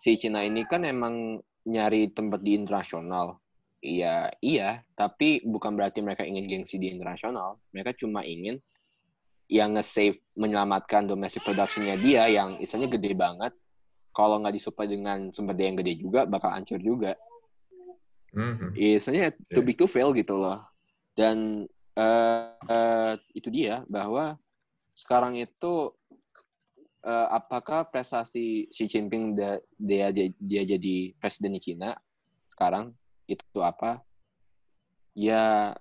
[0.02, 1.38] si Cina ini kan emang
[1.68, 3.38] nyari tempat di internasional.
[3.78, 7.62] Iya, iya, tapi bukan berarti mereka ingin gengsi di internasional.
[7.70, 8.58] Mereka cuma ingin
[9.48, 13.52] yang nge-save menyelamatkan domestic production-nya dia yang istilahnya gede banget.
[14.12, 17.16] Kalau nggak disupply dengan sumber daya yang gede juga, bakal hancur juga.
[18.36, 18.76] Mhm.
[18.76, 19.66] Istilahnya too Iya.
[19.72, 20.60] big to fail gitu loh.
[21.16, 21.64] Dan
[21.98, 24.36] eh, eh, itu dia bahwa
[24.94, 25.90] sekarang itu
[27.02, 29.58] eh, apakah prestasi Xi Jinping dia
[30.12, 31.96] dia, dia jadi presiden di Cina
[32.44, 32.92] sekarang
[33.24, 34.02] itu apa?
[35.16, 35.74] Ya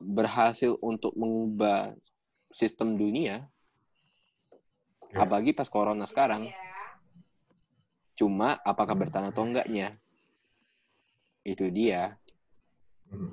[0.00, 1.96] berhasil untuk mengubah
[2.54, 3.50] sistem dunia
[5.14, 5.22] Ya.
[5.22, 6.50] apalagi pas corona sekarang.
[8.18, 9.94] Cuma apakah bertahan atau enggaknya?
[11.46, 12.18] Itu dia.
[13.14, 13.30] Mhm.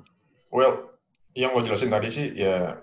[0.54, 0.94] Well,
[1.34, 2.78] yang lo jelasin tadi sih ya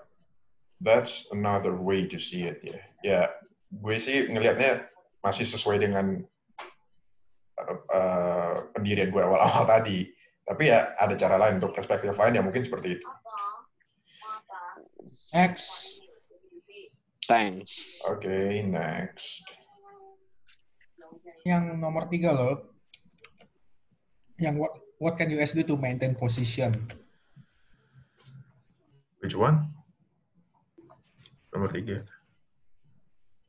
[0.84, 2.80] that's another way to see it ya.
[3.00, 3.20] Ya,
[3.72, 4.84] gue sih ngelihatnya
[5.24, 6.20] masih sesuai dengan
[7.56, 10.12] uh, uh, pendirian gue awal-awal tadi.
[10.44, 13.06] Tapi ya ada cara lain untuk perspektif lain ya mungkin seperti itu.
[15.32, 15.56] X.
[17.30, 18.02] Thanks.
[18.10, 19.46] Oke, next.
[21.46, 22.74] Yang nomor tiga loh.
[24.34, 26.74] Yang what, what can US do to maintain position?
[29.22, 29.70] Which one?
[31.54, 32.02] Nomor tiga.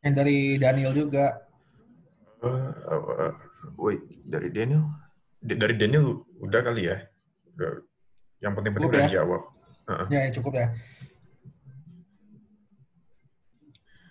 [0.05, 1.41] Yang dari Daniel juga.
[2.37, 3.33] Uh, uh, uh,
[3.81, 4.93] wait, dari Daniel?
[5.41, 7.01] D- dari Daniel udah kali ya?
[7.57, 7.81] Udah.
[8.45, 9.07] Yang penting-penting udah ya?
[9.09, 9.41] dijawab.
[10.13, 10.69] Ya, ya, cukup ya.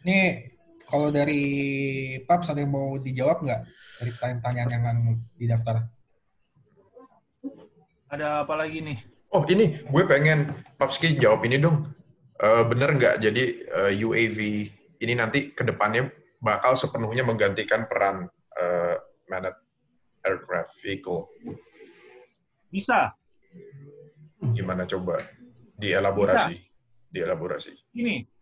[0.01, 0.49] Ini
[0.89, 1.43] kalau dari
[2.25, 3.61] Paps ada yang mau dijawab nggak
[4.01, 4.85] dari pertanyaan yang
[5.37, 5.85] di daftar?
[8.11, 8.99] Ada apa lagi nih?
[9.31, 11.87] Oh ini, gue pengen Papski jawab ini dong.
[12.41, 14.39] Eh, bener nggak jadi eh, UAV
[15.05, 16.09] ini nanti ke depannya
[16.41, 18.97] bakal sepenuhnya menggantikan peran eh,
[19.29, 19.55] manned
[20.25, 21.29] aircraft vehicle?
[22.73, 23.13] Bisa.
[24.41, 25.21] Gimana coba
[25.77, 26.57] dielaborasi?
[27.13, 27.75] Dielaborasi.
[27.95, 28.40] Ini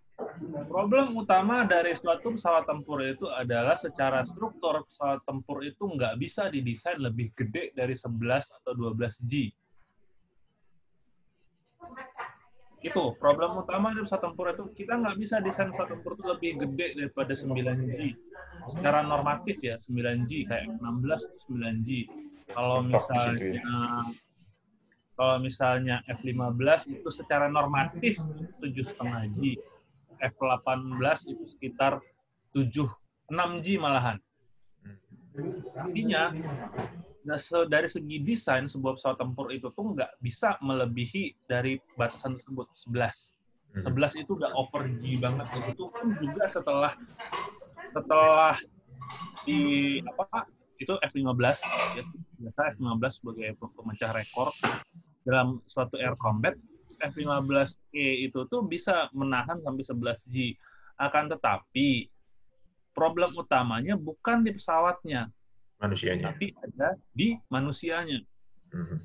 [0.67, 6.51] problem utama dari suatu pesawat tempur itu adalah secara struktur pesawat tempur itu nggak bisa
[6.51, 8.19] didesain lebih gede dari 11
[8.63, 9.55] atau 12 G.
[12.83, 16.51] Itu problem utama dari pesawat tempur itu kita nggak bisa desain pesawat tempur itu lebih
[16.67, 17.55] gede daripada 9
[17.95, 17.99] G.
[18.67, 22.11] Secara normatif ya 9 G kayak 16 9 G.
[22.51, 23.63] Kalau situ misalnya ya.
[25.19, 28.19] kalau misalnya F15 itu secara normatif
[28.63, 29.59] 7,5 G.
[30.23, 32.03] F18 itu sekitar
[32.57, 32.87] 7
[33.29, 34.17] 6 G malahan.
[35.77, 36.33] Artinya
[37.69, 43.37] dari segi desain sebuah pesawat tempur itu tuh nggak bisa melebihi dari batasan tersebut 11.
[43.77, 43.83] Hmm.
[43.85, 45.47] 11 itu udah over G banget.
[45.69, 46.97] Itu pun juga setelah
[47.93, 48.57] setelah
[49.45, 51.59] di apa itu F15
[51.99, 52.05] ya,
[52.39, 54.49] biasa F15 sebagai pemecah rekor
[55.27, 56.55] dalam suatu air combat
[56.99, 60.59] F15E itu tuh bisa menahan sampai 11 G.
[60.99, 62.11] Akan tetapi
[62.91, 65.31] problem utamanya bukan di pesawatnya,
[65.79, 66.35] Manusianya.
[66.35, 68.19] tapi ada di manusianya.
[68.75, 68.99] Mhm.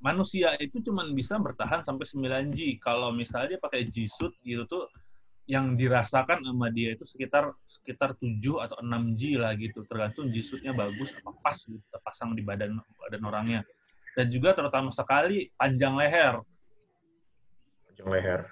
[0.00, 2.80] Manusia itu cuma bisa bertahan sampai 9 G.
[2.80, 4.88] Kalau misalnya dia pakai G-suit gitu tuh
[5.48, 10.72] yang dirasakan sama dia itu sekitar sekitar 7 atau 6 G lah gitu, tergantung G-suitnya
[10.76, 13.60] bagus apa pas gitu terpasang di badan badan orangnya.
[14.16, 16.40] Dan juga terutama sekali panjang leher.
[17.98, 18.42] Panjang leher.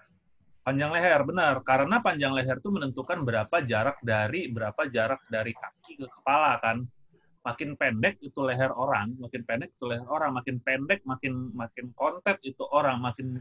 [0.66, 1.54] Panjang leher, benar.
[1.62, 6.82] Karena panjang leher itu menentukan berapa jarak dari berapa jarak dari kaki ke kepala kan.
[7.46, 12.42] Makin pendek itu leher orang, makin pendek itu leher orang, makin pendek makin makin kontet
[12.42, 13.38] itu orang, makin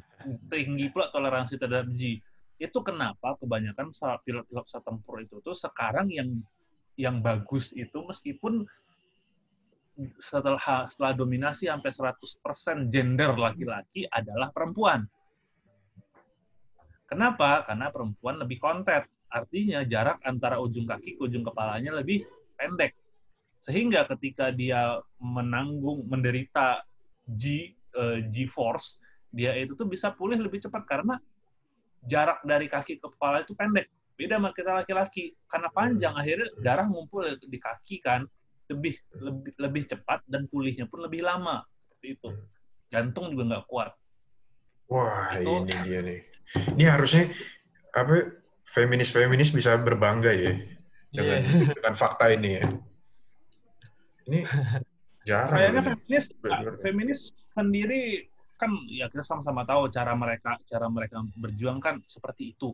[0.53, 2.21] tinggi pula toleransi terhadap G.
[2.61, 6.37] Itu kenapa kebanyakan pilot-pilot pesawat tempur itu tuh sekarang yang
[7.01, 8.69] yang bagus itu meskipun
[10.21, 15.09] setelah setelah dominasi sampai 100% gender laki-laki adalah perempuan.
[17.05, 17.61] Kenapa?
[17.65, 19.09] Karena perempuan lebih kontet.
[19.25, 22.23] artinya jarak antara ujung kaki ke ujung kepalanya lebih
[22.55, 22.95] pendek.
[23.59, 26.87] Sehingga ketika dia menanggung, menderita
[27.27, 29.03] G, uh, G-force,
[29.35, 31.19] dia itu tuh bisa pulih lebih cepat karena
[32.07, 33.91] jarak dari kaki ke kepala itu pendek.
[34.15, 35.35] Beda sama kita laki-laki.
[35.51, 38.23] Karena panjang, akhirnya darah ngumpul di kaki kan
[38.71, 41.65] lebih lebih lebih cepat dan pulihnya pun lebih lama.
[41.91, 42.29] Seperti itu.
[42.87, 43.91] Jantung juga nggak kuat.
[44.87, 46.21] Wah, itu, ini dia nih.
[46.77, 47.29] Ini harusnya
[47.95, 48.31] apa
[48.67, 50.53] feminis-feminis bisa berbangga ya
[51.15, 51.71] dengan yeah.
[51.71, 52.65] dengan fakta ini ya.
[54.25, 54.39] Ini
[55.23, 55.57] jarang.
[55.57, 56.25] Kayaknya feminis,
[56.83, 57.21] feminis
[57.55, 58.01] sendiri
[58.55, 62.71] kan ya kita sama-sama tahu cara mereka cara mereka berjuang kan seperti itu.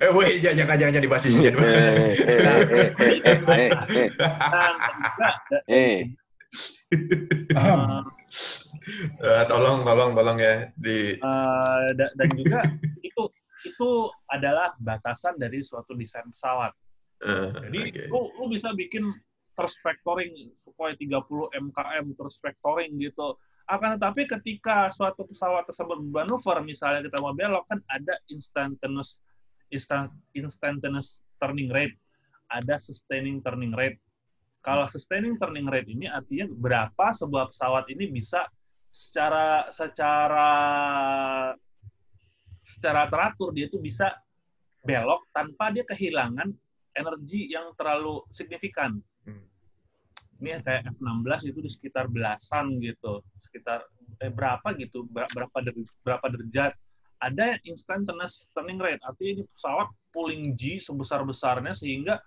[0.00, 1.24] eh, woi, jangan jangan jangan dibahas
[8.92, 12.60] di tolong tolong tolong ya di uh, dan juga
[13.00, 13.22] itu
[13.62, 13.90] itu
[14.30, 16.74] adalah batasan dari suatu desain pesawat.
[17.22, 18.06] Uh, Jadi okay.
[18.10, 19.06] lu, lu bisa bikin
[19.54, 21.22] perspectoring supaya 30
[21.54, 23.38] mkm perspectoring gitu
[23.70, 29.22] akan tetapi ketika suatu pesawat tersebut bermanuver, misalnya kita mau belok, kan ada instantaneous,
[29.70, 31.94] instant, instantaneous turning rate,
[32.50, 33.96] ada sustaining turning rate.
[34.62, 38.46] Kalau sustaining turning rate ini artinya berapa sebuah pesawat ini bisa
[38.92, 40.50] secara secara
[42.62, 44.12] secara teratur dia itu bisa
[44.84, 46.52] belok tanpa dia kehilangan
[46.92, 49.00] energi yang terlalu signifikan
[50.42, 53.86] ini kayak F16 itu di sekitar belasan gitu, sekitar
[54.18, 56.74] eh, berapa gitu, berapa der, berapa derajat.
[57.22, 62.18] Ada yang instantaneous turning rate, artinya ini pesawat pulling G sebesar-besarnya sehingga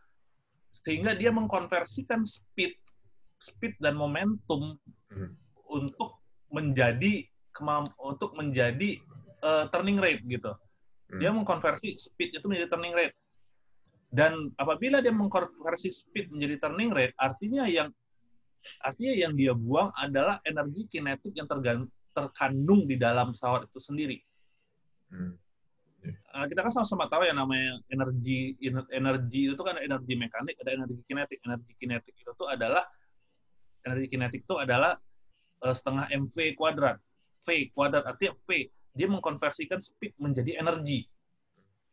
[0.71, 2.71] sehingga dia mengkonversikan speed
[3.43, 4.79] speed dan momentum
[5.11, 5.35] hmm.
[5.67, 6.15] untuk
[6.55, 7.27] menjadi
[7.99, 8.99] untuk menjadi
[9.43, 10.55] uh, turning rate gitu.
[11.11, 11.19] Hmm.
[11.19, 13.15] Dia mengkonversi speed itu menjadi turning rate.
[14.15, 17.91] Dan apabila dia mengkonversi speed menjadi turning rate, artinya yang
[18.81, 21.47] Artinya yang dia buang adalah energi kinetik yang
[22.15, 24.17] terkandung di dalam pesawat itu sendiri.
[25.13, 25.37] Hmm.
[26.05, 28.53] Uh, kita kan sama-sama tahu ya namanya energi
[28.93, 31.39] energi itu kan energi mekanik, ada energi kinetik.
[31.41, 32.85] Energi kinetik itu tuh adalah
[33.85, 34.97] energi kinetik itu adalah
[35.63, 36.97] uh, setengah mv kuadrat.
[37.45, 38.67] V kuadrat artinya V.
[38.95, 41.05] Dia mengkonversikan speed menjadi energi.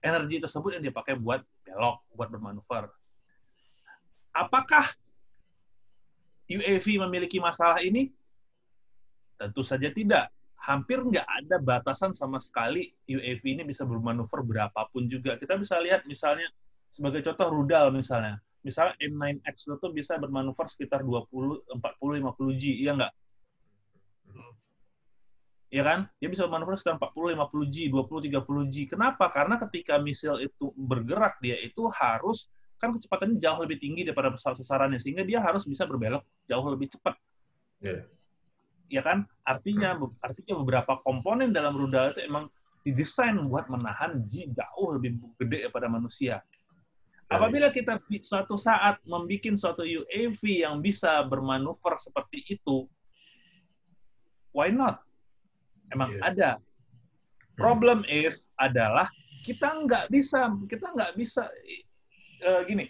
[0.02, 2.90] Energi tersebut yang dia pakai buat belok, buat bermanuver.
[4.32, 4.86] Apakah
[6.48, 8.10] UAV memiliki masalah ini?
[9.38, 10.30] Tentu saja tidak.
[10.62, 15.34] Hampir nggak ada batasan sama sekali UAV ini bisa bermanuver berapapun juga.
[15.34, 16.46] Kita bisa lihat misalnya,
[16.94, 18.38] sebagai contoh rudal misalnya.
[18.62, 23.12] Misalnya M9X itu bisa bermanuver sekitar 20, 40, 50 G, iya nggak?
[25.72, 26.04] Ya kan?
[26.20, 28.76] Dia bisa bermanuver sekitar 40, 50 G, 20, 30 G.
[28.92, 29.32] Kenapa?
[29.32, 34.58] Karena ketika misil itu bergerak, dia itu harus kan kecepatannya jauh lebih tinggi daripada pesawat
[34.58, 37.14] sasarannya sehingga dia harus bisa berbelok jauh lebih cepat.
[37.78, 38.10] Yeah.
[38.90, 39.24] Ya kan?
[39.46, 42.50] Artinya artinya beberapa komponen dalam rudal itu emang
[42.82, 46.42] didesain buat menahan G jauh lebih gede daripada manusia.
[46.42, 52.90] Ya, Apabila kita suatu saat membuat suatu UAV yang bisa bermanuver seperti itu,
[54.52, 55.00] why not?
[55.92, 56.28] Emang yeah.
[56.28, 56.50] ada.
[56.56, 56.64] Hmm.
[57.60, 59.08] Problem is adalah
[59.44, 61.50] kita nggak bisa, kita nggak bisa
[62.48, 62.88] uh, gini,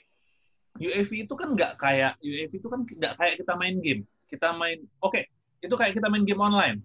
[0.78, 4.02] UAV itu kan nggak kayak UAV itu kan nggak kayak kita main game.
[4.30, 5.24] Kita main, oke, okay,
[5.60, 6.78] itu kayak kita main game online.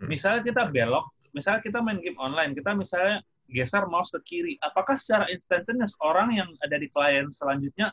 [0.00, 0.08] Hmm.
[0.10, 4.96] Misalnya kita belok, misalnya kita main game online, kita misalnya geser mouse ke kiri, apakah
[4.96, 7.92] secara instantaneous orang yang ada di klien selanjutnya,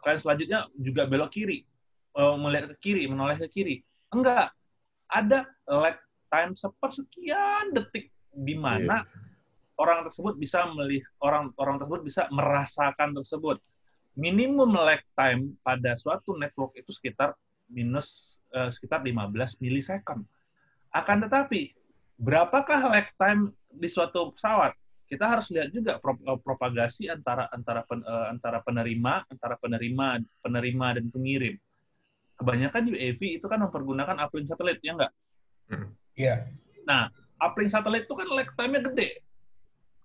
[0.00, 1.64] klien selanjutnya juga belok kiri,
[2.16, 3.76] uh, melihat ke kiri, menoleh ke kiri?
[4.10, 4.54] Enggak.
[5.10, 5.98] Ada lag
[6.30, 9.30] time sepersekian detik di mana yeah
[9.80, 13.56] orang tersebut bisa melihat orang orang tersebut bisa merasakan tersebut.
[14.20, 17.32] Minimum lag time pada suatu network itu sekitar
[17.72, 19.32] minus uh, sekitar 15
[19.64, 20.28] milisecond.
[20.92, 21.72] Akan tetapi,
[22.20, 24.76] berapakah lag time di suatu pesawat?
[25.08, 30.86] Kita harus lihat juga eh, propagasi antara antara pen, uh, antara penerima antara penerima penerima
[31.00, 31.56] dan pengirim.
[32.40, 35.12] Kebanyakan UAV itu kan mempergunakan uplink satelit, ya enggak?
[35.70, 35.80] Iya.
[36.16, 36.38] Yeah.
[36.88, 39.20] Nah, uplink satelit itu kan lag time-nya gede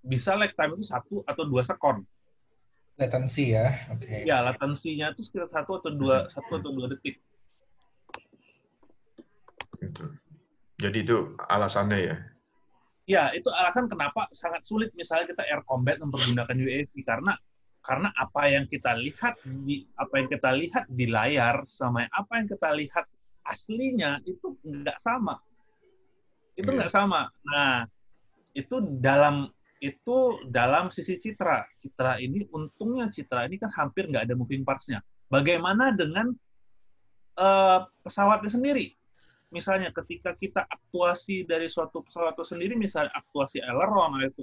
[0.05, 2.05] bisa lag time itu satu atau dua sekon.
[2.95, 4.07] Latency ya, oke.
[4.07, 4.23] Okay.
[4.23, 6.31] Ya, latensinya itu sekitar satu atau dua hmm.
[6.31, 7.19] satu atau dua detik.
[9.83, 10.15] Itu.
[10.79, 12.15] Jadi itu alasannya ya?
[13.05, 17.35] Ya, itu alasan kenapa sangat sulit misalnya kita air combat mempergunakan UAV karena
[17.85, 22.49] karena apa yang kita lihat di apa yang kita lihat di layar sama apa yang
[22.49, 23.05] kita lihat
[23.45, 25.37] aslinya itu nggak sama.
[26.57, 26.77] Itu iya.
[26.81, 26.97] nggak yeah.
[26.97, 27.21] sama.
[27.45, 27.85] Nah,
[28.57, 29.47] itu dalam
[29.79, 30.17] itu
[30.49, 31.69] dalam sisi citra.
[31.77, 35.05] Citra ini, untungnya citra ini kan hampir nggak ada moving parts-nya.
[35.29, 36.33] Bagaimana dengan
[37.37, 38.97] uh, pesawatnya sendiri?
[39.53, 44.41] Misalnya ketika kita aktuasi dari suatu pesawat itu sendiri, misalnya aktuasi aileron, itu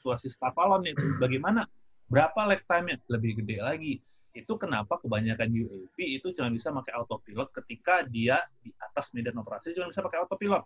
[0.00, 1.66] aktuasi stafalon, itu bagaimana?
[2.08, 3.00] Berapa lag time-nya?
[3.10, 3.94] Lebih gede lagi.
[4.34, 9.72] Itu kenapa kebanyakan UAV itu cuma bisa pakai autopilot ketika dia di atas medan operasi
[9.72, 10.64] cuma bisa pakai autopilot.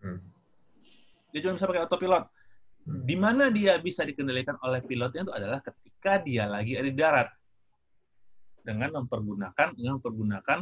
[0.00, 0.20] Hmm.
[1.30, 2.24] Dia cuma bisa pakai autopilot
[2.86, 3.04] Hmm.
[3.04, 7.28] Di mana dia bisa dikendalikan oleh pilotnya itu adalah ketika dia lagi ada di darat
[8.64, 10.58] dengan mempergunakan dengan mempergunakan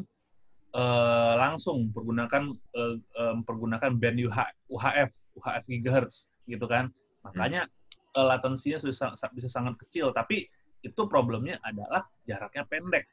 [0.74, 4.38] uh, langsung pergunakan uh, uh, mempergunakan band UH,
[4.70, 6.90] UHF UHF gigahertz gitu kan
[7.22, 10.48] makanya uh, latensinya bisa, bisa sangat kecil tapi
[10.82, 13.04] itu problemnya adalah jaraknya pendek.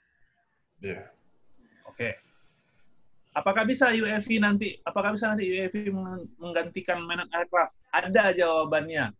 [0.84, 1.10] Yeah.
[1.90, 1.98] Oke.
[1.98, 2.14] Okay.
[3.36, 4.80] Apakah bisa UAV nanti?
[4.88, 5.92] Apakah bisa nanti UAV
[6.40, 7.76] menggantikan mainan aircraft?
[7.92, 9.12] Ada jawabannya.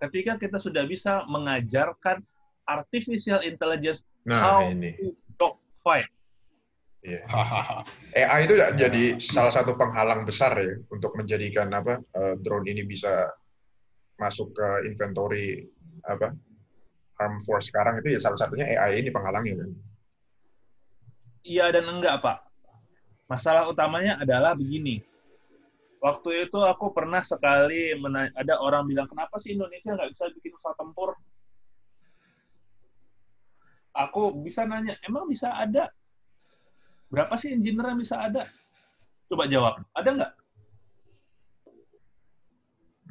[0.00, 2.24] Ketika kita sudah bisa mengajarkan
[2.64, 4.96] artificial intelligence nah, how ini.
[4.96, 6.08] to dogfight.
[7.00, 7.24] Yeah.
[8.12, 13.24] AI itu jadi salah satu penghalang besar ya untuk menjadikan apa uh, drone ini bisa
[14.20, 15.64] masuk ke inventory
[16.04, 16.36] apa
[17.16, 19.70] arm force sekarang itu ya salah satunya AI ini penghalangnya kan.
[21.40, 22.50] Iya dan enggak pak
[23.30, 24.98] masalah utamanya adalah begini.
[26.02, 27.94] Waktu itu aku pernah sekali
[28.34, 31.14] ada orang bilang, kenapa sih Indonesia nggak bisa bikin pesawat tempur?
[33.94, 35.92] Aku bisa nanya, emang bisa ada?
[37.12, 38.48] Berapa sih engineer bisa ada?
[39.28, 40.32] Coba jawab, ada nggak?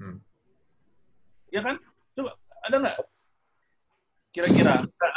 [0.01, 0.17] Hmm.
[1.49, 1.75] Ya kan?
[2.13, 2.95] Coba, ada nggak?
[4.29, 4.73] Kira-kira,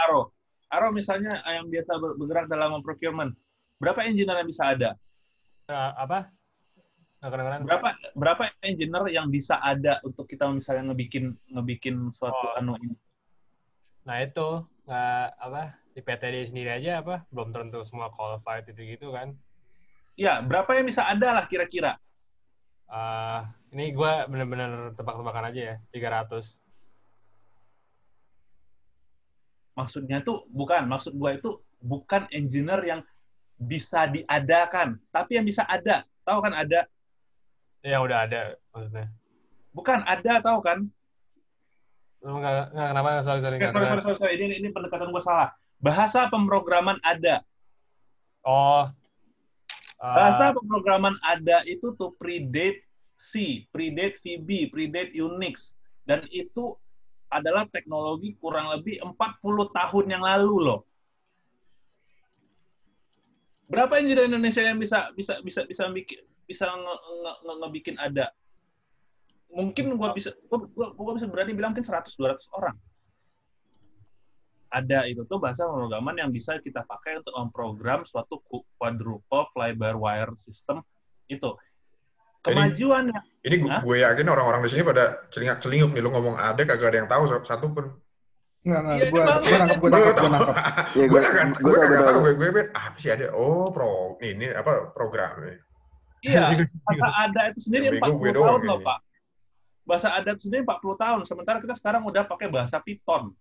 [0.08, 0.32] Aro.
[0.72, 3.36] Aro misalnya yang biasa bergerak dalam procurement
[3.82, 4.90] Berapa engineer yang bisa ada?
[5.66, 6.30] Uh, apa?
[7.66, 12.58] Berapa berapa engineer yang bisa ada untuk kita misalnya ngebikin ngebikin suatu oh.
[12.62, 12.94] anu ini?
[14.06, 15.62] Nah itu nggak apa
[15.94, 19.34] di PTD sendiri aja apa belum tentu semua qualified itu gitu kan?
[20.14, 21.98] Ya berapa yang bisa ada lah kira-kira?
[22.86, 23.42] Uh,
[23.72, 26.60] ini gue bener-bener tebak-tebakan aja ya 300.
[29.72, 31.50] Maksudnya tuh bukan maksud gue itu
[31.80, 33.00] bukan engineer yang
[33.56, 36.04] bisa diadakan, tapi yang bisa ada.
[36.28, 36.84] Tahu kan ada?
[37.80, 39.08] Ya udah ada maksudnya.
[39.72, 40.84] Bukan ada, tahu kan?
[42.20, 43.56] Enggak, enggak kenapa sorry sorry.
[43.56, 44.34] Enggak, sorry, sorry, sorry, sorry.
[44.36, 45.48] Ini, ini pendekatan gue salah.
[45.80, 47.40] Bahasa pemrograman ada.
[48.44, 48.84] Oh.
[49.96, 50.12] Uh...
[50.12, 52.84] Bahasa pemrograman ada itu tuh predate
[53.22, 55.78] C, predate VB, predate Unix.
[56.02, 56.74] Dan itu
[57.30, 60.80] adalah teknologi kurang lebih 40 tahun yang lalu loh.
[63.70, 68.26] Berapa engineer Indonesia yang bisa bisa bisa bisa bikin bisa nge, nge, nge, ngebikin ada?
[69.48, 72.76] Mungkin gua bisa gua, gua, gua bisa berani bilang mungkin 100 200 orang.
[74.68, 78.40] Ada itu tuh bahasa pemrograman yang bisa kita pakai untuk memprogram suatu
[78.76, 80.84] quadruple fly-by-wire system
[81.28, 81.56] itu.
[82.42, 83.14] Kemajuan
[83.46, 86.98] ini, ini gue yakin orang-orang di sini pada celingak-celinguk nih lu ngomong ada kagak ada
[87.06, 87.86] yang tahu satu pun.
[88.66, 88.96] Enggak, enggak.
[88.98, 90.56] Ya, gue gue nangkep, gue nangkep, gue nangkep.
[90.94, 93.26] Ya, gue kan, gue tahu, gue gue gue apa sih ada?
[93.34, 95.38] Oh, pro ini apa program
[96.22, 96.54] Iya,
[96.86, 98.98] bahasa ada itu sendiri 40 tahun loh, Pak.
[99.82, 103.34] Bahasa adat sendiri 40 tahun, sementara kita sekarang udah pakai bahasa Python.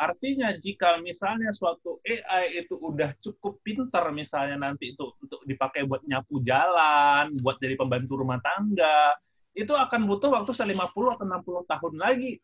[0.00, 6.00] Artinya jika misalnya suatu AI itu udah cukup pintar misalnya nanti itu untuk dipakai buat
[6.08, 9.12] nyapu jalan, buat jadi pembantu rumah tangga,
[9.52, 12.40] itu akan butuh waktu 50 atau 60 tahun lagi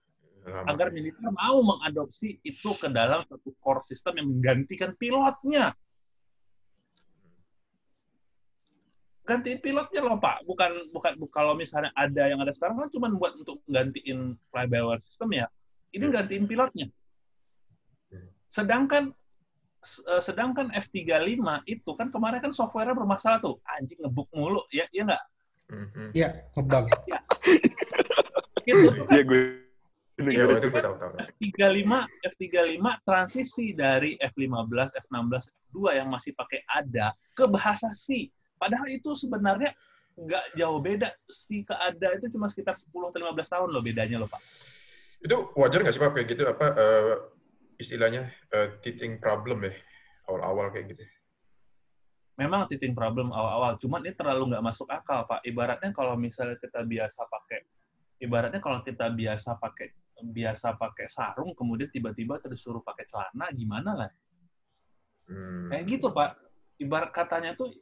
[0.47, 5.73] agar militer mau mengadopsi itu ke dalam satu core system yang menggantikan pilotnya.
[9.24, 13.35] Gantiin pilotnya loh Pak, bukan bukan kalau misalnya ada yang ada sekarang kan cuma buat
[13.35, 15.49] untuk gantiin fly-by-wire system ya.
[15.91, 16.93] Ini gantiin pilotnya.
[18.47, 19.14] Sedangkan
[19.85, 23.59] eh, sedangkan F35 itu kan kemarin kan software bermasalah tuh.
[23.77, 25.24] Anjing ngebuk mulu, ya iya nggak?
[26.14, 26.28] Iya,
[26.59, 26.86] ngebug.
[28.66, 28.74] Ya.
[28.74, 29.66] Itu kan, ya, gue
[30.16, 31.12] Iya, itu kita tahu.
[31.36, 31.93] F35,
[32.24, 38.32] F35 transisi dari F15, F16, F2 yang masih pakai ADA ke bahasa C.
[38.56, 39.77] Padahal itu sebenarnya
[40.16, 41.12] nggak jauh beda.
[41.28, 44.40] Si ke ADA itu cuma sekitar 10 atau 15 tahun loh bedanya loh, Pak.
[45.20, 46.43] Itu wajar nggak sih, Pak, kayak gitu?
[46.48, 47.14] Apa uh,
[47.77, 49.74] istilahnya uh, teething problem ya?
[50.27, 51.05] Awal-awal kayak gitu.
[52.36, 53.81] Memang teething problem awal-awal.
[53.81, 55.40] Cuman ini terlalu nggak masuk akal, Pak.
[55.47, 57.65] Ibaratnya kalau misalnya kita biasa pakai
[58.20, 63.90] ibaratnya kalau kita biasa pakai biasa pakai sarung kemudian tiba-tiba terus suruh pakai celana gimana
[63.93, 64.11] lah
[65.28, 65.69] hmm.
[65.69, 66.40] kayak gitu pak
[66.81, 67.77] ibarat katanya tuh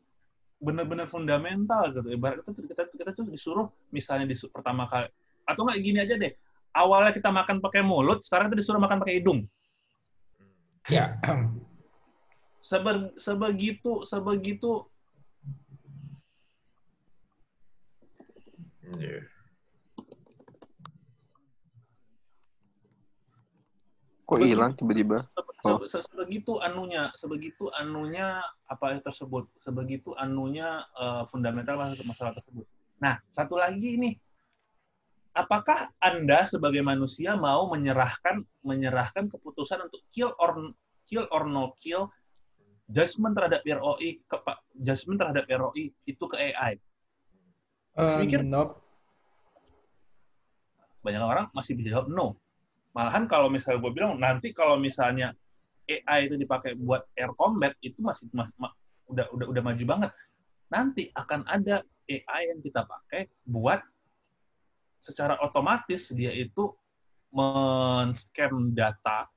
[0.58, 5.06] benar-benar fundamental gitu ibarat itu kita kita tuh disuruh misalnya di pertama kali
[5.46, 6.34] atau nggak gini aja deh
[6.74, 9.46] awalnya kita makan pakai mulut, sekarang kita disuruh makan pakai hidung.
[10.92, 11.16] Ya.
[12.64, 14.88] Sebe sebegitu sebegitu
[18.94, 19.20] Iya.
[24.24, 25.28] Kok hilang tiba-tiba?
[25.28, 25.80] se- Oh.
[25.84, 32.64] se- se- sebegitu anunya, sebegitu anunya apa tersebut, sebegitu anunya eh, fundamental masalah, masalah tersebut.
[33.00, 34.16] Nah, satu lagi ini,
[35.34, 40.72] apakah anda sebagai manusia mau menyerahkan menyerahkan keputusan untuk kill or
[41.04, 42.08] kill or no kill
[42.86, 44.36] judgment terhadap ROI ke
[44.78, 46.78] judgment terhadap ROI itu ke AI?
[47.98, 48.80] Eh, Pikir- nope.
[51.04, 52.40] banyak orang masih bisa jawab no.
[52.96, 55.36] Malahan kalau misalnya gue bilang nanti kalau misalnya
[55.84, 58.72] AI itu dipakai buat air combat itu masih ma- ma-
[59.12, 60.10] udah udah udah maju banget.
[60.72, 63.84] Nanti akan ada AI yang kita pakai buat
[65.04, 66.72] secara otomatis dia itu
[67.28, 69.28] men-scan data,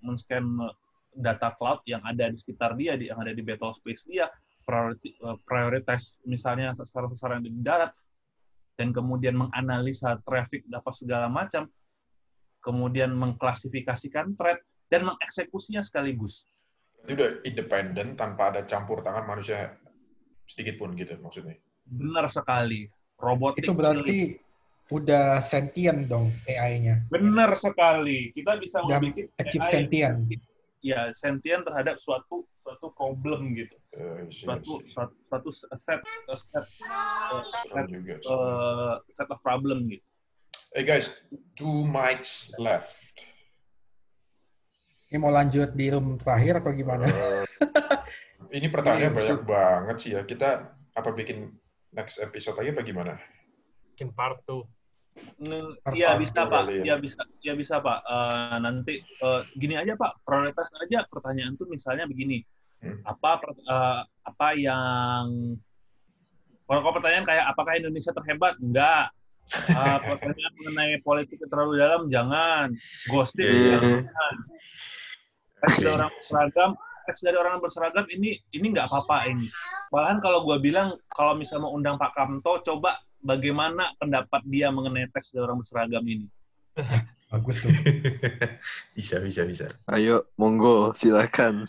[0.00, 0.44] men-scan
[1.12, 4.32] data cloud yang ada di sekitar dia, di- yang ada di battle space dia,
[4.64, 7.92] priority, eh, prioritas misalnya sasaran-sasaran di darat,
[8.80, 11.68] dan kemudian menganalisa traffic dapat segala macam,
[12.64, 16.48] kemudian mengklasifikasikan threat dan mengeksekusinya sekaligus.
[17.04, 19.76] Itu udah independen tanpa ada campur tangan manusia
[20.48, 21.60] sedikit pun gitu maksudnya.
[21.84, 22.88] Benar sekali.
[23.20, 23.68] Robotik.
[23.68, 24.36] Itu berarti
[24.90, 27.06] udah sentient dong AI-nya.
[27.06, 28.30] benar sekali.
[28.30, 30.16] Kita bisa Udah membuat achieve AI sentient.
[30.80, 33.76] ya sentient terhadap suatu suatu problem gitu.
[34.26, 34.90] Isi- Suatu isi.
[34.90, 38.14] suatu, suatu set set eh, set, juga.
[38.18, 38.28] sih.
[38.28, 40.02] eh, set of problem gitu.
[40.70, 41.10] Hey guys,
[41.54, 42.94] two mics left.
[45.06, 47.02] Ini mau lanjut di room terakhir atau gimana?
[47.02, 47.42] Eh,
[48.54, 50.22] ini pertanyaannya Iya, banyak banget sih ya.
[50.22, 50.48] Kita
[50.94, 51.50] apa bikin
[51.90, 53.14] next episode lagi apa gimana?
[53.90, 54.62] Mungkin part 2.
[55.40, 56.84] Hmm, Part Iya part bisa pak, kali ya.
[56.84, 57.98] ya bisa, ya bisa pak.
[58.04, 62.40] Eh, nanti eh, gini aja pak, prioritas aja pertanyaan tuh misalnya begini,
[62.80, 62.96] Hmm.
[63.04, 65.52] apa eh, apa yang
[66.64, 68.56] kalau kalau pertanyaan kayak apakah Indonesia terhebat?
[68.56, 69.12] Enggak.
[69.68, 72.72] Eh, pertanyaan mengenai politik terlalu dalam jangan.
[73.10, 73.98] Ghosting Iya, iya.
[74.06, 74.34] jangan.
[75.60, 76.70] Teks dari orang berseragam,
[77.04, 79.44] teks dari orang berseragam ini ini nggak apa-apa ini.
[79.92, 85.08] Malahan kalau gue bilang kalau misalnya mau undang Pak Kamto, coba bagaimana pendapat dia mengenai
[85.08, 86.26] teks dari orang berseragam ini.
[87.30, 87.70] Bagus tuh.
[88.98, 89.66] bisa, bisa, bisa.
[89.86, 91.62] Ayo, monggo, silakan.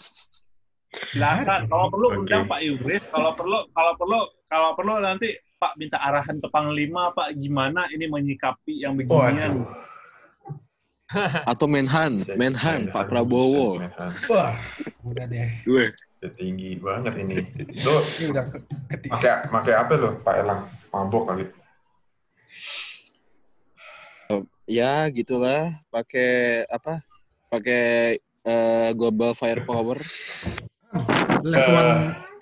[1.14, 1.70] Silakan.
[1.70, 2.18] Kalau perlu Oke.
[2.26, 3.04] undang Pak Yuris.
[3.08, 4.20] Kalau perlu, kalau perlu,
[4.50, 9.62] kalau perlu nanti Pak minta arahan ke Panglima, Pak gimana ini menyikapi yang beginian.
[9.62, 9.70] Waduh.
[11.52, 13.78] Atau Menhan, Bisa- Menhan, bisa, Pak Prabowo.
[13.78, 14.12] bisa, Menhan.
[14.32, 14.52] Wah,
[15.06, 15.50] udah deh.
[15.62, 15.86] Gue.
[16.18, 17.38] Udah tinggi banget ini.
[17.84, 18.64] Lo Ini udah ke-
[18.98, 19.14] ketiga.
[19.14, 20.62] pakai pakai apa lo, Pak Elang?
[20.92, 21.46] Mabok kali.
[24.68, 25.76] Ya, gitulah.
[25.88, 27.00] Pakai apa?
[27.48, 30.00] Pakai eh, global firepower.
[31.42, 31.80] Level Eh.
[31.80, 31.94] one,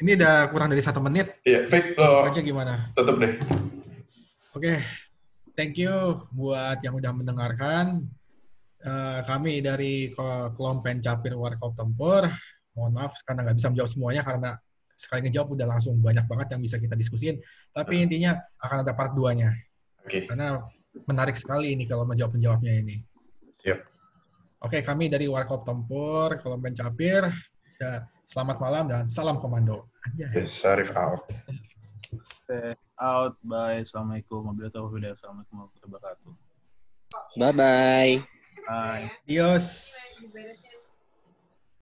[0.02, 1.38] ini udah kurang dari satu menit.
[1.46, 2.90] Iya, Fik, lo aja gimana?
[2.98, 3.38] tutup deh.
[4.54, 4.82] Oke,
[5.54, 5.94] thank you
[6.34, 8.06] buat yang udah mendengarkan.
[8.80, 12.26] Eh, kami dari Ko- Kelompen Capir Warkop Tempur.
[12.74, 14.52] Mohon maaf karena nggak bisa menjawab semuanya karena
[15.00, 17.40] sekali ngejawab udah langsung banyak banget yang bisa kita diskusin.
[17.72, 19.56] Tapi intinya akan ada part 2-nya.
[20.04, 20.60] Oke, Karena
[21.08, 23.00] menarik sekali ini kalau menjawab-menjawabnya ini.
[23.64, 23.80] siap.
[24.60, 27.24] Oke, kami dari Warkop Tempur, Kelompen Capir.
[27.80, 29.88] Ya, selamat malam dan salam komando.
[30.20, 31.24] Yes, Sarif out.
[33.00, 33.40] Out.
[33.48, 33.88] Bye.
[33.88, 35.16] Assalamualaikum warahmatullahi wabarakatuh.
[35.16, 36.32] Assalamualaikum warahmatullahi wabarakatuh.
[37.40, 38.14] Bye-bye.
[38.68, 39.06] Bye.
[39.24, 40.68] Adios.